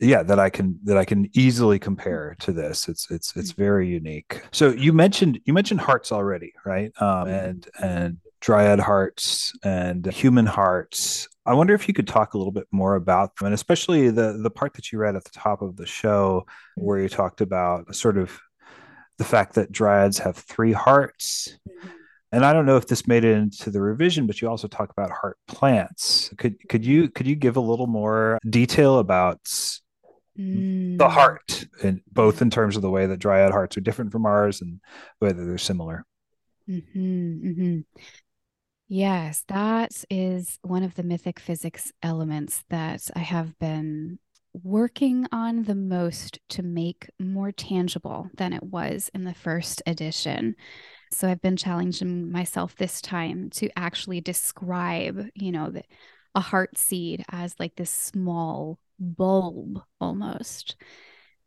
yeah 0.00 0.22
that 0.22 0.38
i 0.38 0.50
can 0.50 0.78
that 0.84 0.96
i 0.96 1.04
can 1.04 1.28
easily 1.32 1.78
compare 1.78 2.36
to 2.40 2.52
this. 2.52 2.88
It's 2.88 3.10
it's 3.10 3.36
it's 3.36 3.52
mm-hmm. 3.52 3.62
very 3.62 3.88
unique. 3.88 4.42
So 4.52 4.70
you 4.70 4.92
mentioned 4.92 5.40
you 5.44 5.52
mentioned 5.52 5.80
hearts 5.80 6.12
already 6.12 6.52
right? 6.64 6.92
Um, 7.00 7.08
mm-hmm. 7.08 7.28
and 7.28 7.68
and 7.80 8.16
dryad 8.40 8.80
hearts 8.80 9.52
and 9.62 10.06
human 10.06 10.46
hearts. 10.46 11.28
I 11.46 11.54
wonder 11.54 11.74
if 11.74 11.88
you 11.88 11.94
could 11.94 12.08
talk 12.08 12.34
a 12.34 12.38
little 12.38 12.52
bit 12.52 12.66
more 12.70 12.96
about 12.96 13.36
them 13.36 13.46
and 13.46 13.54
especially 13.54 14.10
the 14.10 14.38
the 14.42 14.50
part 14.50 14.74
that 14.74 14.92
you 14.92 14.98
read 14.98 15.16
at 15.16 15.24
the 15.24 15.30
top 15.30 15.62
of 15.62 15.76
the 15.76 15.86
show 15.86 16.46
where 16.76 16.98
you 16.98 17.08
talked 17.08 17.40
about 17.40 17.94
sort 17.94 18.18
of 18.18 18.38
the 19.18 19.24
fact 19.24 19.54
that 19.54 19.72
dryads 19.72 20.18
have 20.18 20.36
three 20.36 20.72
hearts. 20.72 21.58
Mm-hmm 21.68 21.88
and 22.32 22.44
I 22.44 22.52
don't 22.54 22.66
know 22.66 22.78
if 22.78 22.86
this 22.86 23.06
made 23.06 23.24
it 23.24 23.36
into 23.36 23.70
the 23.70 23.80
revision, 23.80 24.26
but 24.26 24.40
you 24.40 24.48
also 24.48 24.66
talk 24.66 24.90
about 24.90 25.10
heart 25.10 25.38
plants. 25.46 26.32
Could 26.38 26.56
could 26.68 26.84
you 26.84 27.10
could 27.10 27.26
you 27.26 27.36
give 27.36 27.56
a 27.56 27.60
little 27.60 27.86
more 27.86 28.38
detail 28.48 28.98
about 28.98 29.44
mm. 30.38 30.96
the 30.96 31.08
heart, 31.08 31.66
and 31.82 32.00
both 32.10 32.40
in 32.40 32.50
terms 32.50 32.76
of 32.76 32.82
the 32.82 32.90
way 32.90 33.06
that 33.06 33.18
dryad 33.18 33.52
hearts 33.52 33.76
are 33.76 33.82
different 33.82 34.12
from 34.12 34.24
ours 34.24 34.62
and 34.62 34.80
whether 35.18 35.44
they're 35.44 35.58
similar? 35.58 36.06
Mm-hmm, 36.68 37.48
mm-hmm. 37.48 37.80
Yes, 38.88 39.44
that 39.48 40.04
is 40.10 40.58
one 40.62 40.82
of 40.82 40.94
the 40.94 41.02
mythic 41.02 41.38
physics 41.38 41.92
elements 42.02 42.64
that 42.70 43.10
I 43.14 43.20
have 43.20 43.58
been 43.58 44.18
working 44.52 45.26
on 45.32 45.62
the 45.62 45.74
most 45.74 46.38
to 46.50 46.62
make 46.62 47.08
more 47.18 47.52
tangible 47.52 48.28
than 48.36 48.52
it 48.52 48.62
was 48.62 49.10
in 49.14 49.24
the 49.24 49.34
first 49.34 49.82
edition. 49.86 50.56
So 51.12 51.28
I've 51.28 51.42
been 51.42 51.56
challenging 51.56 52.30
myself 52.30 52.74
this 52.76 53.00
time 53.00 53.50
to 53.50 53.68
actually 53.76 54.20
describe, 54.20 55.28
you 55.34 55.52
know, 55.52 55.70
the, 55.70 55.84
a 56.34 56.40
heart 56.40 56.78
seed 56.78 57.24
as 57.30 57.54
like 57.58 57.76
this 57.76 57.90
small 57.90 58.78
bulb 58.98 59.82
almost 60.00 60.76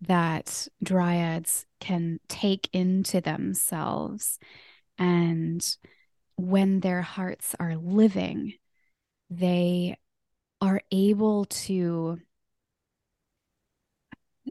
that 0.01 0.67
dryads 0.83 1.65
can 1.79 2.19
take 2.27 2.69
into 2.73 3.21
themselves. 3.21 4.39
And 4.97 5.65
when 6.37 6.81
their 6.81 7.01
hearts 7.01 7.55
are 7.59 7.75
living, 7.75 8.53
they 9.29 9.97
are 10.61 10.81
able 10.91 11.45
to 11.45 12.19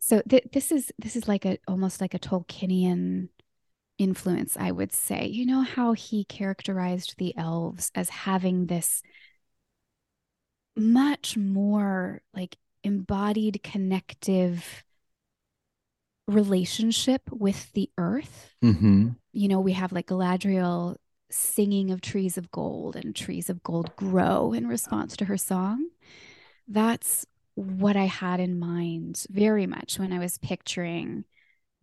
so 0.01 0.23
th- 0.29 0.49
this 0.53 0.73
is 0.73 0.93
this 0.99 1.17
is 1.17 1.29
like 1.29 1.45
a 1.45 1.59
almost 1.69 2.01
like 2.01 2.15
a 2.15 2.19
Tolkienian 2.19 3.29
influence, 3.99 4.57
I 4.59 4.71
would 4.71 4.93
say. 4.93 5.27
You 5.27 5.47
know 5.47 5.63
how 5.63 5.93
he 5.93 6.25
characterized 6.25 7.15
the 7.19 7.37
elves 7.37 7.91
as 7.95 8.09
having 8.11 8.67
this 8.67 9.03
much 10.77 11.37
more 11.37 12.23
like 12.35 12.57
embodied 12.83 13.63
connective 13.63 14.85
relationship 16.27 17.23
with 17.31 17.73
the 17.73 17.91
earth. 17.99 18.55
Mm-hmm. 18.63 19.11
You 19.33 19.49
know, 19.49 19.61
we 19.61 19.73
have 19.73 19.93
like 19.93 20.07
Galadriel 20.07 20.97
singing 21.31 21.91
of 21.91 22.01
trees 22.01 22.39
of 22.39 22.51
gold 22.51 22.97
and 22.97 23.15
trees 23.15 23.51
of 23.51 23.63
gold 23.63 23.95
grow 23.97 24.53
in 24.53 24.69
response 24.69 25.17
to 25.17 25.25
her 25.27 25.37
song. 25.37 25.89
That's 26.69 27.27
what 27.55 27.97
I 27.97 28.05
had 28.05 28.41
in 28.41 28.59
mind 28.59 29.25
very 29.31 29.67
much 29.67 29.99
when 29.99 30.13
I 30.13 30.19
was 30.19 30.39
picturing 30.39 31.25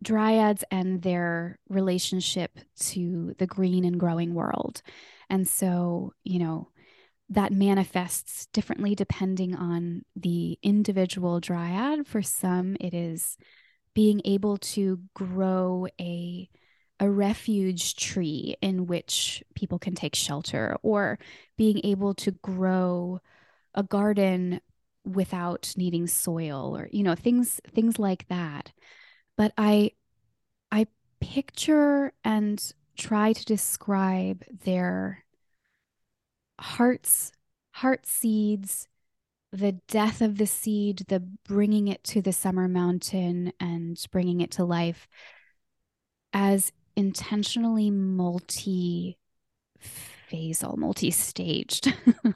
dryads 0.02 0.64
and 0.70 1.02
their 1.02 1.58
relationship 1.68 2.58
to 2.78 3.34
the 3.38 3.46
green 3.46 3.84
and 3.84 3.98
growing 3.98 4.34
world. 4.34 4.82
And 5.30 5.46
so, 5.46 6.12
you 6.24 6.38
know, 6.38 6.68
that 7.30 7.52
manifests 7.52 8.46
differently 8.52 8.94
depending 8.94 9.54
on 9.54 10.02
the 10.14 10.58
individual 10.62 11.40
dryad. 11.40 12.06
For 12.06 12.22
some, 12.22 12.76
it 12.80 12.92
is 12.92 13.36
being 13.94 14.20
able 14.24 14.58
to 14.58 15.00
grow 15.14 15.86
a 16.00 16.48
a 17.00 17.10
refuge 17.10 17.96
tree 17.96 18.54
in 18.62 18.86
which 18.86 19.42
people 19.56 19.78
can 19.78 19.92
take 19.92 20.14
shelter 20.14 20.76
or 20.82 21.18
being 21.58 21.80
able 21.82 22.14
to 22.14 22.30
grow 22.30 23.18
a 23.74 23.82
garden 23.82 24.60
without 25.04 25.74
needing 25.76 26.06
soil 26.06 26.76
or 26.76 26.88
you 26.92 27.02
know 27.02 27.16
things 27.16 27.60
things 27.74 27.98
like 27.98 28.28
that 28.28 28.72
but 29.36 29.52
I 29.56 29.92
I 30.70 30.86
picture 31.20 32.12
and 32.24 32.72
try 32.96 33.32
to 33.32 33.44
describe 33.44 34.44
their 34.64 35.24
hearts 36.60 37.32
heart 37.72 38.06
seeds 38.06 38.86
the 39.52 39.72
death 39.88 40.20
of 40.22 40.38
the 40.38 40.46
seed 40.46 41.04
the 41.08 41.20
bringing 41.20 41.88
it 41.88 42.02
to 42.04 42.22
the 42.22 42.32
summer 42.32 42.68
mountain 42.68 43.52
and 43.60 44.02
bringing 44.10 44.40
it 44.40 44.50
to 44.52 44.64
life 44.64 45.08
as 46.32 46.72
intentionally 46.96 47.90
multi 47.90 49.18
phasal 50.30 50.76
multi-staged. 50.76 51.92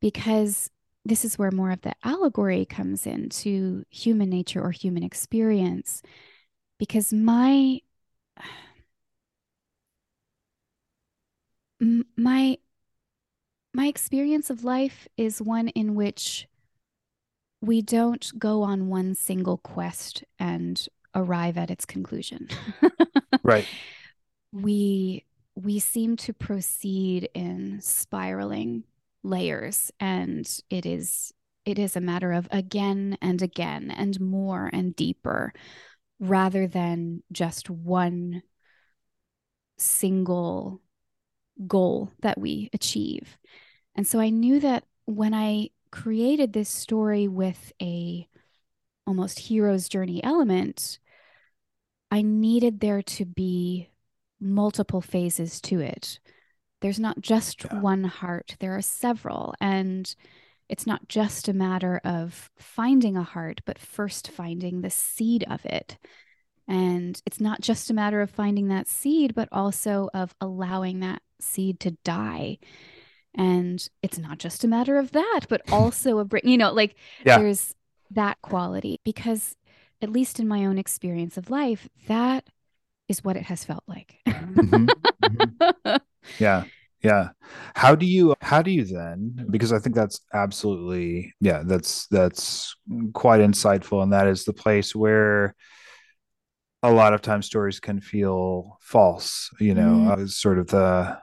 Because 0.00 0.68
this 1.04 1.24
is 1.24 1.38
where 1.38 1.50
more 1.50 1.70
of 1.70 1.82
the 1.82 1.94
allegory 2.04 2.64
comes 2.64 3.06
into 3.06 3.84
human 3.90 4.30
nature 4.30 4.62
or 4.62 4.70
human 4.70 5.02
experience 5.02 6.02
because 6.78 7.12
my 7.12 7.80
my 12.16 12.56
my 13.74 13.86
experience 13.86 14.50
of 14.50 14.64
life 14.64 15.08
is 15.16 15.42
one 15.42 15.68
in 15.68 15.94
which 15.94 16.46
we 17.60 17.80
don't 17.80 18.32
go 18.38 18.62
on 18.62 18.88
one 18.88 19.14
single 19.14 19.56
quest 19.56 20.24
and 20.38 20.88
arrive 21.14 21.56
at 21.56 21.70
its 21.70 21.84
conclusion. 21.84 22.48
right. 23.42 23.66
We 24.52 25.24
we 25.54 25.78
seem 25.78 26.16
to 26.16 26.32
proceed 26.32 27.28
in 27.34 27.80
spiraling 27.80 28.84
layers 29.22 29.90
and 30.00 30.60
it 30.68 30.84
is 30.84 31.32
it 31.64 31.78
is 31.78 31.94
a 31.94 32.00
matter 32.00 32.32
of 32.32 32.48
again 32.50 33.16
and 33.22 33.40
again 33.40 33.90
and 33.90 34.20
more 34.20 34.68
and 34.72 34.96
deeper 34.96 35.52
rather 36.18 36.66
than 36.66 37.22
just 37.30 37.70
one 37.70 38.42
single 39.78 40.80
goal 41.66 42.12
that 42.20 42.38
we 42.38 42.70
achieve. 42.72 43.38
And 43.94 44.06
so 44.06 44.18
I 44.20 44.30
knew 44.30 44.60
that 44.60 44.84
when 45.04 45.34
I 45.34 45.70
created 45.90 46.52
this 46.52 46.68
story 46.68 47.28
with 47.28 47.72
a 47.80 48.26
almost 49.06 49.38
hero's 49.38 49.88
journey 49.88 50.22
element, 50.24 50.98
I 52.10 52.22
needed 52.22 52.80
there 52.80 53.02
to 53.02 53.24
be 53.24 53.90
multiple 54.40 55.00
phases 55.00 55.60
to 55.62 55.80
it 55.80 56.18
there's 56.82 57.00
not 57.00 57.20
just 57.20 57.64
yeah. 57.64 57.80
one 57.80 58.04
heart, 58.04 58.56
there 58.60 58.76
are 58.76 58.82
several. 58.82 59.54
And 59.60 60.14
it's 60.68 60.86
not 60.86 61.08
just 61.08 61.48
a 61.48 61.52
matter 61.52 62.00
of 62.04 62.50
finding 62.56 63.16
a 63.16 63.22
heart, 63.22 63.60
but 63.64 63.78
first 63.78 64.30
finding 64.30 64.80
the 64.80 64.90
seed 64.90 65.44
of 65.48 65.64
it. 65.64 65.98
And 66.68 67.20
it's 67.26 67.40
not 67.40 67.60
just 67.60 67.90
a 67.90 67.94
matter 67.94 68.20
of 68.20 68.30
finding 68.30 68.68
that 68.68 68.88
seed, 68.88 69.34
but 69.34 69.48
also 69.52 70.08
of 70.14 70.34
allowing 70.40 71.00
that 71.00 71.22
seed 71.40 71.80
to 71.80 71.92
die. 72.04 72.58
And 73.34 73.86
it's 74.02 74.18
not 74.18 74.38
just 74.38 74.64
a 74.64 74.68
matter 74.68 74.98
of 74.98 75.12
that, 75.12 75.40
but 75.48 75.62
also 75.72 76.18
a 76.18 76.24
bring, 76.24 76.46
you 76.46 76.58
know, 76.58 76.72
like 76.72 76.96
yeah. 77.24 77.38
there's 77.38 77.74
that 78.10 78.40
quality 78.42 79.00
because 79.04 79.56
at 80.00 80.10
least 80.10 80.40
in 80.40 80.48
my 80.48 80.64
own 80.64 80.78
experience 80.78 81.36
of 81.36 81.50
life, 81.50 81.88
that 82.08 82.48
is 83.08 83.22
what 83.22 83.36
it 83.36 83.44
has 83.44 83.64
felt 83.64 83.84
like. 83.86 84.16
mm-hmm. 84.26 84.86
Mm-hmm. 85.22 85.96
Yeah. 86.42 86.64
Yeah. 87.02 87.30
How 87.74 87.94
do 87.94 88.06
you 88.06 88.34
how 88.40 88.62
do 88.62 88.70
you 88.70 88.84
then 88.84 89.46
because 89.50 89.72
I 89.72 89.78
think 89.80 89.96
that's 89.96 90.20
absolutely 90.32 91.34
yeah, 91.40 91.62
that's 91.64 92.06
that's 92.08 92.76
quite 93.12 93.40
insightful 93.40 94.02
and 94.02 94.12
that 94.12 94.28
is 94.28 94.44
the 94.44 94.52
place 94.52 94.94
where 94.94 95.56
a 96.84 96.92
lot 96.92 97.14
of 97.14 97.22
times 97.22 97.46
stories 97.46 97.80
can 97.80 98.00
feel 98.00 98.78
false, 98.80 99.50
you 99.60 99.74
know, 99.74 99.82
mm. 99.82 100.10
uh, 100.10 100.26
sort 100.26 100.58
of 100.58 100.68
the 100.68 101.18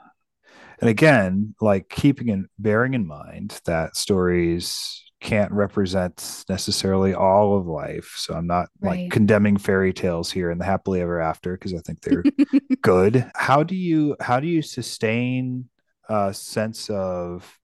and 0.82 0.90
again, 0.90 1.56
like 1.62 1.90
keeping 1.90 2.30
and 2.30 2.48
bearing 2.58 2.94
in 2.94 3.06
mind 3.06 3.60
that 3.66 3.96
stories 3.96 5.04
can't 5.30 5.52
represent 5.52 6.46
necessarily 6.50 7.14
all 7.14 7.58
of 7.58 7.68
life. 7.68 8.14
So 8.18 8.34
I'm 8.34 8.48
not 8.48 8.70
Right. 8.82 9.02
like 9.02 9.12
condemning 9.12 9.58
fairy 9.58 9.94
tales 9.94 10.32
here 10.32 10.50
and 10.52 10.60
the 10.60 10.66
happily 10.66 11.02
ever 11.02 11.20
after 11.20 11.54
because 11.54 11.74
I 11.74 11.80
think 11.80 12.02
they're 12.02 12.24
good. 12.82 13.30
How 13.36 13.64
do 13.64 13.76
you 13.76 14.16
how 14.20 14.40
do 14.40 14.48
you 14.48 14.62
sustain 14.62 15.70
a 16.10 16.34
sense 16.34 16.90
of 16.90 17.58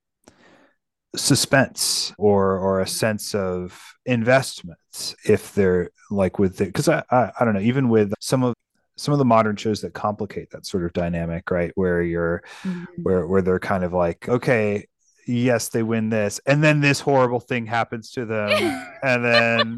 suspense 1.15 2.13
or 2.17 2.57
or 2.57 2.81
a 2.81 2.87
sense 2.87 3.33
of 3.33 3.81
investments 4.05 5.15
if 5.25 5.53
they're 5.53 5.89
like 6.11 6.37
with 6.39 6.59
it 6.59 6.65
because 6.65 6.89
I, 6.89 7.03
I 7.09 7.31
I 7.39 7.45
don't 7.45 7.53
know 7.53 7.61
even 7.61 7.87
with 7.87 8.13
some 8.19 8.43
of 8.43 8.53
some 8.97 9.13
of 9.13 9.17
the 9.17 9.25
modern 9.25 9.55
shows 9.55 9.81
that 9.81 9.93
complicate 9.93 10.49
that 10.51 10.65
sort 10.65 10.83
of 10.85 10.91
dynamic 10.93 11.49
right 11.51 11.71
where 11.75 12.01
you're 12.01 12.43
Mhm. 12.65 12.85
where 13.03 13.27
where 13.27 13.41
they're 13.41 13.59
kind 13.59 13.83
of 13.85 13.93
like 13.93 14.27
okay 14.27 14.85
yes 15.27 15.69
they 15.69 15.83
win 15.83 16.09
this 16.09 16.39
and 16.45 16.63
then 16.63 16.79
this 16.81 16.99
horrible 16.99 17.39
thing 17.39 17.65
happens 17.65 18.11
to 18.11 18.25
them 18.25 18.49
and 19.03 19.25
then 19.25 19.77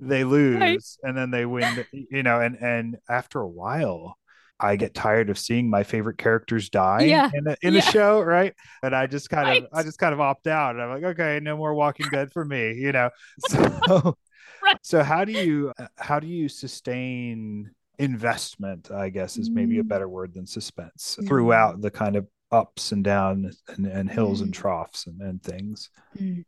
they 0.00 0.24
lose 0.24 0.98
and 1.02 1.16
then 1.16 1.30
they 1.30 1.44
win 1.46 1.84
you 1.92 2.22
know 2.22 2.40
and 2.40 2.56
and 2.56 2.96
after 3.08 3.40
a 3.40 3.48
while 3.48 4.16
i 4.58 4.76
get 4.76 4.94
tired 4.94 5.30
of 5.30 5.38
seeing 5.38 5.68
my 5.70 5.82
favorite 5.82 6.18
characters 6.18 6.68
die 6.70 7.02
Yeah. 7.04 7.30
in 7.34 7.46
a, 7.46 7.56
in 7.62 7.74
Yeah. 7.74 7.78
a 7.80 7.82
show 7.82 8.20
right 8.22 8.54
and 8.82 8.94
i 8.94 9.06
just 9.06 9.28
kind 9.30 9.58
of 9.64 9.68
i 9.72 9.82
just 9.82 9.98
kind 9.98 10.12
of 10.14 10.20
opt 10.20 10.46
out 10.46 10.74
and 10.74 10.82
i'm 10.82 10.90
like 10.90 11.04
okay 11.18 11.40
no 11.42 11.56
more 11.56 11.74
walking 11.74 12.06
dead 12.10 12.32
for 12.32 12.44
me 12.44 12.74
you 12.74 12.92
know 12.92 13.10
so 13.48 14.16
Right. 14.62 14.76
so 14.82 15.02
how 15.02 15.24
do 15.24 15.32
you 15.32 15.72
how 15.96 16.20
do 16.20 16.26
you 16.26 16.48
sustain 16.48 17.70
investment 17.98 18.90
i 18.90 19.08
guess 19.08 19.38
is 19.38 19.48
maybe 19.50 19.78
a 19.78 19.82
Mm. 19.82 19.88
better 19.88 20.08
word 20.08 20.34
than 20.34 20.46
suspense 20.46 21.16
Mm. 21.20 21.26
throughout 21.28 21.80
the 21.80 21.90
kind 21.90 22.16
of 22.16 22.26
ups 22.52 22.92
and 22.92 23.04
downs 23.04 23.62
and, 23.68 23.86
and 23.86 24.10
hills 24.10 24.40
and 24.40 24.52
Mm. 24.52 24.54
troughs 24.54 25.06
and, 25.06 25.20
and 25.22 25.42
things 25.42 25.90
Mm. 26.18 26.44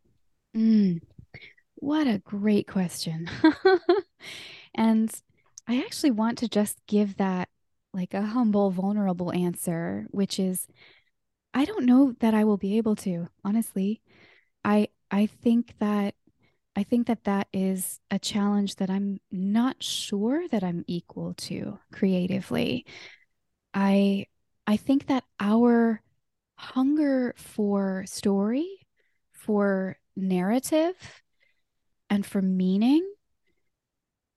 Mm. 0.55 1.01
What 1.75 2.07
a 2.07 2.19
great 2.19 2.67
question. 2.67 3.29
And 4.75 5.11
I 5.67 5.79
actually 5.79 6.11
want 6.11 6.37
to 6.39 6.49
just 6.49 6.79
give 6.87 7.17
that 7.17 7.49
like 7.93 8.13
a 8.13 8.21
humble, 8.23 8.71
vulnerable 8.71 9.33
answer, 9.33 10.07
which 10.11 10.39
is 10.39 10.67
I 11.53 11.65
don't 11.65 11.85
know 11.85 12.13
that 12.19 12.33
I 12.33 12.43
will 12.45 12.57
be 12.57 12.77
able 12.77 12.95
to, 12.97 13.29
honestly. 13.45 14.01
I 14.65 14.89
I 15.11 15.27
think 15.27 15.75
that 15.79 16.15
I 16.75 16.83
think 16.83 17.07
that 17.07 17.25
that 17.25 17.47
is 17.53 17.99
a 18.11 18.19
challenge 18.19 18.77
that 18.77 18.89
I'm 18.89 19.19
not 19.31 19.83
sure 19.83 20.47
that 20.49 20.63
I'm 20.63 20.85
equal 20.87 21.35
to 21.35 21.79
creatively. 21.93 22.85
I 23.73 24.27
I 24.67 24.77
think 24.77 25.07
that 25.07 25.23
our 25.39 26.01
hunger 26.57 27.33
for 27.37 28.05
story, 28.07 28.87
for 29.31 29.97
narrative, 30.15 31.23
and 32.09 32.25
for 32.25 32.41
meaning 32.41 33.07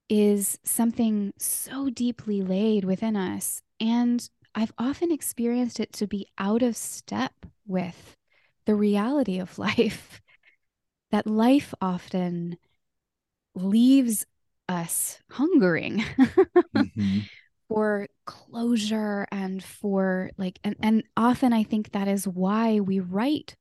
is 0.08 0.58
something 0.64 1.32
so 1.38 1.90
deeply 1.90 2.42
laid 2.42 2.84
within 2.84 3.16
us. 3.16 3.62
And 3.80 4.28
I've 4.54 4.72
often 4.78 5.10
experienced 5.10 5.80
it 5.80 5.92
to 5.94 6.06
be 6.06 6.28
out 6.38 6.62
of 6.62 6.76
step 6.76 7.32
with 7.66 8.16
the 8.66 8.74
reality 8.74 9.38
of 9.38 9.58
life, 9.58 10.20
that 11.10 11.26
life 11.26 11.74
often 11.80 12.58
leaves 13.54 14.26
us 14.68 15.18
hungering 15.30 16.04
Mhm. 16.74 17.28
For 17.68 18.06
closure 18.26 19.26
and 19.32 19.62
for 19.62 20.30
like 20.38 20.58
and 20.64 20.76
and 20.80 21.02
often 21.16 21.52
I 21.52 21.62
think 21.64 21.92
that 21.92 22.08
is 22.08 22.26
why 22.26 22.80
we 22.80 23.00
write 23.00 23.56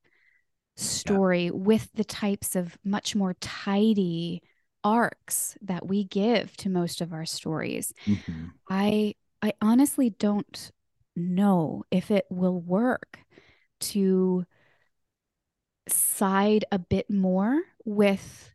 story 0.76 1.50
with 1.50 1.90
the 1.94 2.04
types 2.04 2.54
of 2.54 2.76
much 2.84 3.16
more 3.16 3.34
tidy 3.40 4.42
arcs 4.84 5.56
that 5.62 5.86
we 5.88 6.04
give 6.04 6.56
to 6.58 6.68
most 6.68 7.00
of 7.00 7.12
our 7.12 7.26
stories. 7.26 7.92
Mhm. 8.06 8.50
I 8.68 9.14
I 9.42 9.54
honestly 9.60 10.10
don't 10.10 10.70
know 11.16 11.84
if 11.90 12.10
it 12.10 12.26
will 12.30 12.60
work 12.60 13.18
to 13.80 14.44
side 15.88 16.64
a 16.72 16.78
bit 16.78 17.08
more 17.10 17.60
with 17.84 18.52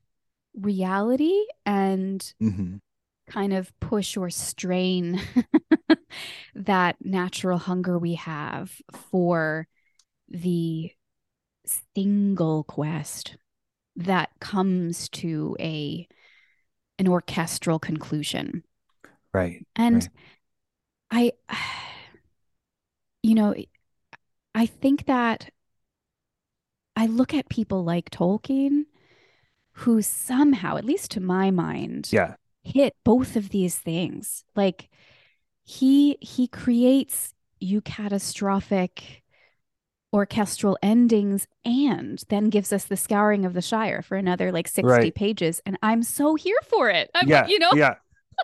reality 0.55 1.45
and 1.65 2.33
Mhm. 2.41 2.79
Kind 3.31 3.53
of 3.53 3.77
push 3.79 4.17
or 4.17 4.29
strain 4.29 5.21
that 6.55 6.97
natural 7.01 7.57
hunger 7.57 7.97
we 7.97 8.15
have 8.15 8.73
for 8.91 9.67
the 10.27 10.91
single 11.65 12.63
quest 12.65 13.37
that 13.95 14.29
comes 14.39 15.07
to 15.09 15.55
a 15.59 16.07
an 16.99 17.07
orchestral 17.07 17.79
conclusion. 17.79 18.63
right 19.33 19.65
And 19.75 20.09
I 21.09 21.31
you 23.23 23.35
know, 23.35 23.55
I 24.53 24.65
think 24.65 25.05
that 25.05 25.49
I 26.95 27.05
look 27.05 27.33
at 27.33 27.49
people 27.49 27.83
like 27.83 28.09
Tolkien 28.09 28.85
who 29.73 30.01
somehow, 30.01 30.77
at 30.77 30.85
least 30.85 31.11
to 31.11 31.21
my 31.21 31.49
mind, 31.49 32.09
yeah 32.11 32.35
hit 32.63 32.95
both 33.04 33.36
of 33.36 33.50
these 33.50 33.78
things. 33.78 34.43
Like 34.56 34.89
he 35.63 36.17
he 36.21 36.47
creates 36.47 37.34
you 37.60 37.82
catastrophic 37.82 39.24
orchestral 40.13 40.78
endings 40.84 41.47
and 41.65 42.24
then 42.30 42.50
gives 42.50 42.74
us 42.74 42.86
the 42.86 42.97
scouring 42.97 43.45
of 43.45 43.54
the 43.54 43.62
Shire 43.62 44.02
for 44.02 44.17
another 44.17 44.52
like 44.52 44.67
60 44.67 45.10
Right. 45.10 45.12
pages. 45.12 45.62
And 45.65 45.78
I'm 45.82 46.04
so 46.04 46.36
here 46.36 46.60
for 46.69 46.89
it. 46.89 47.10
I'm 47.15 47.28
yeah 47.28 47.43
like, 47.43 47.50
you 47.50 47.60
know, 47.60 47.74
yeah 47.74 47.95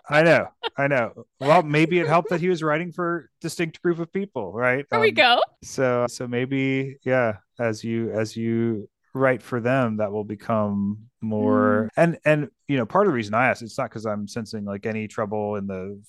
i 0.08 0.22
know 0.22 0.48
i 0.76 0.86
know 0.88 1.12
well 1.40 1.62
maybe 1.62 1.98
it 1.98 2.06
helped 2.06 2.30
that 2.30 2.40
he 2.40 2.48
was 2.48 2.62
writing 2.62 2.92
for 2.92 3.30
distinct 3.40 3.82
group 3.82 3.98
of 3.98 4.12
people 4.12 4.52
right 4.52 4.86
there 4.90 5.00
we 5.00 5.10
Um, 5.10 5.12
go. 5.12 5.40
so 5.62 6.06
so 6.08 6.28
maybe 6.28 6.98
yeah 7.04 7.38
as 7.58 7.84
you 7.84 8.10
as 8.12 8.36
you 8.36 8.88
write 9.14 9.42
for 9.42 9.60
them 9.60 9.98
that 9.98 10.12
will 10.12 10.24
become 10.24 10.98
more 11.20 11.90
and 11.96 12.18
and 12.24 12.48
you 12.68 12.76
know 12.76 12.86
part 12.86 13.06
of 13.06 13.10
the 13.12 13.14
reason 13.16 13.34
i 13.34 13.48
asked 13.48 13.62
it's 13.62 13.76
not 13.78 13.90
because 13.90 14.06
i'm 14.06 14.28
sensing 14.28 14.64
like 14.64 14.86
any 14.86 15.08
trouble 15.08 15.56
in 15.56 15.66
the 15.66 16.00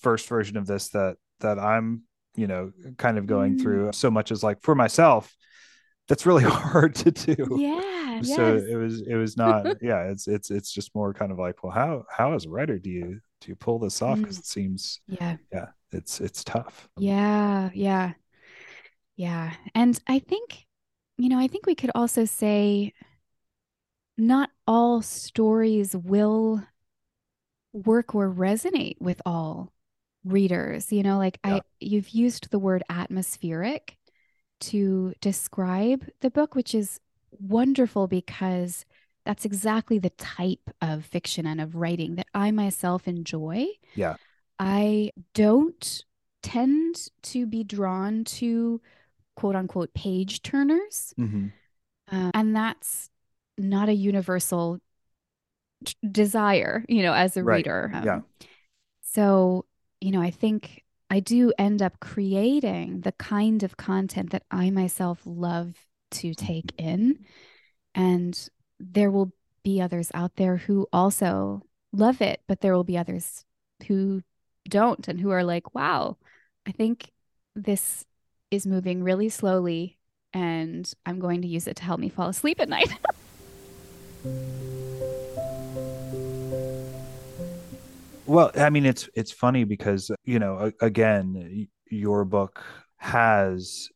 first 0.00 0.28
version 0.28 0.56
of 0.56 0.66
this 0.66 0.88
that 0.90 1.16
that 1.40 1.58
i'm 1.58 2.02
you 2.34 2.46
know 2.46 2.72
kind 2.98 3.18
of 3.18 3.26
going 3.26 3.56
Mm. 3.56 3.60
through 3.62 3.90
so 3.92 4.10
much 4.10 4.32
as 4.32 4.42
like 4.42 4.62
for 4.62 4.74
myself 4.74 5.34
that's 6.08 6.26
really 6.26 6.44
hard 6.48 6.94
to 6.96 7.10
do 7.10 7.36
Yeah. 7.58 8.20
so 8.22 8.54
yes. 8.54 8.64
it 8.68 8.76
was 8.76 9.00
it 9.02 9.14
was 9.14 9.36
not 9.36 9.66
yeah 9.82 10.04
it's 10.10 10.26
it's 10.28 10.50
it's 10.50 10.72
just 10.72 10.94
more 10.94 11.14
kind 11.14 11.32
of 11.32 11.38
like 11.38 11.62
well 11.62 11.72
how 11.72 12.04
how 12.10 12.32
as 12.34 12.46
a 12.46 12.50
writer 12.50 12.78
do 12.78 12.90
you 12.90 13.20
do 13.40 13.48
you 13.48 13.54
pull 13.56 13.78
this 13.78 14.02
off 14.02 14.18
because 14.18 14.36
Mm. 14.36 14.40
it 14.40 14.46
seems 14.46 15.00
Yeah. 15.06 15.36
yeah 15.52 15.66
it's 15.92 16.20
it's 16.20 16.42
tough 16.44 16.88
Yeah, 16.98 17.70
yeah, 17.72 18.12
yeah. 19.16 19.54
And 19.74 19.98
I 20.06 20.18
think, 20.18 20.66
you 21.18 21.28
know, 21.28 21.38
I 21.38 21.46
think 21.48 21.66
we 21.66 21.74
could 21.74 21.90
also 21.94 22.24
say 22.24 22.92
not 24.16 24.50
all 24.66 25.02
stories 25.02 25.94
will 25.96 26.62
work 27.72 28.14
or 28.14 28.30
resonate 28.30 29.00
with 29.00 29.20
all 29.26 29.72
readers. 30.24 30.92
You 30.92 31.02
know, 31.02 31.18
like 31.18 31.38
Yeah. 31.44 31.56
I, 31.56 31.60
you've 31.80 32.10
used 32.10 32.50
the 32.50 32.58
word 32.58 32.82
atmospheric 32.88 33.96
to 34.60 35.12
describe 35.20 36.08
the 36.20 36.30
book, 36.30 36.54
which 36.54 36.74
is 36.74 36.98
wonderful 37.38 38.06
because 38.06 38.84
that's 39.24 39.44
exactly 39.44 39.98
the 39.98 40.10
type 40.10 40.70
of 40.80 41.04
fiction 41.04 41.46
and 41.46 41.60
of 41.60 41.74
writing 41.74 42.14
that 42.14 42.28
I 42.34 42.50
myself 42.52 43.06
enjoy. 43.08 43.66
yeah 43.94 44.16
I 44.58 45.10
don't 45.34 46.04
tend 46.42 47.10
to 47.22 47.44
be 47.46 47.62
drawn 47.64 48.24
to 48.24 48.80
quote 49.34 49.54
unquote 49.56 49.92
page 49.92 50.42
turners. 50.42 51.12
Mhm. 51.18 51.52
Uh, 52.10 52.30
and 52.32 52.56
that's 52.56 53.10
not 53.58 53.88
a 53.88 53.94
universal 53.94 54.80
t- 55.84 55.94
desire, 56.10 56.84
you 56.88 57.02
know, 57.02 57.12
as 57.12 57.36
a 57.36 57.44
Right. 57.44 57.58
reader. 57.58 57.90
Um, 57.94 58.04
Yeah. 58.04 58.20
So, 59.02 59.64
you 60.00 60.10
know, 60.10 60.20
I 60.20 60.30
think 60.30 60.84
I 61.10 61.20
do 61.20 61.52
end 61.58 61.80
up 61.82 62.00
creating 62.00 63.00
the 63.02 63.12
kind 63.12 63.62
of 63.62 63.76
content 63.76 64.30
that 64.30 64.42
I 64.50 64.70
myself 64.70 65.20
love 65.24 65.74
to 66.12 66.34
take 66.34 66.72
in. 66.78 67.24
And 67.94 68.48
there 68.78 69.10
will 69.10 69.32
be 69.62 69.80
others 69.80 70.10
out 70.14 70.36
there 70.36 70.58
who 70.58 70.86
also 70.92 71.62
love 71.92 72.20
it, 72.20 72.42
but 72.46 72.60
there 72.60 72.74
will 72.74 72.84
be 72.84 72.98
others 72.98 73.44
who 73.86 74.22
don't 74.68 75.06
and 75.08 75.20
who 75.20 75.30
are 75.30 75.44
like, 75.44 75.74
wow, 75.74 76.16
I 76.66 76.72
think 76.72 77.12
this 77.54 78.04
is 78.50 78.66
moving 78.66 79.02
really 79.02 79.28
slowly 79.28 79.98
and 80.32 80.92
I'm 81.06 81.18
going 81.20 81.42
to 81.42 81.48
use 81.48 81.66
it 81.66 81.76
to 81.76 81.84
help 81.84 82.00
me 82.00 82.08
fall 82.08 82.28
asleep 82.28 82.60
at 82.60 82.68
night. 82.68 82.92
Well, 88.26 88.50
I 88.56 88.70
mean, 88.70 88.84
it's 88.84 89.08
it's 89.14 89.32
funny 89.32 89.64
because 89.64 90.10
you 90.24 90.38
know, 90.38 90.72
again, 90.80 91.68
your 91.90 92.24
book 92.24 92.62
has 92.96 93.88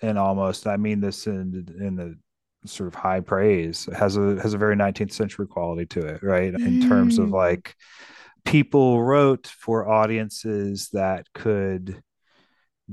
an 0.00 0.16
almost. 0.16 0.66
I 0.66 0.76
mean 0.76 1.00
this 1.00 1.26
in 1.26 1.66
in 1.80 1.96
the 1.96 2.16
sort 2.64 2.86
of 2.86 2.94
high 2.94 3.20
praise 3.20 3.88
has 3.96 4.16
a 4.16 4.40
has 4.40 4.54
a 4.54 4.58
very 4.58 4.76
19th 4.76 5.12
century 5.12 5.48
quality 5.48 5.84
to 5.86 6.00
it, 6.06 6.22
right? 6.22 6.54
In 6.54 6.78
terms 6.78 7.18
of 7.18 7.30
Mm. 7.30 7.32
like 7.32 7.74
people 8.44 9.02
wrote 9.02 9.48
for 9.48 9.88
audiences 9.88 10.88
that 10.92 11.26
could 11.34 12.02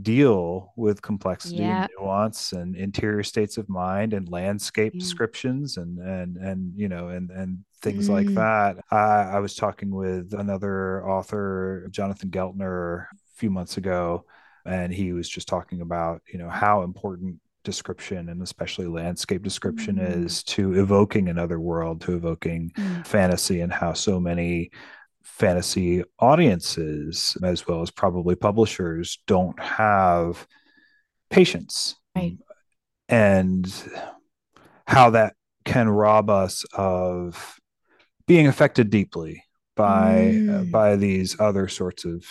deal 0.02 0.72
with 0.76 1.02
complexity 1.02 1.64
Yeah. 1.64 1.84
and 1.84 1.90
nuance 2.00 2.54
and 2.54 2.76
interior 2.76 3.24
states 3.24 3.58
of 3.58 3.68
mind 3.70 4.14
and 4.14 4.30
landscape 4.30 4.94
descriptions 4.98 5.78
and 5.78 5.98
and 6.00 6.38
and 6.38 6.74
you 6.76 6.88
know 6.88 7.10
and 7.10 7.32
and 7.32 7.60
things 7.82 8.10
like 8.10 8.28
Mm. 8.28 8.36
that. 8.36 8.84
I, 8.92 9.36
I 9.36 9.40
was 9.40 9.56
talking 9.56 9.90
with 9.90 10.34
another 10.34 11.08
author, 11.08 11.88
Jonathan 11.92 12.30
Geltner, 12.30 13.04
a 13.04 13.08
few 13.36 13.50
months 13.50 13.78
ago, 13.78 14.26
and 14.66 14.94
he 14.94 15.14
was 15.14 15.28
just 15.30 15.48
talking 15.48 15.82
about 15.82 16.22
you 16.32 16.40
know 16.40 16.50
how 16.50 16.84
important 16.84 17.38
description 17.64 18.30
and 18.30 18.42
especially 18.42 18.88
landscape 18.88 19.44
description 19.44 19.98
Mm. 19.98 20.26
is 20.26 20.44
to 20.44 20.74
evoking 20.80 21.28
another 21.30 21.60
world, 21.60 22.02
to 22.02 22.16
evoking 22.16 22.72
Mm. 22.78 23.06
fantasy, 23.06 23.62
and 23.62 23.74
how 23.74 23.94
so 23.94 24.20
many 24.20 24.72
fantasy 25.30 26.04
audiences, 26.20 27.38
as 27.44 27.68
well 27.68 27.82
as 27.82 27.92
probably 27.92 28.36
publishers, 28.36 29.20
don't 29.28 29.60
have 29.60 30.48
patience. 31.30 31.96
Right. 32.16 32.38
And 33.08 33.72
how 34.88 35.12
that 35.12 35.36
can 35.66 35.90
rob 35.90 36.30
us 36.30 36.66
of 36.74 37.60
being 38.28 38.48
affected 38.48 38.90
deeply 38.90 39.44
by 39.76 40.30
uh, 40.50 40.64
Mm. 40.66 40.72
by 40.72 40.96
these 40.96 41.40
other 41.40 41.68
sorts 41.68 42.06
of 42.06 42.26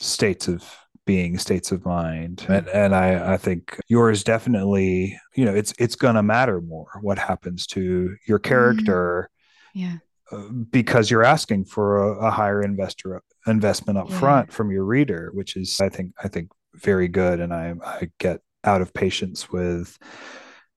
states 0.00 0.48
of 0.48 0.64
being 1.06 1.38
states 1.38 1.72
of 1.72 1.84
mind 1.84 2.44
and 2.48 2.68
and 2.68 2.94
I 2.94 3.34
I 3.34 3.36
think 3.36 3.78
yours 3.88 4.22
definitely 4.24 5.18
you 5.34 5.44
know 5.44 5.54
it's 5.54 5.72
it's 5.78 5.96
gonna 5.96 6.22
matter 6.22 6.60
more 6.60 6.88
what 7.00 7.18
happens 7.18 7.66
to 7.68 8.16
your 8.26 8.38
character 8.38 9.30
Yeah. 9.74 9.94
uh, 9.94 9.98
because 10.70 11.10
you're 11.10 11.24
asking 11.24 11.64
for 11.64 11.98
a, 11.98 12.26
a 12.28 12.30
higher 12.30 12.62
investor 12.62 13.22
investment 13.46 13.98
up 13.98 14.08
Yeah. 14.10 14.18
front 14.18 14.52
from 14.52 14.70
your 14.70 14.84
reader, 14.84 15.30
which 15.34 15.56
is 15.56 15.80
I 15.80 15.88
think 15.88 16.12
I 16.22 16.28
think 16.28 16.50
very 16.74 17.08
good. 17.08 17.40
And 17.40 17.52
I 17.52 17.74
I 17.84 18.10
get 18.18 18.40
out 18.64 18.82
of 18.82 18.92
patience 18.92 19.50
with 19.50 19.98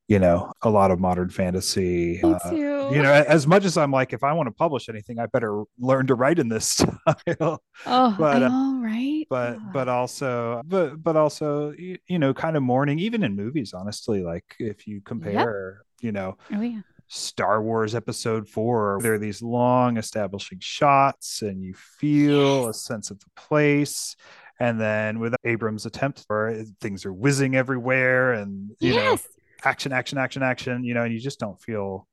you 0.07 0.19
know 0.19 0.51
a 0.61 0.69
lot 0.69 0.91
of 0.91 0.99
modern 0.99 1.29
fantasy. 1.29 2.21
Uh, 2.21 2.51
you 2.53 3.01
know, 3.01 3.11
as 3.11 3.47
much 3.47 3.63
as 3.65 3.77
I'm 3.77 3.91
like, 3.91 4.11
if 4.13 4.23
I 4.23 4.33
want 4.33 4.47
to 4.47 4.51
publish 4.51 4.89
anything, 4.89 5.17
I 5.19 5.27
better 5.27 5.63
learn 5.79 6.07
to 6.07 6.15
write 6.15 6.39
in 6.39 6.49
this 6.49 6.67
style. 6.67 7.63
Oh, 7.85 8.15
but, 8.17 8.43
I 8.43 8.45
uh, 8.45 8.49
know, 8.49 8.81
right? 8.83 9.25
but 9.29 9.57
Oh. 9.57 9.69
but 9.73 9.87
also 9.87 10.61
but 10.65 11.01
but 11.01 11.15
also 11.15 11.71
you, 11.71 11.97
you 12.07 12.19
know 12.19 12.33
kind 12.33 12.57
of 12.57 12.63
mourning 12.63 12.99
even 12.99 13.23
in 13.23 13.35
movies 13.35 13.73
honestly 13.73 14.21
like 14.21 14.43
if 14.59 14.85
you 14.85 14.99
compare 15.01 15.83
you 16.01 16.11
know 16.11 16.37
oh 16.53 16.59
yeah. 16.61 16.81
Star 17.07 17.61
Wars 17.61 17.95
Episode 17.95 18.47
4. 18.47 18.99
There 19.01 19.13
are 19.13 19.19
these 19.19 19.41
long 19.41 19.97
establishing 19.97 20.59
shots, 20.61 21.41
and 21.41 21.63
you 21.63 21.73
feel 21.73 22.69
a 22.69 22.73
sense 22.73 23.11
of 23.11 23.19
the 23.19 23.29
place. 23.35 24.15
And 24.59 24.79
then 24.79 25.19
with 25.19 25.35
Abrams' 25.43 25.85
attempt, 25.85 26.23
where 26.27 26.63
things 26.79 27.05
are 27.05 27.13
whizzing 27.13 27.55
everywhere, 27.55 28.33
and 28.33 28.71
you 28.79 28.95
know, 28.95 29.17
action, 29.63 29.91
action, 29.91 30.17
action, 30.17 30.43
action, 30.43 30.83
you 30.83 30.93
know, 30.93 31.03
and 31.03 31.13
you 31.13 31.19
just 31.19 31.39
don't 31.39 31.59
feel 31.61 32.07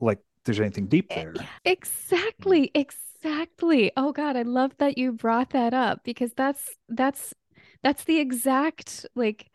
like 0.00 0.18
there's 0.44 0.60
anything 0.60 0.86
deep 0.86 1.08
there. 1.10 1.34
Exactly, 1.64 2.70
exactly. 2.74 3.92
Oh 3.96 4.12
God, 4.12 4.36
I 4.36 4.42
love 4.42 4.72
that 4.78 4.98
you 4.98 5.12
brought 5.12 5.50
that 5.50 5.74
up 5.74 6.00
because 6.04 6.32
that's 6.34 6.62
that's 6.88 7.34
that's 7.82 8.04
the 8.04 8.18
exact 8.18 9.06
like 9.14 9.49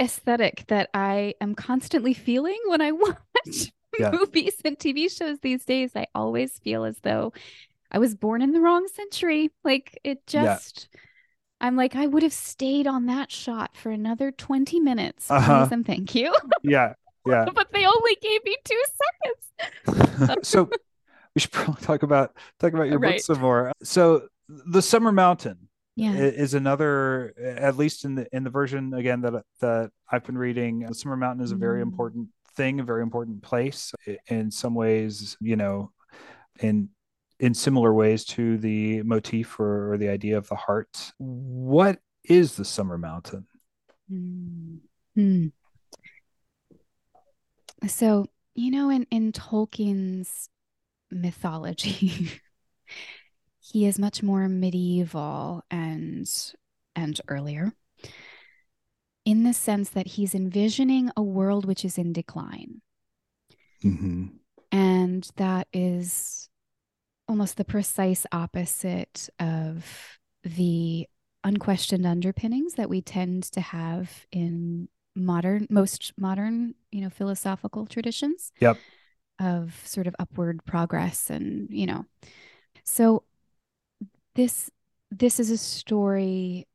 aesthetic 0.00 0.64
that 0.68 0.90
I 0.94 1.34
am 1.40 1.54
constantly 1.54 2.14
feeling 2.14 2.58
when 2.66 2.80
I 2.80 2.92
watch 3.04 3.72
Yeah. 3.98 4.10
movies 4.12 4.54
and 4.64 4.78
TV 4.78 5.08
shows 5.08 5.38
these 5.40 5.64
days. 5.64 5.92
I 5.94 6.06
always 6.14 6.58
feel 6.58 6.84
as 6.84 6.98
though 7.02 7.32
I 7.90 7.98
was 7.98 8.14
born 8.14 8.40
in 8.42 8.52
the 8.52 8.60
wrong 8.60 8.86
century. 8.88 9.50
Like 9.64 9.98
it 10.04 10.22
Yeah. 10.32 10.42
just 10.42 10.88
I'm 11.60 11.76
like, 11.76 11.94
I 11.94 12.06
would 12.06 12.22
have 12.22 12.32
stayed 12.32 12.86
on 12.86 13.06
that 13.06 13.30
shot 13.30 13.76
for 13.76 13.90
another 13.90 14.32
20 14.32 14.80
minutes. 14.80 15.30
Uh-huh. 15.30 15.64
Please 15.64 15.72
and 15.72 15.84
thank 15.86 16.14
you. 16.14 16.34
Yeah, 16.62 16.94
yeah. 17.26 17.46
But 17.54 17.72
they 17.72 17.84
only 17.86 18.16
gave 18.22 18.44
me 18.44 18.56
two 18.64 18.82
seconds. 19.86 20.38
so 20.48 20.70
we 21.34 21.40
should 21.40 21.52
probably 21.52 21.82
talk 21.82 22.02
about 22.02 22.36
talk 22.58 22.72
about 22.72 22.88
your 22.88 22.98
book 22.98 23.20
some 23.20 23.40
more. 23.40 23.72
So 23.82 24.28
the 24.48 24.82
Summer 24.82 25.12
Mountain. 25.12 25.68
Yeah. 26.00 26.14
is 26.16 26.54
another 26.54 27.32
at 27.38 27.76
least 27.76 28.04
in 28.04 28.14
the 28.14 28.26
in 28.32 28.44
the 28.44 28.50
version 28.50 28.94
again 28.94 29.20
that 29.22 29.44
that 29.60 29.90
I've 30.10 30.24
been 30.24 30.38
reading 30.38 30.80
the 30.80 30.94
Summer 30.94 31.16
Mountain 31.16 31.44
is 31.44 31.52
a 31.52 31.56
very 31.56 31.80
Mm. 31.80 31.88
important 31.90 32.28
thing 32.56 32.80
a 32.80 32.84
very 32.84 33.02
important 33.02 33.42
place 33.42 33.92
in 34.26 34.50
some 34.50 34.74
ways 34.74 35.36
you 35.40 35.56
know 35.56 35.92
in 36.60 36.88
in 37.38 37.54
similar 37.54 37.94
ways 37.94 38.24
to 38.24 38.58
the 38.58 39.02
motif 39.02 39.58
or, 39.60 39.92
or 39.92 39.96
the 39.98 40.08
idea 40.08 40.36
of 40.36 40.48
the 40.48 40.56
heart 40.56 41.12
what 41.18 41.98
is 42.24 42.56
the 42.56 42.64
Summer 42.64 42.98
Mountain 42.98 43.46
Hmm. 44.08 44.76
Hmm. 45.14 45.46
So, 47.86 48.26
you 48.54 48.70
know, 48.70 48.90
in, 48.90 49.06
in 49.10 49.32
Tolkien's 49.32 50.48
mythology, 51.10 52.28
he 53.72 53.86
is 53.86 53.98
much 53.98 54.22
more 54.22 54.48
medieval 54.48 55.62
and 55.70 56.28
and 56.96 57.20
earlier 57.28 57.72
in 59.24 59.44
the 59.44 59.52
sense 59.52 59.90
that 59.90 60.06
he's 60.06 60.34
envisioning 60.34 61.10
a 61.16 61.22
world 61.22 61.64
which 61.64 61.84
is 61.84 61.98
in 61.98 62.12
decline. 62.12 62.80
mm-hmm. 63.84 64.26
And 64.72 65.28
that 65.36 65.68
is 65.72 66.48
almost 67.28 67.56
the 67.56 67.64
precise 67.64 68.26
opposite 68.32 69.28
of 69.38 70.18
the 70.42 71.06
unquestioned 71.44 72.06
underpinnings 72.06 72.74
that 72.74 72.88
we 72.88 73.02
tend 73.02 73.44
to 73.44 73.60
have 73.60 74.26
in 74.32 74.88
modern, 75.14 75.66
most 75.70 76.12
modern, 76.16 76.74
you 76.90 77.02
know, 77.02 77.10
philosophical 77.10 77.86
traditions. 77.86 78.52
Yep. 78.60 78.78
Of 79.38 79.80
sort 79.86 80.06
of 80.06 80.14
upward 80.18 80.64
progress 80.66 81.30
and, 81.30 81.68
you 81.70 81.86
know. 81.86 82.04
So 82.84 83.22
this 84.40 84.70
this 85.10 85.38
is 85.38 85.50
a 85.50 85.58
story 85.58 86.66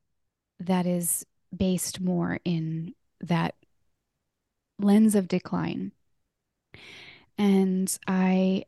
that 0.59 0.85
is 0.85 1.25
based 1.55 1.99
more 1.99 2.39
in 2.45 2.93
that 3.21 3.55
lens 4.77 5.15
of 5.15 5.27
decline. 5.27 5.91
And 7.39 7.97
i 8.07 8.65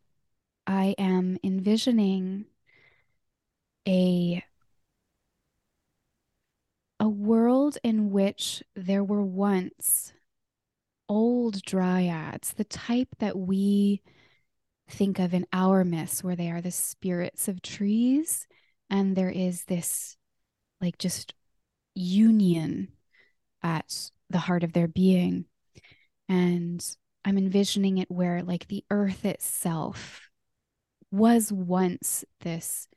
i 0.66 0.96
am 0.98 1.38
envisioning 1.44 2.46
a 3.88 4.44
a 7.00 7.08
world 7.08 7.78
in 7.84 8.10
which 8.10 8.64
there 8.76 9.04
were 9.04 9.24
once 9.24 10.14
old 11.08 11.62
dryads 11.62 12.54
the 12.54 12.64
type 12.64 13.10
that 13.20 13.38
we 13.38 14.02
think 14.90 15.20
of 15.20 15.36
in 15.36 15.46
our 15.54 15.84
myths 15.84 16.24
where 16.24 16.36
they 16.36 16.50
are 16.50 16.62
the 16.62 16.72
spirits 16.72 17.48
of 17.48 17.62
trees 17.62 18.48
and 18.90 19.16
there 19.16 19.30
is 19.30 19.66
this 19.66 20.18
like 20.82 20.98
just 20.98 21.34
union 21.96 22.90
at 23.64 24.12
the 24.30 24.38
heart 24.38 24.64
of 24.64 24.74
their 24.74 24.88
being. 24.88 25.46
And 26.30 26.84
i'm 27.26 27.38
envisioning 27.38 27.98
it 27.98 28.10
where 28.10 28.42
like 28.42 28.68
the 28.68 28.86
earth 28.90 29.26
itself 29.26 30.22
was 31.12 31.52
once 31.52 32.24
this 32.42 32.88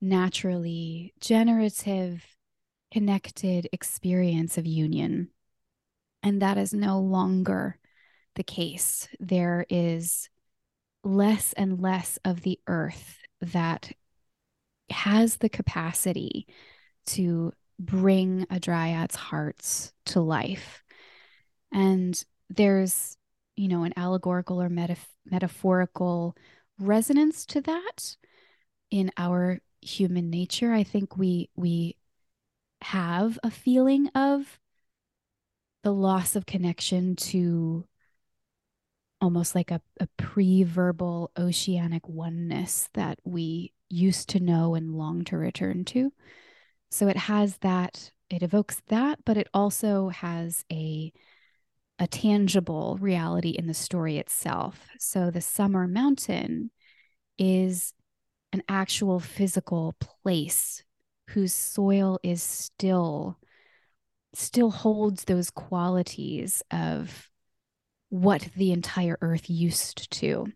naturally 0.00 1.12
generative 1.20 2.24
connected 2.92 3.68
experience 3.72 4.56
of 4.56 4.66
union. 4.66 5.28
And 6.22 6.40
that 6.42 6.58
is 6.58 6.72
no 6.72 7.00
longer 7.00 7.78
the 8.36 8.44
case. 8.44 9.08
There 9.18 9.66
is 9.68 10.28
less 11.02 11.52
and 11.54 11.80
less 11.80 12.18
of 12.24 12.42
the 12.42 12.60
earth 12.66 13.18
that 13.40 13.92
has 14.94 15.36
the 15.36 15.48
capacity 15.48 16.46
to 17.06 17.52
bring 17.78 18.46
a 18.50 18.58
dryad's 18.58 19.16
hearts 19.16 19.92
to 20.06 20.20
life. 20.20 20.82
And 21.72 22.22
there's, 22.48 23.16
you 23.56 23.68
know, 23.68 23.82
an 23.82 23.92
allegorical 23.96 24.62
or 24.62 24.70
metaphorical 24.70 26.36
resonance 26.78 27.44
to 27.46 27.60
that 27.62 28.16
in 28.90 29.10
our 29.16 29.60
human 29.82 30.30
nature. 30.30 30.72
I 30.72 30.84
think 30.84 31.16
we 31.16 31.50
we 31.56 31.96
have 32.80 33.38
a 33.42 33.50
feeling 33.50 34.08
of 34.14 34.58
the 35.82 35.92
loss 35.92 36.36
of 36.36 36.46
connection 36.46 37.16
to 37.16 37.86
almost 39.20 39.54
like 39.54 39.70
a, 39.70 39.80
a 40.00 40.08
pre-verbal 40.16 41.30
oceanic 41.38 42.08
oneness 42.08 42.88
that 42.94 43.18
we 43.24 43.73
used 43.88 44.30
to 44.30 44.40
know 44.40 44.74
and 44.74 44.94
long 44.94 45.24
to 45.24 45.36
return 45.36 45.84
to. 45.86 46.12
So 46.90 47.08
it 47.08 47.16
has 47.16 47.58
that, 47.58 48.10
it 48.30 48.42
evokes 48.42 48.82
that, 48.88 49.20
but 49.24 49.36
it 49.36 49.48
also 49.52 50.08
has 50.08 50.64
a 50.70 51.12
a 52.00 52.06
tangible 52.08 52.98
reality 53.00 53.50
in 53.50 53.68
the 53.68 53.74
story 53.74 54.18
itself. 54.18 54.88
So 54.98 55.30
the 55.30 55.40
Summer 55.40 55.86
Mountain 55.86 56.72
is 57.38 57.94
an 58.52 58.62
actual 58.68 59.20
physical 59.20 59.94
place 60.00 60.82
whose 61.30 61.54
soil 61.54 62.18
is 62.22 62.42
still 62.42 63.38
still 64.34 64.70
holds 64.70 65.24
those 65.24 65.50
qualities 65.50 66.62
of 66.72 67.30
what 68.08 68.48
the 68.56 68.72
entire 68.72 69.16
earth 69.20 69.48
used 69.48 70.10
to 70.10 70.46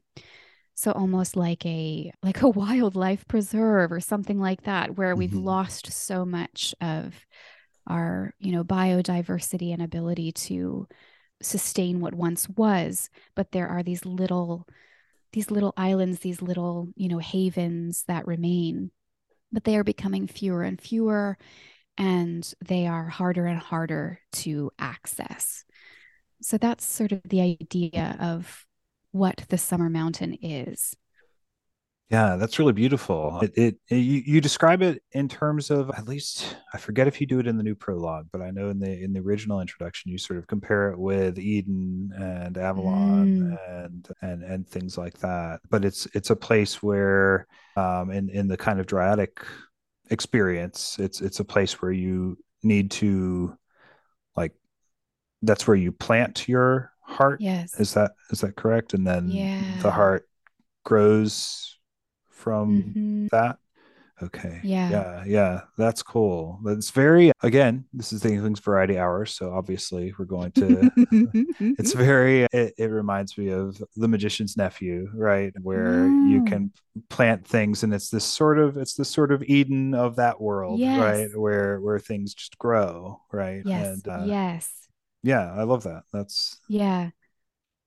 so 0.78 0.92
almost 0.92 1.34
like 1.34 1.66
a 1.66 2.12
like 2.22 2.40
a 2.42 2.48
wildlife 2.60 3.26
preserve 3.26 3.90
or 3.90 3.98
something 3.98 4.38
like 4.38 4.62
that 4.62 4.96
where 4.96 5.16
we've 5.16 5.30
mm-hmm. 5.30 5.44
lost 5.44 5.92
so 5.92 6.24
much 6.24 6.72
of 6.80 7.26
our 7.88 8.32
you 8.38 8.52
know 8.52 8.62
biodiversity 8.62 9.72
and 9.72 9.82
ability 9.82 10.30
to 10.30 10.86
sustain 11.42 11.98
what 11.98 12.14
once 12.14 12.48
was 12.50 13.10
but 13.34 13.50
there 13.50 13.66
are 13.66 13.82
these 13.82 14.04
little 14.06 14.68
these 15.32 15.50
little 15.50 15.74
islands 15.76 16.20
these 16.20 16.40
little 16.40 16.88
you 16.94 17.08
know 17.08 17.18
havens 17.18 18.04
that 18.06 18.26
remain 18.28 18.92
but 19.50 19.64
they 19.64 19.76
are 19.76 19.84
becoming 19.84 20.28
fewer 20.28 20.62
and 20.62 20.80
fewer 20.80 21.36
and 21.96 22.54
they 22.64 22.86
are 22.86 23.08
harder 23.08 23.46
and 23.46 23.58
harder 23.58 24.20
to 24.30 24.70
access 24.78 25.64
so 26.40 26.56
that's 26.56 26.84
sort 26.84 27.10
of 27.10 27.20
the 27.24 27.40
idea 27.40 28.16
of 28.20 28.64
what 29.12 29.44
the 29.48 29.58
summer 29.58 29.88
mountain 29.90 30.36
is 30.42 30.94
yeah, 32.10 32.36
that's 32.36 32.58
really 32.58 32.72
beautiful. 32.72 33.38
It, 33.42 33.52
it, 33.54 33.76
it, 33.90 33.96
you, 33.96 34.22
you 34.24 34.40
describe 34.40 34.80
it 34.80 35.02
in 35.12 35.28
terms 35.28 35.70
of 35.70 35.90
at 35.90 36.08
least 36.08 36.56
I 36.72 36.78
forget 36.78 37.06
if 37.06 37.20
you 37.20 37.26
do 37.26 37.38
it 37.38 37.46
in 37.46 37.58
the 37.58 37.62
new 37.62 37.74
prologue, 37.74 38.28
but 38.32 38.40
I 38.40 38.50
know 38.50 38.70
in 38.70 38.78
the 38.78 38.90
in 38.90 39.12
the 39.12 39.20
original 39.20 39.60
introduction 39.60 40.10
you 40.10 40.16
sort 40.16 40.38
of 40.38 40.46
compare 40.46 40.90
it 40.90 40.98
with 40.98 41.38
Eden 41.38 42.10
and 42.16 42.56
Avalon 42.56 43.58
mm. 43.58 43.84
and 43.84 44.08
and 44.22 44.42
and 44.42 44.66
things 44.66 44.96
like 44.96 45.18
that. 45.18 45.60
But 45.68 45.84
it's 45.84 46.06
it's 46.14 46.30
a 46.30 46.36
place 46.36 46.82
where 46.82 47.46
um 47.76 48.10
in 48.10 48.30
in 48.30 48.48
the 48.48 48.56
kind 48.56 48.80
of 48.80 48.86
dryadic 48.86 49.44
experience, 50.08 50.96
it's 50.98 51.20
it's 51.20 51.40
a 51.40 51.44
place 51.44 51.82
where 51.82 51.92
you 51.92 52.38
need 52.62 52.90
to 52.92 53.54
like 54.34 54.54
that's 55.42 55.66
where 55.66 55.76
you 55.76 55.92
plant 55.92 56.48
your 56.48 56.90
heart. 57.08 57.40
Yes. 57.40 57.78
Is 57.80 57.94
that 57.94 58.12
is 58.30 58.42
that 58.42 58.56
correct? 58.56 58.94
And 58.94 59.06
then 59.06 59.30
yeah. 59.30 59.62
the 59.82 59.90
heart 59.90 60.28
grows 60.84 61.78
from 62.30 62.82
mm-hmm. 62.82 63.26
that. 63.32 63.58
Okay. 64.20 64.60
Yeah. 64.64 64.90
Yeah. 64.90 65.24
Yeah. 65.26 65.60
That's 65.76 66.02
cool. 66.02 66.58
That's 66.64 66.90
very, 66.90 67.30
again, 67.42 67.84
this 67.92 68.12
is 68.12 68.20
the 68.20 68.30
Inklings 68.30 68.58
Variety 68.58 68.98
Hour. 68.98 69.26
So 69.26 69.52
obviously 69.52 70.12
we're 70.18 70.24
going 70.24 70.50
to, 70.52 70.90
it's 71.78 71.92
very, 71.92 72.42
it, 72.52 72.74
it, 72.76 72.90
reminds 72.90 73.38
me 73.38 73.50
of 73.50 73.80
The 73.96 74.08
Magician's 74.08 74.56
Nephew, 74.56 75.08
right? 75.14 75.52
Where 75.62 76.08
you 76.08 76.42
can 76.44 76.72
plant 77.10 77.46
things 77.46 77.84
and 77.84 77.94
it's 77.94 78.10
this 78.10 78.24
sort 78.24 78.58
of, 78.58 78.76
it's 78.76 78.94
this 78.94 79.08
sort 79.08 79.30
of 79.30 79.44
Eden 79.44 79.94
of 79.94 80.16
that 80.16 80.40
world, 80.40 80.80
yes. 80.80 80.98
right? 80.98 81.38
Where, 81.38 81.80
where 81.80 82.00
things 82.00 82.34
just 82.34 82.58
grow, 82.58 83.20
right? 83.30 83.62
Yes. 83.64 83.86
And, 83.86 84.08
uh, 84.08 84.24
yes. 84.26 84.87
Yeah. 85.22 85.52
I 85.52 85.64
love 85.64 85.84
that. 85.84 86.04
That's, 86.12 86.60
yeah. 86.68 87.10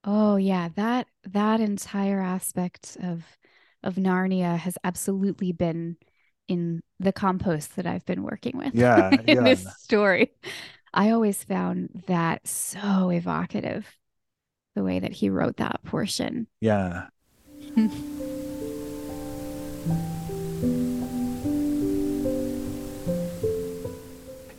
Oh, 0.04 0.36
yeah. 0.36 0.68
That, 0.76 1.06
that 1.24 1.60
entire 1.60 2.20
aspect 2.20 2.96
of, 3.02 3.24
of 3.82 3.96
Narnia 3.96 4.56
has 4.56 4.78
absolutely 4.84 5.52
been 5.52 5.96
in 6.48 6.82
the 7.00 7.12
compost 7.12 7.76
that 7.76 7.86
I've 7.86 8.04
been 8.04 8.22
working 8.22 8.58
with. 8.58 8.74
Yeah, 8.74 9.10
in 9.26 9.36
yeah. 9.36 9.42
this 9.42 9.66
story. 9.78 10.32
I 10.92 11.10
always 11.10 11.42
found 11.42 12.04
that 12.06 12.46
so 12.46 13.10
evocative, 13.10 13.86
the 14.74 14.84
way 14.84 15.00
that 15.00 15.12
he 15.12 15.30
wrote 15.30 15.56
that 15.56 15.82
portion. 15.84 16.46
Yeah. 16.60 17.06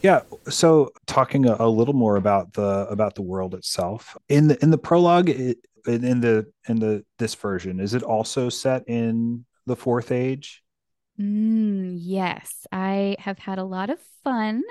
yeah 0.04 0.22
so 0.48 0.92
talking 1.08 1.48
a, 1.48 1.56
a, 1.60 1.68
little 1.68 1.94
more 1.94 2.16
about 2.18 2.54
the 2.54 2.86
about 2.90 3.16
the 3.16 3.22
world 3.22 3.56
itself 3.56 4.16
in 4.30 4.48
the 4.48 4.64
in 4.64 4.70
the 4.70 4.78
prologue 4.78 5.30
in 5.30 5.56
the 5.86 6.46
in 6.68 6.80
the 6.80 7.04
this 7.18 7.34
version 7.34 7.80
is 7.80 7.94
it 7.96 8.04
also 8.04 8.50
set 8.50 8.88
in 8.88 9.44
the 9.66 9.76
fourth 9.76 10.12
age 10.12 10.62
mm, 11.20 11.98
yes 12.00 12.68
i 12.72 13.16
have 13.18 13.40
had 13.40 13.58
a 13.58 13.64
lot 13.64 13.90
of 13.90 14.00
fun 14.24 14.62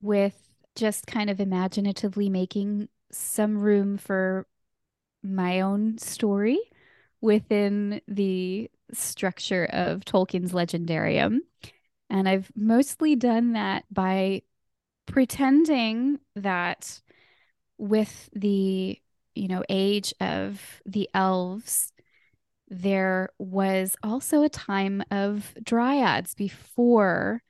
with 0.00 0.36
just 0.76 1.06
kind 1.06 1.30
of 1.30 1.40
imaginatively 1.40 2.28
making 2.28 2.88
some 3.10 3.58
room 3.58 3.98
for 3.98 4.46
my 5.22 5.60
own 5.60 5.98
story 5.98 6.58
within 7.20 8.00
the 8.08 8.70
structure 8.92 9.64
of 9.66 10.04
Tolkien's 10.04 10.52
legendarium. 10.52 11.38
And 12.12 12.28
I've 12.28 12.52
mostly 12.54 13.16
done 13.16 13.54
that 13.54 13.84
by 13.90 14.42
pretending 15.06 16.20
that 16.36 17.02
with 17.78 18.30
the 18.34 19.00
you 19.34 19.48
know, 19.48 19.64
age 19.68 20.14
of 20.20 20.82
the 20.86 21.08
elves, 21.14 21.92
there 22.68 23.30
was 23.38 23.96
also 24.02 24.42
a 24.42 24.48
time 24.48 25.02
of 25.10 25.54
dryads 25.62 26.34
before 26.34 27.42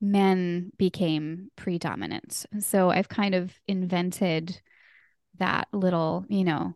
men 0.00 0.70
became 0.78 1.50
predominant. 1.56 2.46
So 2.60 2.90
I've 2.90 3.08
kind 3.08 3.34
of 3.34 3.54
invented 3.68 4.60
that 5.38 5.68
little, 5.72 6.26
you 6.28 6.44
know, 6.44 6.74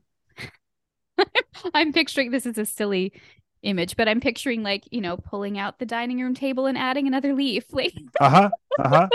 I'm 1.74 1.93
picturing 1.93 2.31
this 2.31 2.47
is 2.47 2.59
a 2.59 2.66
silly 2.66 3.12
image, 3.62 3.96
but 3.96 4.09
I'm 4.09 4.20
picturing 4.20 4.62
like, 4.62 4.84
you 4.90 5.00
know, 5.00 5.16
pulling 5.16 5.59
out 5.59 5.78
the 5.78 5.86
dining 5.86 6.20
room 6.20 6.34
table 6.34 6.66
and 6.66 6.78
adding 6.78 7.06
another 7.06 7.34
leaf. 7.34 7.66
Like 7.72 7.94
uh-huh. 8.20 8.50
Uh-huh. 8.78 9.09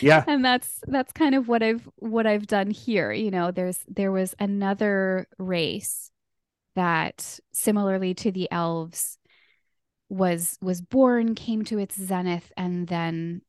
Yeah. 0.00 0.24
and 0.28 0.44
that's 0.44 0.80
that's 0.86 1.12
kind 1.12 1.34
of 1.34 1.46
what 1.46 1.62
I've 1.62 1.88
what 1.96 2.26
I've 2.26 2.46
done 2.46 2.70
here. 2.70 3.12
You 3.12 3.30
know, 3.30 3.50
there's 3.52 3.78
there 3.86 4.10
was 4.10 4.34
another 4.40 5.28
race 5.38 6.10
that 6.74 7.38
similarly 7.52 8.14
to 8.14 8.32
the 8.32 8.48
elves 8.50 9.18
was 10.08 10.58
was 10.60 10.80
born, 10.80 11.34
came 11.34 11.64
to 11.66 11.78
its 11.78 12.00
zenith, 12.00 12.52
and 12.56 12.88
then 12.88 13.42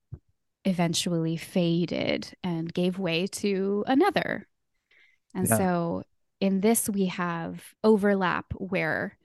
eventually 0.66 1.38
faded 1.38 2.32
and 2.44 2.74
gave 2.74 3.00
way 3.00 3.26
to 3.28 3.84
another. 3.88 4.48
And 5.34 5.48
yeah. 5.48 5.58
so 5.58 6.04
in 6.40 6.62
this 6.62 6.90
we 6.90 7.06
have 7.06 7.64
overlap 7.84 8.54
where 8.56 9.18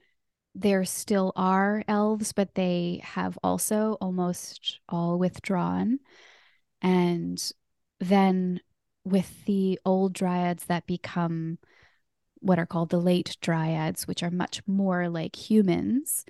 there 0.55 0.85
still 0.85 1.33
are 1.35 1.83
elves, 1.87 2.31
but 2.33 2.55
they 2.55 3.01
have 3.03 3.37
also 3.43 3.97
almost 3.99 4.79
all 4.87 5.17
withdrawn. 5.17 5.99
And 6.81 7.41
then 7.99 8.59
with 9.03 9.45
the 9.45 9.79
old 9.85 10.13
dryads 10.13 10.65
that 10.65 10.85
become 10.85 11.57
what 12.39 12.59
are 12.59 12.65
called 12.65 12.89
the 12.89 12.99
late 12.99 13.37
dryads, 13.41 14.05
which 14.05 14.21
are 14.21 14.31
much 14.31 14.61
more 14.67 15.09
like 15.09 15.35
humans, 15.35 16.25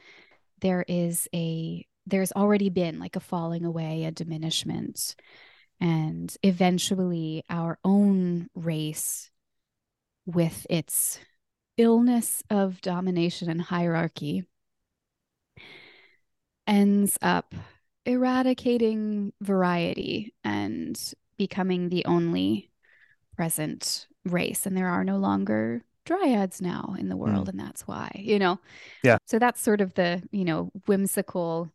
there 0.62 0.86
is 0.88 1.28
a 1.34 1.86
there's 2.06 2.32
already 2.34 2.70
been 2.70 3.00
like 3.00 3.16
a 3.16 3.22
falling 3.22 3.66
away, 3.66 4.04
a 4.06 4.12
diminishment. 4.12 5.16
And 5.80 6.36
eventually 6.44 7.44
our 7.50 7.80
own 7.84 8.50
race 8.56 9.32
with 10.26 10.68
its 10.70 11.20
illness 11.78 12.44
of 12.50 12.82
domination 12.82 13.50
and 13.50 13.62
hierarchy 13.62 14.46
ends 16.68 17.18
up 17.22 17.54
eradicating 18.06 19.34
variety 19.42 20.34
and 20.44 21.00
becoming 21.38 21.90
the 21.90 22.06
only 22.06 22.72
present 23.36 24.08
race. 24.26 24.66
And 24.66 24.78
there 24.78 24.90
are 24.90 25.04
no 25.04 25.18
longer 25.18 25.84
dryads 26.06 26.62
now 26.62 26.96
in 27.00 27.10
the 27.10 27.18
world. 27.18 27.48
Mm. 27.48 27.52
And 27.52 27.60
that's 27.60 27.88
why, 27.88 28.12
you 28.16 28.40
know? 28.40 28.60
Yeah. 29.04 29.18
So 29.26 29.40
that's 29.40 29.62
sort 29.62 29.82
of 29.82 29.94
the, 29.94 30.22
you 30.32 30.46
know, 30.46 30.72
whimsical, 30.86 31.72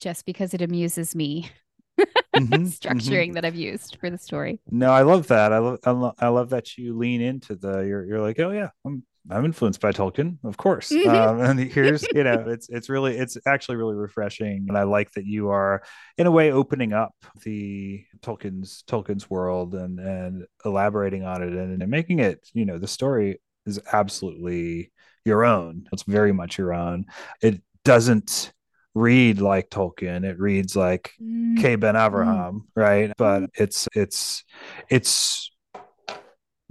just 0.00 0.26
because 0.26 0.54
it 0.54 0.62
amuses 0.62 1.14
me 1.14 1.50
mm-hmm, 2.00 2.64
structuring 2.64 3.26
mm-hmm. 3.26 3.32
that 3.32 3.44
I've 3.44 3.56
used 3.56 3.96
for 4.00 4.10
the 4.10 4.18
story. 4.18 4.60
No, 4.70 4.90
I 4.90 5.02
love 5.02 5.28
that. 5.28 5.52
I 5.52 5.58
love, 5.58 5.78
I 5.84 5.90
love, 5.90 6.14
I 6.18 6.28
love 6.28 6.50
that 6.50 6.76
you 6.76 6.96
lean 6.96 7.20
into 7.20 7.54
the. 7.56 7.80
You're, 7.80 8.04
you're 8.04 8.20
like, 8.20 8.38
oh 8.40 8.50
yeah, 8.50 8.70
I'm, 8.84 9.02
I'm 9.30 9.44
influenced 9.44 9.80
by 9.80 9.92
Tolkien, 9.92 10.38
of 10.44 10.56
course. 10.56 10.90
Mm-hmm. 10.90 11.08
Um, 11.08 11.40
and 11.42 11.60
here's, 11.60 12.04
you 12.14 12.24
know, 12.24 12.44
it's 12.46 12.68
it's 12.68 12.88
really 12.88 13.16
it's 13.16 13.36
actually 13.46 13.76
really 13.76 13.94
refreshing, 13.94 14.66
and 14.68 14.76
I 14.76 14.84
like 14.84 15.12
that 15.12 15.26
you 15.26 15.50
are, 15.50 15.82
in 16.16 16.26
a 16.26 16.30
way, 16.30 16.50
opening 16.52 16.92
up 16.92 17.12
the 17.44 18.04
Tolkien's 18.20 18.84
Tolkien's 18.86 19.28
world 19.28 19.74
and 19.74 19.98
and 19.98 20.46
elaborating 20.64 21.24
on 21.24 21.42
it 21.42 21.52
and, 21.52 21.82
and 21.82 21.90
making 21.90 22.20
it, 22.20 22.48
you 22.54 22.64
know, 22.64 22.78
the 22.78 22.88
story 22.88 23.40
is 23.66 23.80
absolutely 23.92 24.92
your 25.24 25.44
own. 25.44 25.86
It's 25.92 26.04
very 26.04 26.32
much 26.32 26.58
your 26.58 26.72
own. 26.72 27.06
It 27.42 27.62
doesn't 27.84 28.52
read 28.94 29.40
like 29.40 29.70
Tolkien. 29.70 30.24
It 30.24 30.38
reads 30.38 30.74
like 30.74 31.12
mm. 31.22 31.58
Kay 31.58 31.76
Ben 31.76 31.94
Avraham, 31.94 32.52
mm. 32.52 32.62
right? 32.74 33.12
But 33.16 33.50
it's 33.54 33.88
it's 33.94 34.44
it's 34.88 35.50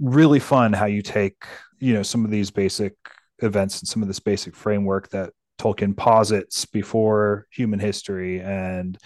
really 0.00 0.40
fun 0.40 0.72
how 0.72 0.86
you 0.86 1.02
take 1.02 1.44
you 1.78 1.94
know 1.94 2.02
some 2.02 2.24
of 2.24 2.30
these 2.30 2.50
basic 2.50 2.94
events 3.40 3.80
and 3.80 3.88
some 3.88 4.02
of 4.02 4.08
this 4.08 4.20
basic 4.20 4.54
framework 4.56 5.08
that 5.10 5.32
Tolkien 5.58 5.96
posits 5.96 6.64
before 6.64 7.46
human 7.50 7.80
history 7.80 8.40
and 8.40 8.96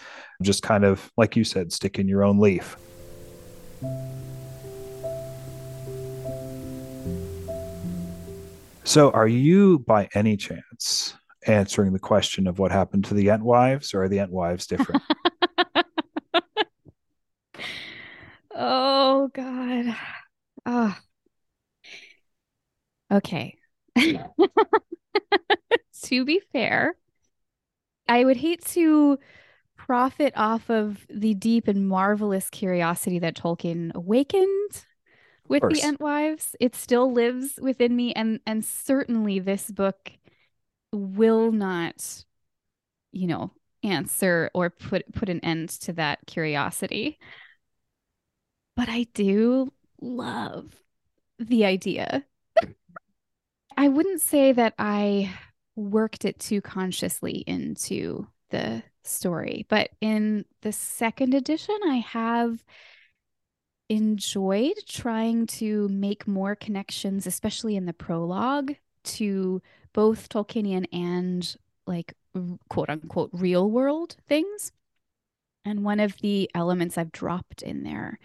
just 0.42 0.62
kind 0.62 0.84
of, 0.84 1.10
like 1.16 1.34
you 1.34 1.44
said, 1.44 1.72
stick 1.72 1.98
in 1.98 2.06
your 2.06 2.22
own 2.24 2.38
leaf. 2.38 2.76
So, 8.84 9.10
are 9.12 9.28
you 9.28 9.78
by 9.80 10.08
any 10.14 10.36
chance 10.36 11.14
answering 11.46 11.92
the 11.92 11.98
question 11.98 12.46
of 12.46 12.58
what 12.58 12.70
happened 12.70 13.06
to 13.06 13.14
the 13.14 13.28
Entwives, 13.28 13.94
or 13.94 14.04
are 14.04 14.08
the 14.08 14.18
Entwives 14.18 14.66
different? 14.66 15.02
oh, 18.54 19.30
God. 19.32 19.96
Oh. 20.66 20.96
Okay. 23.12 23.58
to 26.02 26.24
be 26.24 26.40
fair, 26.52 26.96
I 28.08 28.24
would 28.24 28.38
hate 28.38 28.64
to 28.66 29.18
profit 29.76 30.32
off 30.36 30.70
of 30.70 31.06
the 31.10 31.34
deep 31.34 31.68
and 31.68 31.86
marvelous 31.86 32.48
curiosity 32.48 33.18
that 33.18 33.36
Tolkien 33.36 33.92
awakened 33.94 34.86
with 35.46 35.62
the 35.62 35.80
Entwives. 35.80 36.54
It 36.58 36.74
still 36.74 37.12
lives 37.12 37.58
within 37.60 37.94
me, 37.94 38.12
and 38.14 38.40
and 38.46 38.64
certainly 38.64 39.38
this 39.38 39.70
book 39.70 40.12
will 40.92 41.52
not, 41.52 42.24
you 43.12 43.26
know, 43.26 43.50
answer 43.82 44.50
or 44.54 44.70
put 44.70 45.12
put 45.12 45.28
an 45.28 45.40
end 45.40 45.68
to 45.68 45.92
that 45.94 46.20
curiosity. 46.26 47.18
But 48.74 48.88
I 48.88 49.06
do 49.12 49.72
love 50.00 50.74
the 51.38 51.66
idea. 51.66 52.24
I 53.76 53.88
wouldn't 53.88 54.20
say 54.20 54.52
that 54.52 54.74
I 54.78 55.32
worked 55.76 56.24
it 56.24 56.38
too 56.38 56.60
consciously 56.60 57.44
into 57.46 58.26
the 58.50 58.82
story. 59.04 59.66
But 59.68 59.90
in 60.00 60.44
the 60.62 60.72
second 60.72 61.34
edition, 61.34 61.76
I 61.84 61.96
have 61.96 62.62
enjoyed 63.88 64.76
trying 64.88 65.46
to 65.46 65.88
make 65.88 66.26
more 66.26 66.54
connections, 66.54 67.26
especially 67.26 67.76
in 67.76 67.86
the 67.86 67.92
prologue, 67.92 68.74
to 69.04 69.60
both 69.92 70.28
Tolkienian 70.28 70.86
and 70.92 71.56
like 71.86 72.14
quote 72.68 72.88
unquote 72.88 73.30
real 73.32 73.70
world 73.70 74.16
things. 74.28 74.72
And 75.64 75.84
one 75.84 76.00
of 76.00 76.16
the 76.18 76.50
elements 76.54 76.98
I've 76.98 77.12
dropped 77.12 77.62
in 77.62 77.82
there 77.82 78.18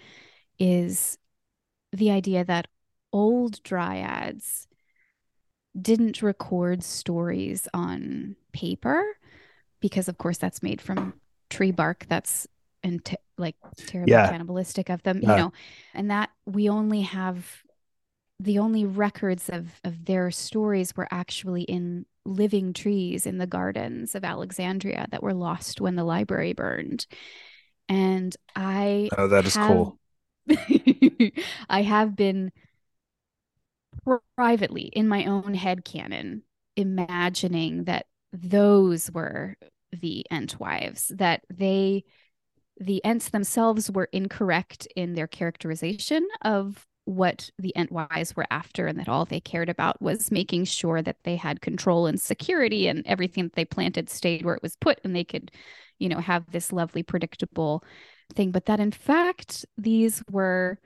is 0.60 1.18
the 1.92 2.12
idea 2.12 2.44
that 2.46 2.68
old 3.14 3.62
dryads 3.64 4.68
didn't 5.80 6.22
record 6.22 6.84
stories 6.84 7.68
on 7.74 8.36
paper 8.52 9.04
because 9.80 10.08
of 10.08 10.18
course 10.18 10.38
that's 10.38 10.64
made 10.64 10.82
from 10.82 11.14
tree 11.50 11.72
bark 11.72 12.06
that's 12.10 12.48
and 12.84 13.04
t- 13.04 13.18
like 13.38 13.56
terribly 13.76 14.12
yeah. 14.12 14.30
cannibalistic 14.30 14.90
of 14.90 15.04
them 15.04 15.20
yeah. 15.22 15.32
you 15.32 15.38
know 15.38 15.54
and 15.94 16.10
that 16.12 16.30
we 16.46 16.70
only 16.70 17.02
have 17.02 17.64
the 18.40 18.60
only 18.60 18.86
records 18.86 19.50
of 19.50 19.68
of 19.84 20.06
their 20.06 20.32
stories 20.32 20.96
were 20.96 21.08
actually 21.12 21.64
in 21.64 22.06
living 22.26 22.74
trees 22.74 23.26
in 23.26 23.38
the 23.38 23.48
gardens 23.48 24.14
of 24.14 24.24
Alexandria 24.24 25.08
that 25.12 25.24
were 25.24 25.34
lost 25.34 25.80
when 25.80 25.96
the 25.96 26.04
library 26.04 26.54
burned 26.54 27.06
and 27.90 28.36
i 28.56 29.10
oh 29.18 29.28
that 29.28 29.46
is 29.46 29.56
have, 29.56 29.68
cool 29.68 29.98
i 31.70 31.82
have 31.82 32.16
been 32.16 32.52
privately 34.36 34.84
in 34.84 35.08
my 35.08 35.26
own 35.26 35.54
head 35.54 35.84
canon 35.86 36.44
imagining 36.76 37.86
that 37.86 38.06
those 38.32 39.12
were 39.12 39.56
the 39.92 40.26
Entwives, 40.32 41.08
that 41.18 41.42
they 41.54 42.04
the 42.80 43.04
Ents 43.04 43.30
themselves 43.30 43.90
were 43.90 44.10
incorrect 44.12 44.88
in 44.96 45.16
their 45.16 45.26
characterization 45.26 46.28
of 46.44 46.86
what 47.06 47.50
the 47.58 47.74
Entwives 47.76 48.36
were 48.36 48.46
after, 48.52 48.86
and 48.86 49.00
that 49.00 49.10
all 49.10 49.26
they 49.26 49.40
cared 49.40 49.70
about 49.70 50.02
was 50.02 50.30
making 50.30 50.66
sure 50.66 51.02
that 51.02 51.18
they 51.24 51.36
had 51.36 51.62
control 51.62 52.06
and 52.06 52.22
security, 52.22 52.88
and 52.88 53.06
everything 53.08 53.46
that 53.46 53.54
they 53.54 53.66
planted 53.66 54.10
stayed 54.10 54.46
where 54.46 54.56
it 54.56 54.62
was 54.62 54.76
put, 54.76 55.00
and 55.04 55.16
they 55.16 55.24
could, 55.24 55.50
you 56.00 56.10
know, 56.10 56.20
have 56.20 56.52
this 56.52 56.72
lovely, 56.72 57.02
predictable 57.02 57.84
thing. 58.36 58.52
But 58.52 58.66
that 58.66 58.80
in 58.80 58.92
fact, 58.92 59.66
these 59.78 60.22
were 60.30 60.78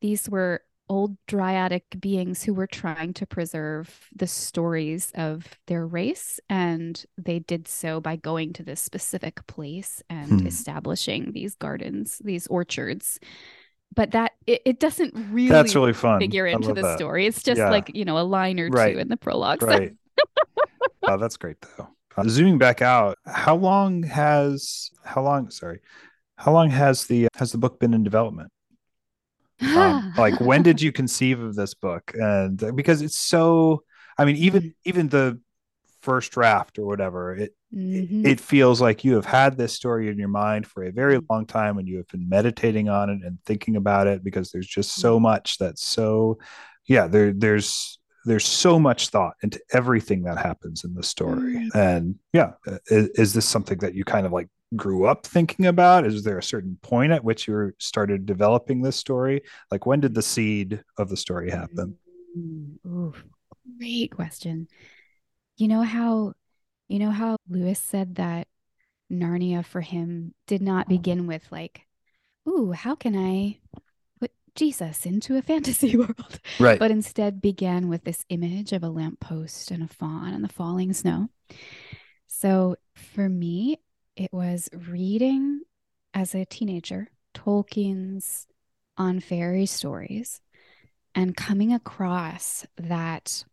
these 0.00 0.28
were 0.28 0.60
old 0.88 1.16
dryadic 1.26 1.98
beings 1.98 2.42
who 2.42 2.52
were 2.52 2.66
trying 2.66 3.12
to 3.14 3.26
preserve 3.26 4.08
the 4.14 4.26
stories 4.26 5.10
of 5.14 5.58
their 5.66 5.86
race 5.86 6.38
and 6.50 7.06
they 7.16 7.38
did 7.38 7.66
so 7.66 8.00
by 8.00 8.16
going 8.16 8.52
to 8.52 8.62
this 8.62 8.82
specific 8.82 9.46
place 9.46 10.02
and 10.10 10.40
hmm. 10.40 10.46
establishing 10.46 11.32
these 11.32 11.54
gardens 11.54 12.20
these 12.24 12.46
orchards 12.48 13.18
but 13.94 14.10
that 14.10 14.32
it, 14.46 14.60
it 14.64 14.80
doesn't 14.80 15.14
really 15.30 15.48
that's 15.48 15.74
really 15.74 15.92
fun 15.92 16.20
figure 16.20 16.46
into 16.46 16.74
the 16.74 16.82
that. 16.82 16.98
story 16.98 17.26
it's 17.26 17.42
just 17.42 17.58
yeah. 17.58 17.70
like 17.70 17.90
you 17.94 18.04
know 18.04 18.18
a 18.18 18.20
line 18.20 18.60
or 18.60 18.68
right. 18.68 18.92
two 18.92 18.98
in 18.98 19.08
the 19.08 19.16
prologue 19.16 19.62
right 19.62 19.94
oh 21.04 21.16
that's 21.16 21.36
great 21.38 21.56
though 21.76 21.88
uh, 22.16 22.24
zooming 22.28 22.58
back 22.58 22.82
out 22.82 23.18
how 23.26 23.56
long 23.56 24.02
has 24.02 24.90
how 25.02 25.22
long 25.22 25.50
sorry 25.50 25.80
how 26.36 26.52
long 26.52 26.68
has 26.68 27.06
the 27.06 27.28
has 27.36 27.52
the 27.52 27.58
book 27.58 27.80
been 27.80 27.94
in 27.94 28.02
development 28.02 28.50
um, 29.60 30.12
like 30.18 30.40
when 30.40 30.62
did 30.62 30.80
you 30.80 30.92
conceive 30.92 31.40
of 31.40 31.54
this 31.54 31.74
book 31.74 32.12
and 32.14 32.62
uh, 32.62 32.72
because 32.72 33.02
it's 33.02 33.18
so 33.18 33.82
i 34.18 34.24
mean 34.24 34.36
even 34.36 34.62
mm-hmm. 34.62 34.88
even 34.88 35.08
the 35.08 35.40
first 36.02 36.32
draft 36.32 36.78
or 36.78 36.86
whatever 36.86 37.34
it 37.34 37.54
mm-hmm. 37.74 38.26
it 38.26 38.38
feels 38.38 38.80
like 38.80 39.04
you 39.04 39.14
have 39.14 39.24
had 39.24 39.56
this 39.56 39.72
story 39.72 40.08
in 40.08 40.18
your 40.18 40.28
mind 40.28 40.66
for 40.66 40.84
a 40.84 40.92
very 40.92 41.16
mm-hmm. 41.16 41.32
long 41.32 41.46
time 41.46 41.78
and 41.78 41.88
you 41.88 41.96
have 41.96 42.08
been 42.08 42.28
meditating 42.28 42.88
on 42.88 43.08
it 43.08 43.20
and 43.24 43.38
thinking 43.46 43.76
about 43.76 44.06
it 44.06 44.22
because 44.22 44.50
there's 44.50 44.66
just 44.66 44.94
so 44.96 45.16
mm-hmm. 45.16 45.22
much 45.22 45.56
that's 45.58 45.82
so 45.82 46.38
yeah 46.86 47.06
there 47.06 47.32
there's 47.32 47.98
there's 48.26 48.46
so 48.46 48.78
much 48.78 49.08
thought 49.08 49.34
into 49.42 49.60
everything 49.72 50.22
that 50.22 50.38
happens 50.38 50.84
in 50.84 50.94
the 50.94 51.02
story 51.02 51.54
mm-hmm. 51.54 51.78
and 51.78 52.16
yeah 52.32 52.52
uh, 52.66 52.78
is, 52.88 53.08
is, 53.14 53.32
this 53.32 53.46
something 53.46 53.78
that 53.78 53.94
you 53.94 54.04
kind 54.04 54.26
of 54.26 54.32
like 54.32 54.48
grew 54.76 55.06
up 55.06 55.26
thinking 55.26 55.66
about? 55.66 56.06
Is 56.06 56.22
there 56.22 56.38
a 56.38 56.42
certain 56.42 56.78
point 56.82 57.12
at 57.12 57.24
which 57.24 57.48
you 57.48 57.72
started 57.78 58.26
developing 58.26 58.82
this 58.82 58.96
story? 58.96 59.42
Like 59.70 59.86
when 59.86 60.00
did 60.00 60.14
the 60.14 60.22
seed 60.22 60.82
of 60.98 61.08
the 61.08 61.16
story 61.16 61.50
happen? 61.50 61.96
Mm-hmm. 62.36 62.88
Ooh, 62.88 63.14
great 63.78 64.10
question. 64.10 64.68
You 65.56 65.68
know 65.68 65.82
how 65.82 66.32
you 66.88 66.98
know 66.98 67.10
how 67.10 67.36
Lewis 67.48 67.78
said 67.78 68.16
that 68.16 68.48
Narnia 69.10 69.64
for 69.64 69.80
him 69.80 70.34
did 70.46 70.62
not 70.62 70.88
begin 70.88 71.26
with 71.26 71.46
like, 71.50 71.82
ooh, 72.48 72.72
how 72.72 72.94
can 72.94 73.16
I 73.16 73.58
put 74.20 74.32
Jesus 74.54 75.06
into 75.06 75.36
a 75.36 75.42
fantasy 75.50 75.96
world? 75.96 76.40
Right. 76.58 76.78
But 76.78 76.90
instead 76.90 77.40
began 77.40 77.88
with 77.88 78.04
this 78.04 78.24
image 78.28 78.72
of 78.72 78.82
a 78.82 78.88
lamppost 78.88 79.70
and 79.70 79.82
a 79.82 79.88
faun 79.88 80.34
and 80.34 80.44
the 80.44 80.48
falling 80.48 80.92
snow. 80.92 81.28
So 82.26 82.76
for 82.94 83.28
me, 83.28 83.78
it 84.16 84.32
was 84.32 84.68
reading 84.88 85.60
as 86.12 86.34
a 86.34 86.44
teenager 86.44 87.08
Tolkien's 87.34 88.46
on 88.96 89.20
fairy 89.20 89.66
stories 89.66 90.40
and 91.14 91.36
coming 91.36 91.72
across 91.72 92.64
that 92.76 93.44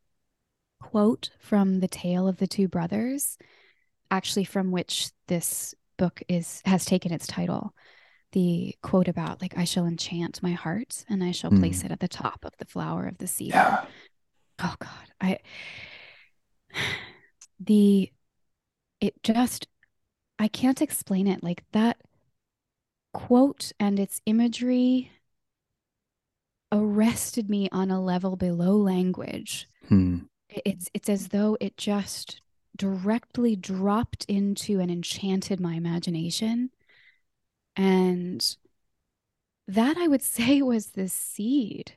quote 0.79 1.31
from 1.39 1.79
the 1.79 1.87
tale 1.87 2.27
of 2.27 2.37
the 2.37 2.47
two 2.47 2.67
brothers 2.67 3.37
actually 4.09 4.43
from 4.43 4.71
which 4.71 5.09
this 5.27 5.73
book 5.97 6.21
is 6.27 6.61
has 6.65 6.85
taken 6.85 7.11
its 7.11 7.27
title 7.27 7.73
the 8.31 8.75
quote 8.81 9.07
about 9.07 9.41
like 9.41 9.57
i 9.57 9.63
shall 9.63 9.85
enchant 9.85 10.41
my 10.41 10.51
heart 10.51 11.05
and 11.09 11.23
i 11.23 11.31
shall 11.31 11.51
mm. 11.51 11.59
place 11.59 11.83
it 11.83 11.91
at 11.91 11.99
the 11.99 12.07
top 12.07 12.43
of 12.43 12.51
the 12.57 12.65
flower 12.65 13.07
of 13.07 13.17
the 13.19 13.27
cedar 13.27 13.55
yeah. 13.55 13.85
oh 14.63 14.75
god 14.79 15.11
i 15.19 15.37
the 17.59 18.11
it 18.99 19.13
just 19.23 19.67
I 20.41 20.47
can't 20.47 20.81
explain 20.81 21.27
it. 21.27 21.43
Like 21.43 21.63
that 21.71 21.97
quote 23.13 23.73
and 23.79 23.99
its 23.99 24.21
imagery 24.25 25.11
arrested 26.71 27.47
me 27.47 27.69
on 27.71 27.91
a 27.91 28.01
level 28.01 28.35
below 28.35 28.75
language. 28.75 29.69
Hmm. 29.87 30.21
It's 30.49 30.89
it's 30.95 31.09
as 31.09 31.27
though 31.27 31.57
it 31.61 31.77
just 31.77 32.41
directly 32.75 33.55
dropped 33.55 34.25
into 34.25 34.79
and 34.79 34.89
enchanted 34.89 35.59
my 35.59 35.75
imagination. 35.75 36.71
And 37.75 38.43
that 39.67 39.95
I 39.95 40.07
would 40.07 40.23
say 40.37 40.63
was 40.63 40.87
the 40.87 41.07
seed. 41.07 41.93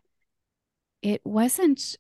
It 1.01 1.23
wasn't 1.25 1.97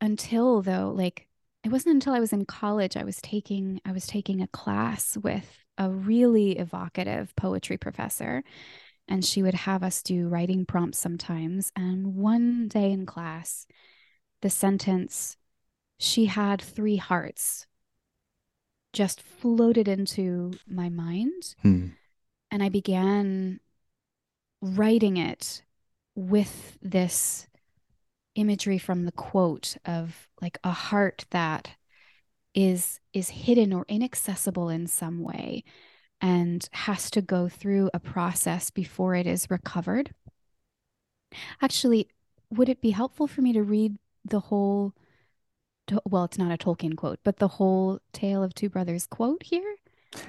until 0.00 0.60
though, 0.60 0.92
like 0.92 1.28
it 1.64 1.70
wasn't 1.70 1.94
until 1.94 2.14
I 2.14 2.20
was 2.20 2.32
in 2.32 2.44
college 2.44 2.96
I 2.96 3.04
was 3.04 3.20
taking 3.22 3.80
I 3.84 3.92
was 3.92 4.06
taking 4.06 4.40
a 4.40 4.48
class 4.48 5.16
with 5.16 5.58
a 5.78 5.90
really 5.90 6.58
evocative 6.58 7.34
poetry 7.36 7.76
professor 7.76 8.42
and 9.08 9.24
she 9.24 9.42
would 9.42 9.54
have 9.54 9.82
us 9.82 10.02
do 10.02 10.28
writing 10.28 10.64
prompts 10.64 10.98
sometimes. 10.98 11.72
And 11.76 12.14
one 12.16 12.68
day 12.68 12.92
in 12.92 13.06
class, 13.06 13.66
the 14.40 14.50
sentence, 14.50 15.36
she 15.98 16.26
had 16.26 16.60
three 16.60 16.96
hearts, 16.96 17.66
just 18.92 19.20
floated 19.20 19.88
into 19.88 20.52
my 20.66 20.88
mind. 20.88 21.54
Hmm. 21.62 21.88
And 22.50 22.62
I 22.62 22.68
began 22.68 23.60
writing 24.60 25.16
it 25.16 25.62
with 26.14 26.78
this 26.82 27.46
imagery 28.34 28.78
from 28.78 29.04
the 29.04 29.12
quote 29.12 29.76
of 29.84 30.28
like 30.40 30.58
a 30.64 30.70
heart 30.70 31.26
that 31.30 31.70
is 32.54 33.00
is 33.12 33.30
hidden 33.30 33.72
or 33.72 33.84
inaccessible 33.88 34.68
in 34.68 34.86
some 34.86 35.20
way 35.22 35.64
and 36.20 36.68
has 36.72 37.10
to 37.10 37.22
go 37.22 37.48
through 37.48 37.90
a 37.94 38.00
process 38.00 38.70
before 38.70 39.14
it 39.14 39.26
is 39.26 39.50
recovered. 39.50 40.14
Actually, 41.60 42.08
would 42.50 42.68
it 42.68 42.80
be 42.80 42.90
helpful 42.90 43.26
for 43.26 43.40
me 43.42 43.52
to 43.52 43.62
read 43.62 43.96
the 44.24 44.40
whole 44.40 44.94
well, 46.04 46.24
it's 46.24 46.38
not 46.38 46.52
a 46.52 46.56
Tolkien 46.56 46.96
quote, 46.96 47.18
but 47.24 47.38
the 47.38 47.48
whole 47.48 48.00
Tale 48.12 48.42
of 48.42 48.54
Two 48.54 48.68
Brothers 48.68 49.06
quote 49.06 49.42
here? 49.42 49.76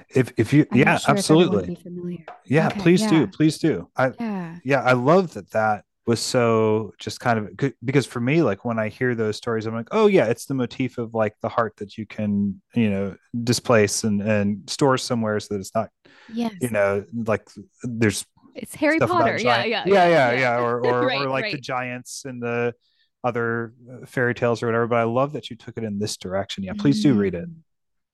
If 0.08 0.32
if 0.36 0.52
you 0.52 0.66
I'm 0.70 0.78
yeah, 0.78 0.96
sure 0.96 1.16
if 1.16 1.30
everyone 1.30 1.50
would 1.50 1.78
absolutely. 1.78 2.24
Yeah, 2.46 2.66
Okay, 2.68 2.80
please 2.80 3.06
do. 3.06 3.26
Please 3.26 3.58
do. 3.58 3.88
I 3.96 4.12
Yeah. 4.18 4.56
yeah, 4.64 4.82
I 4.82 4.92
love 4.92 5.34
that 5.34 5.50
that 5.50 5.84
was 6.06 6.20
so 6.20 6.92
just 6.98 7.18
kind 7.20 7.38
of 7.38 7.72
because 7.84 8.04
for 8.06 8.20
me 8.20 8.42
like 8.42 8.64
when 8.64 8.78
I 8.78 8.88
hear 8.88 9.14
those 9.14 9.36
stories 9.36 9.66
I'm 9.66 9.74
like, 9.74 9.88
"Oh 9.90 10.06
yeah, 10.06 10.26
it's 10.26 10.46
the 10.46 10.54
motif 10.54 10.98
of 10.98 11.14
like 11.14 11.34
the 11.40 11.48
heart 11.48 11.74
that 11.78 11.96
you 11.96 12.06
can, 12.06 12.60
you 12.74 12.90
know, 12.90 13.16
displace 13.42 14.04
and 14.04 14.20
and 14.20 14.68
store 14.68 14.98
somewhere 14.98 15.40
so 15.40 15.54
that 15.54 15.60
it's 15.60 15.74
not, 15.74 15.90
Yes. 16.32 16.52
you 16.60 16.70
know, 16.70 17.04
like 17.14 17.48
there's 17.82 18.26
It's 18.54 18.74
Harry 18.74 18.98
Potter. 18.98 19.36
Yeah, 19.38 19.62
giant- 19.62 19.68
yeah, 19.70 19.84
yeah, 19.86 20.08
yeah, 20.08 20.32
yeah, 20.40 20.58
or 20.60 20.80
or, 20.86 21.06
Right, 21.06 21.20
or 21.22 21.28
like 21.28 21.52
the 21.52 21.60
giants 21.60 22.24
and 22.24 22.42
the 22.42 22.74
other 23.22 23.72
uh, 23.90 24.04
fairy 24.06 24.34
tales 24.34 24.62
or 24.62 24.66
whatever. 24.66 24.86
But 24.86 24.96
I 24.98 25.04
love 25.04 25.32
that 25.32 25.48
you 25.50 25.56
took 25.56 25.78
it 25.78 25.84
in 25.84 25.98
this 25.98 26.16
direction. 26.18 26.64
Yeah, 26.64 26.74
please 26.78 27.02
do 27.02 27.14
read 27.14 27.34
it. 27.34 27.48
Mm. 27.48 27.54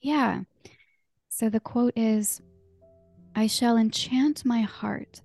Yeah. 0.01 0.41
So 1.29 1.49
the 1.49 1.61
quote 1.61 1.93
is 1.97 2.41
I 3.35 3.47
shall 3.49 3.77
enchant 3.77 4.45
my 4.45 4.61
heart, 4.61 5.21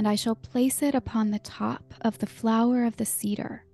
and 0.00 0.08
I 0.08 0.14
shall 0.14 0.34
place 0.34 0.80
it 0.80 0.94
upon 0.94 1.30
the 1.30 1.38
top 1.40 1.92
of 2.00 2.20
the 2.20 2.26
flower 2.26 2.84
of 2.84 2.96
the 2.96 3.04
cedar. 3.04 3.66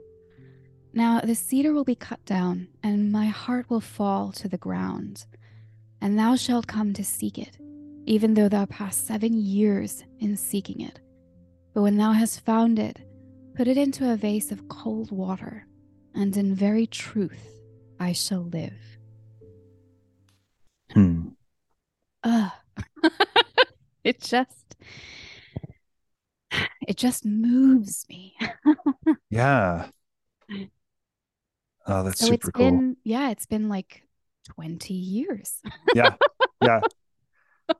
Now 0.92 1.20
the 1.20 1.36
cedar 1.36 1.72
will 1.72 1.84
be 1.84 1.94
cut 1.94 2.24
down, 2.24 2.66
and 2.82 3.12
my 3.12 3.26
heart 3.26 3.70
will 3.70 3.80
fall 3.80 4.32
to 4.32 4.48
the 4.48 4.58
ground. 4.58 5.24
And 6.00 6.18
thou 6.18 6.34
shalt 6.34 6.66
come 6.66 6.92
to 6.94 7.04
seek 7.04 7.38
it, 7.38 7.58
even 8.06 8.34
though 8.34 8.48
thou 8.48 8.64
pass 8.66 8.96
seven 8.96 9.34
years 9.34 10.02
in 10.18 10.36
seeking 10.36 10.80
it. 10.80 10.98
But 11.72 11.82
when 11.82 11.96
thou 11.96 12.10
hast 12.10 12.44
found 12.44 12.80
it, 12.80 12.98
put 13.54 13.68
it 13.68 13.76
into 13.76 14.10
a 14.10 14.16
vase 14.16 14.50
of 14.50 14.66
cold 14.66 15.12
water, 15.12 15.68
and 16.12 16.36
in 16.36 16.56
very 16.56 16.88
truth 16.88 17.46
I 18.00 18.10
shall 18.10 18.42
live. 18.42 18.98
Hmm. 20.92 21.28
Ugh. 22.24 22.50
it 24.02 24.20
just 24.22 24.74
it 26.88 26.96
just 26.96 27.24
moves 27.24 28.06
me. 28.08 28.34
Yeah. 29.30 29.88
Oh, 31.88 32.02
that's 32.04 32.20
so 32.20 32.26
super 32.26 32.48
it's 32.48 32.50
cool. 32.50 32.70
been 32.70 32.96
yeah, 33.04 33.30
it's 33.30 33.46
been 33.46 33.68
like 33.68 34.02
20 34.44 34.94
years. 34.94 35.60
yeah 35.94 36.14
yeah 36.62 36.80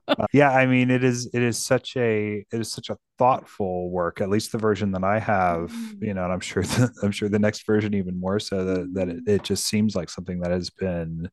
Uh, 0.09 0.25
yeah 0.33 0.51
i 0.51 0.65
mean 0.65 0.89
it 0.91 1.03
is 1.03 1.29
it 1.33 1.41
is 1.41 1.57
such 1.57 1.95
a 1.97 2.45
it 2.51 2.59
is 2.61 2.71
such 2.71 2.89
a 2.89 2.97
thoughtful 3.17 3.89
work 3.89 4.19
at 4.21 4.29
least 4.29 4.51
the 4.51 4.57
version 4.57 4.91
that 4.91 5.03
i 5.03 5.19
have 5.19 5.71
Mm. 5.71 6.01
you 6.07 6.13
know 6.13 6.23
and 6.23 6.33
i'm 6.33 6.39
sure 6.39 6.63
the, 6.63 6.89
i'm 7.03 7.11
sure 7.11 7.29
the 7.29 7.39
next 7.39 7.65
version 7.65 7.93
even 7.93 8.19
more 8.19 8.39
so 8.39 8.63
that, 8.65 8.93
that 8.93 9.09
it, 9.09 9.23
it 9.27 9.43
just 9.43 9.65
seems 9.67 9.95
like 9.95 10.09
something 10.09 10.39
that 10.41 10.51
has 10.51 10.69
been 10.69 11.29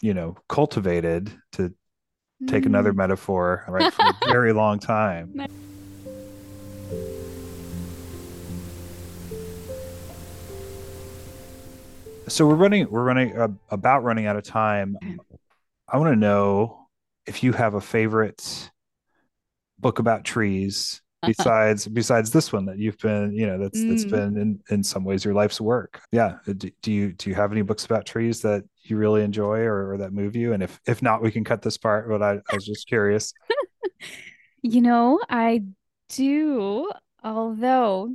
you 0.00 0.14
know 0.14 0.34
cultivated 0.48 1.30
to 1.52 1.72
take 2.48 2.66
another 2.66 2.92
Mm. 2.92 2.96
metaphor 2.96 3.64
right 3.68 3.92
for 3.92 4.06
a 4.08 4.14
very 4.28 4.52
long 4.52 4.78
time 4.78 5.34
so 12.32 12.46
we're 12.46 12.54
running 12.54 12.90
we're 12.90 13.04
running 13.04 13.36
uh, 13.36 13.48
about 13.70 14.04
running 14.04 14.26
out 14.26 14.36
of 14.36 14.42
time. 14.42 14.96
I 15.88 15.98
want 15.98 16.12
to 16.12 16.16
know 16.16 16.88
if 17.26 17.42
you 17.42 17.52
have 17.52 17.74
a 17.74 17.80
favorite 17.80 18.70
book 19.78 19.98
about 19.98 20.24
trees 20.24 21.02
besides 21.26 21.86
besides 21.86 22.30
this 22.30 22.52
one 22.52 22.66
that 22.66 22.78
you've 22.78 22.98
been 22.98 23.32
you 23.32 23.46
know 23.46 23.58
that's 23.58 23.84
that's 23.84 24.04
been 24.04 24.36
in 24.36 24.60
in 24.70 24.82
some 24.82 25.04
ways 25.04 25.24
your 25.24 25.34
life's 25.34 25.60
work. 25.60 26.00
Yeah 26.10 26.38
Uh, 26.48 26.54
do, 26.56 26.70
do 26.82 26.90
you 26.90 27.12
do 27.12 27.28
you 27.28 27.36
have 27.36 27.52
any 27.52 27.62
books 27.62 27.84
about 27.84 28.06
trees 28.06 28.40
that 28.42 28.64
you 28.82 28.96
really 28.96 29.22
enjoy 29.22 29.58
or, 29.58 29.92
or 29.92 29.98
that 29.98 30.12
move 30.12 30.34
you? 30.34 30.52
And 30.52 30.62
if 30.62 30.80
if 30.86 31.02
not 31.02 31.22
we 31.22 31.30
can 31.30 31.44
cut 31.44 31.62
this 31.62 31.76
part 31.76 32.08
but 32.08 32.22
i, 32.22 32.32
I 32.50 32.54
was 32.54 32.64
just 32.64 32.88
curious. 32.88 33.32
You 34.64 34.80
know, 34.80 35.18
I 35.28 35.64
do, 36.12 36.90
although 37.24 38.14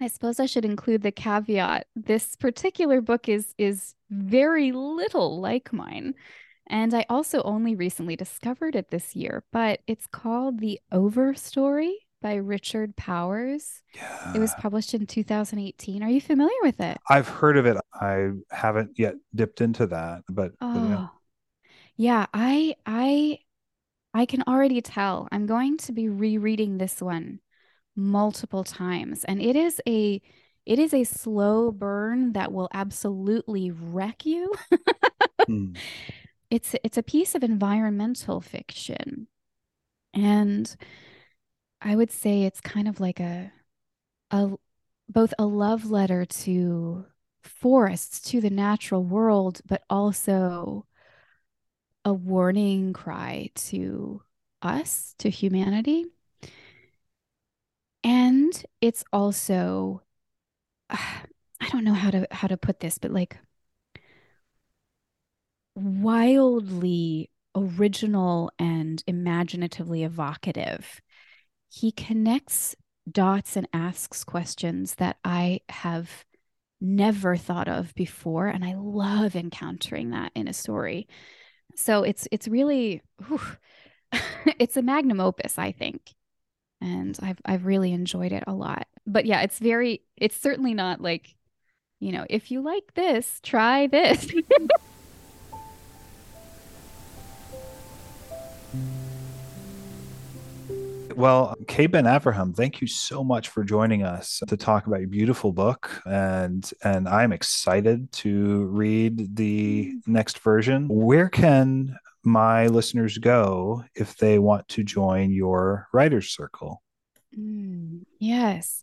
I 0.00 0.08
suppose 0.08 0.40
I 0.40 0.46
should 0.46 0.64
include 0.64 1.02
the 1.02 1.12
caveat. 1.12 1.86
This 1.96 2.36
particular 2.36 3.00
book 3.00 3.28
is 3.28 3.54
is 3.58 3.94
very 4.10 4.72
little 4.72 5.40
like 5.40 5.72
mine. 5.72 6.14
And 6.66 6.94
I 6.94 7.04
also 7.10 7.42
only 7.42 7.74
recently 7.74 8.16
discovered 8.16 8.74
it 8.74 8.90
this 8.90 9.14
year, 9.14 9.44
but 9.52 9.80
it's 9.86 10.06
called 10.06 10.60
The 10.60 10.80
Overstory 10.92 11.92
by 12.22 12.36
Richard 12.36 12.96
Powers. 12.96 13.82
Yeah. 13.94 14.32
It 14.34 14.38
was 14.38 14.54
published 14.54 14.94
in 14.94 15.06
2018. 15.06 16.02
Are 16.02 16.08
you 16.08 16.20
familiar 16.20 16.56
with 16.62 16.80
it? 16.80 16.98
i've 17.10 17.28
heard 17.28 17.56
of 17.56 17.66
it 17.66 17.76
i 18.00 18.30
haven't 18.50 18.98
yet 18.98 19.14
dipped 19.34 19.60
into 19.60 19.86
that 19.86 20.22
but, 20.28 20.52
but 20.58 20.66
yeah. 20.74 20.96
Oh, 20.98 21.10
yeah, 21.96 22.26
I 22.34 22.74
I 22.86 23.38
I 24.14 24.26
can 24.26 24.42
already 24.46 24.80
tell 24.80 25.28
I'm 25.32 25.46
going 25.46 25.76
to 25.78 25.92
be 25.92 26.08
rereading 26.08 26.78
this 26.78 27.02
one 27.02 27.40
multiple 27.96 28.64
times, 28.64 29.24
and 29.24 29.42
it 29.42 29.56
is 29.56 29.80
a 29.88 30.22
it 30.66 30.78
is 30.78 30.94
a 30.94 31.04
slow 31.04 31.70
burn 31.72 32.32
that 32.32 32.52
will 32.52 32.68
absolutely 32.72 33.70
wreck 33.70 34.26
you. 34.26 34.52
Hmm. 35.46 35.74
It's 36.50 36.74
it's 36.84 36.96
a 36.98 37.02
piece 37.02 37.34
of 37.34 37.44
environmental 37.44 38.40
fiction, 38.40 39.28
and 40.14 40.74
I 41.80 41.96
would 41.96 42.10
say 42.10 42.42
it's 42.44 42.60
kind 42.60 42.88
of 42.88 43.00
like 43.00 43.20
a 43.20 43.52
a 44.30 44.52
both 45.08 45.34
a 45.38 45.46
love 45.46 45.90
letter 45.90 46.24
to 46.24 47.06
forests, 47.42 48.20
to 48.30 48.40
the 48.40 48.50
natural 48.50 49.04
world, 49.04 49.60
but 49.66 49.82
also 49.90 50.86
a 52.04 52.12
warning 52.12 52.92
cry 52.92 53.50
to 53.54 54.22
us, 54.62 55.14
to 55.18 55.30
humanity. 55.30 56.06
And 58.02 58.52
it's 58.80 59.04
also 59.12 60.02
I 60.90 61.68
don't 61.70 61.84
know 61.84 61.94
how 61.94 62.10
to 62.10 62.26
how 62.30 62.48
to 62.48 62.56
put 62.56 62.80
this, 62.80 62.98
but 62.98 63.10
like 63.10 63.38
wildly 65.74 67.30
original 67.54 68.50
and 68.58 69.02
imaginatively 69.06 70.04
evocative. 70.04 71.00
He 71.70 71.92
connects 71.92 72.76
dots 73.10 73.56
and 73.56 73.68
asks 73.72 74.24
questions 74.24 74.96
that 74.96 75.18
I 75.24 75.60
have 75.68 76.24
never 76.80 77.36
thought 77.36 77.68
of 77.68 77.94
before, 77.94 78.48
and 78.48 78.64
I 78.64 78.74
love 78.76 79.36
encountering 79.36 80.10
that 80.10 80.32
in 80.34 80.48
a 80.48 80.52
story. 80.52 81.08
So 81.76 82.02
it's 82.02 82.28
it's 82.30 82.48
really 82.48 83.02
whew, 83.26 83.40
it's 84.58 84.76
a 84.76 84.82
magnum 84.82 85.20
opus, 85.20 85.58
I 85.58 85.72
think. 85.72 86.14
And 86.80 87.18
I've 87.22 87.40
I've 87.44 87.66
really 87.66 87.92
enjoyed 87.92 88.32
it 88.32 88.44
a 88.46 88.52
lot. 88.52 88.86
But 89.06 89.26
yeah, 89.26 89.42
it's 89.42 89.58
very 89.58 90.02
it's 90.16 90.36
certainly 90.36 90.74
not 90.74 91.00
like, 91.00 91.34
you 92.00 92.12
know, 92.12 92.26
if 92.30 92.50
you 92.50 92.60
like 92.60 92.94
this, 92.94 93.40
try 93.42 93.86
this. 93.86 94.32
Well, 101.16 101.54
Kay 101.68 101.86
Ben 101.86 102.04
Avraham, 102.04 102.56
thank 102.56 102.80
you 102.80 102.88
so 102.88 103.22
much 103.22 103.48
for 103.48 103.62
joining 103.62 104.02
us 104.02 104.42
to 104.48 104.56
talk 104.56 104.88
about 104.88 104.98
your 104.98 105.08
beautiful 105.08 105.52
book, 105.52 106.02
and 106.04 106.68
and 106.82 107.08
I'm 107.08 107.32
excited 107.32 108.10
to 108.12 108.64
read 108.64 109.36
the 109.36 109.94
next 110.08 110.40
version. 110.40 110.88
Where 110.88 111.28
can 111.28 111.96
my 112.24 112.66
listeners 112.66 113.18
go 113.18 113.84
if 113.94 114.16
they 114.16 114.40
want 114.40 114.66
to 114.70 114.82
join 114.82 115.30
your 115.30 115.86
writers 115.92 116.30
circle? 116.30 116.82
Mm, 117.38 118.04
yes. 118.18 118.82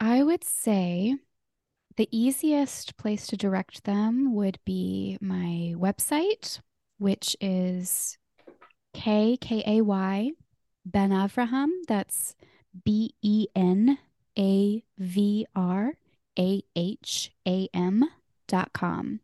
I 0.00 0.24
would 0.24 0.42
say 0.42 1.14
the 1.96 2.08
easiest 2.10 2.96
place 2.96 3.28
to 3.28 3.36
direct 3.36 3.84
them 3.84 4.34
would 4.34 4.58
be 4.64 5.16
my 5.20 5.74
website, 5.76 6.60
which 6.98 7.36
is 7.40 8.18
K 8.94 9.36
K 9.40 9.62
A 9.64 9.80
Y 9.82 10.32
Ben 10.84 11.10
Avraham. 11.10 11.68
That's 11.88 12.34
B 12.84 13.14
E 13.22 13.48
N 13.54 13.98
A 14.38 14.84
V 14.98 15.46
R 15.54 15.92
A 16.38 16.62
H 16.76 17.32
A 17.46 17.68
M 17.74 18.04
dot 18.48 18.72
com. 18.72 19.20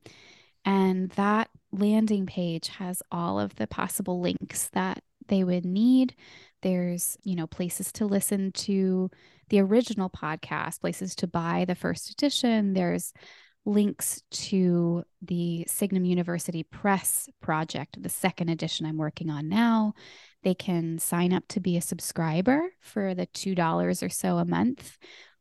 And 0.64 1.10
that 1.10 1.48
landing 1.72 2.26
page 2.26 2.68
has 2.68 3.02
all 3.10 3.40
of 3.40 3.54
the 3.56 3.66
possible 3.66 4.20
links 4.20 4.68
that 4.72 5.02
they 5.28 5.44
would 5.44 5.64
need. 5.64 6.14
There's, 6.62 7.16
you 7.22 7.36
know, 7.36 7.46
places 7.46 7.92
to 7.92 8.06
listen 8.06 8.52
to 8.52 9.10
the 9.48 9.60
original 9.60 10.10
podcast, 10.10 10.80
places 10.80 11.14
to 11.16 11.26
buy 11.26 11.64
the 11.66 11.74
first 11.74 12.10
edition. 12.10 12.74
There's 12.74 13.12
links 13.64 14.22
to 14.30 15.04
the 15.22 15.64
Signum 15.68 16.04
University 16.04 16.62
Press 16.62 17.28
project, 17.40 18.02
the 18.02 18.08
second 18.08 18.48
edition 18.48 18.86
I'm 18.86 18.96
working 18.96 19.30
on 19.30 19.48
now. 19.48 19.94
They 20.42 20.54
can 20.54 20.98
sign 20.98 21.32
up 21.32 21.48
to 21.48 21.60
be 21.60 21.76
a 21.76 21.82
subscriber 21.82 22.70
for 22.80 23.14
the 23.14 23.26
$2 23.26 24.02
or 24.02 24.08
so 24.08 24.38
a 24.38 24.44
month, 24.44 24.98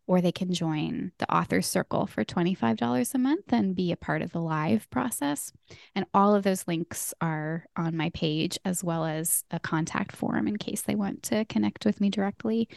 or 0.08 0.22
they 0.22 0.32
can 0.32 0.54
join 0.54 1.12
the 1.20 1.32
Authors 1.34 1.68
Circle 1.68 2.08
for 2.08 2.24
$25 2.24 3.14
a 3.14 3.18
month 3.18 3.52
and 3.52 3.76
be 3.76 3.92
a 3.92 3.98
part 3.98 4.22
of 4.22 4.32
the 4.32 4.40
live 4.40 4.90
process. 4.90 5.52
And 5.94 6.06
all 6.14 6.34
of 6.34 6.44
those 6.44 6.68
links 6.68 7.14
are 7.22 7.66
on 7.76 7.98
my 7.98 8.10
page, 8.12 8.58
as 8.66 8.84
well 8.84 9.06
as 9.06 9.44
a 9.52 9.60
contact 9.60 10.16
form 10.16 10.48
in 10.48 10.58
case 10.58 10.82
they 10.82 10.96
want 10.96 11.24
to 11.24 11.46
connect 11.46 11.86
with 11.86 12.02
me 12.02 12.10
directly. 12.10 12.70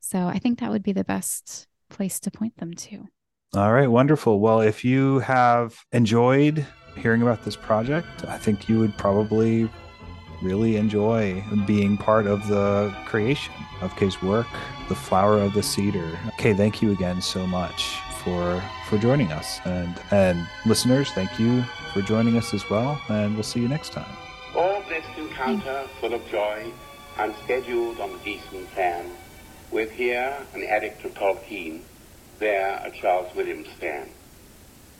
So 0.00 0.26
I 0.26 0.38
think 0.38 0.60
that 0.60 0.70
would 0.70 0.82
be 0.82 0.92
the 0.92 1.04
best 1.04 1.66
place 1.90 2.20
to 2.20 2.30
point 2.30 2.56
them 2.58 2.74
to. 2.74 3.08
All 3.54 3.72
right, 3.72 3.88
wonderful. 3.88 4.40
Well, 4.40 4.60
if 4.60 4.84
you 4.84 5.20
have 5.20 5.74
enjoyed 5.92 6.66
hearing 6.96 7.22
about 7.22 7.44
this 7.44 7.56
project, 7.56 8.26
I 8.26 8.36
think 8.36 8.68
you 8.68 8.78
would 8.78 8.96
probably 8.98 9.70
really 10.42 10.76
enjoy 10.76 11.42
being 11.66 11.96
part 11.96 12.26
of 12.26 12.46
the 12.48 12.94
creation 13.06 13.54
of 13.80 13.94
Kay's 13.96 14.20
work, 14.22 14.46
The 14.88 14.94
Flower 14.94 15.38
of 15.38 15.52
the 15.54 15.62
Cedar. 15.62 16.18
Kay, 16.38 16.54
thank 16.54 16.82
you 16.82 16.92
again 16.92 17.20
so 17.20 17.46
much 17.46 17.98
for 18.22 18.62
for 18.88 18.98
joining 18.98 19.32
us. 19.32 19.60
And 19.64 20.00
and 20.10 20.46
listeners, 20.66 21.10
thank 21.12 21.38
you 21.38 21.62
for 21.92 22.02
joining 22.02 22.36
us 22.36 22.54
as 22.54 22.68
well, 22.68 23.00
and 23.08 23.34
we'll 23.34 23.42
see 23.42 23.60
you 23.60 23.68
next 23.68 23.92
time. 23.92 24.10
All 24.54 24.82
blessed 24.82 25.18
encounter 25.18 25.86
full 26.00 26.14
of 26.14 26.26
joy, 26.28 26.72
unscheduled 27.18 28.00
on 28.00 28.12
the 28.12 28.18
decent 28.18 28.70
plan, 28.72 29.10
with 29.70 29.90
here 29.90 30.36
an 30.54 30.64
addict 30.64 31.04
of 31.04 31.14
Tolkien, 31.14 31.80
there 32.38 32.80
a 32.84 32.90
Charles 32.90 33.34
Williams 33.34 33.68
fan. 33.80 34.08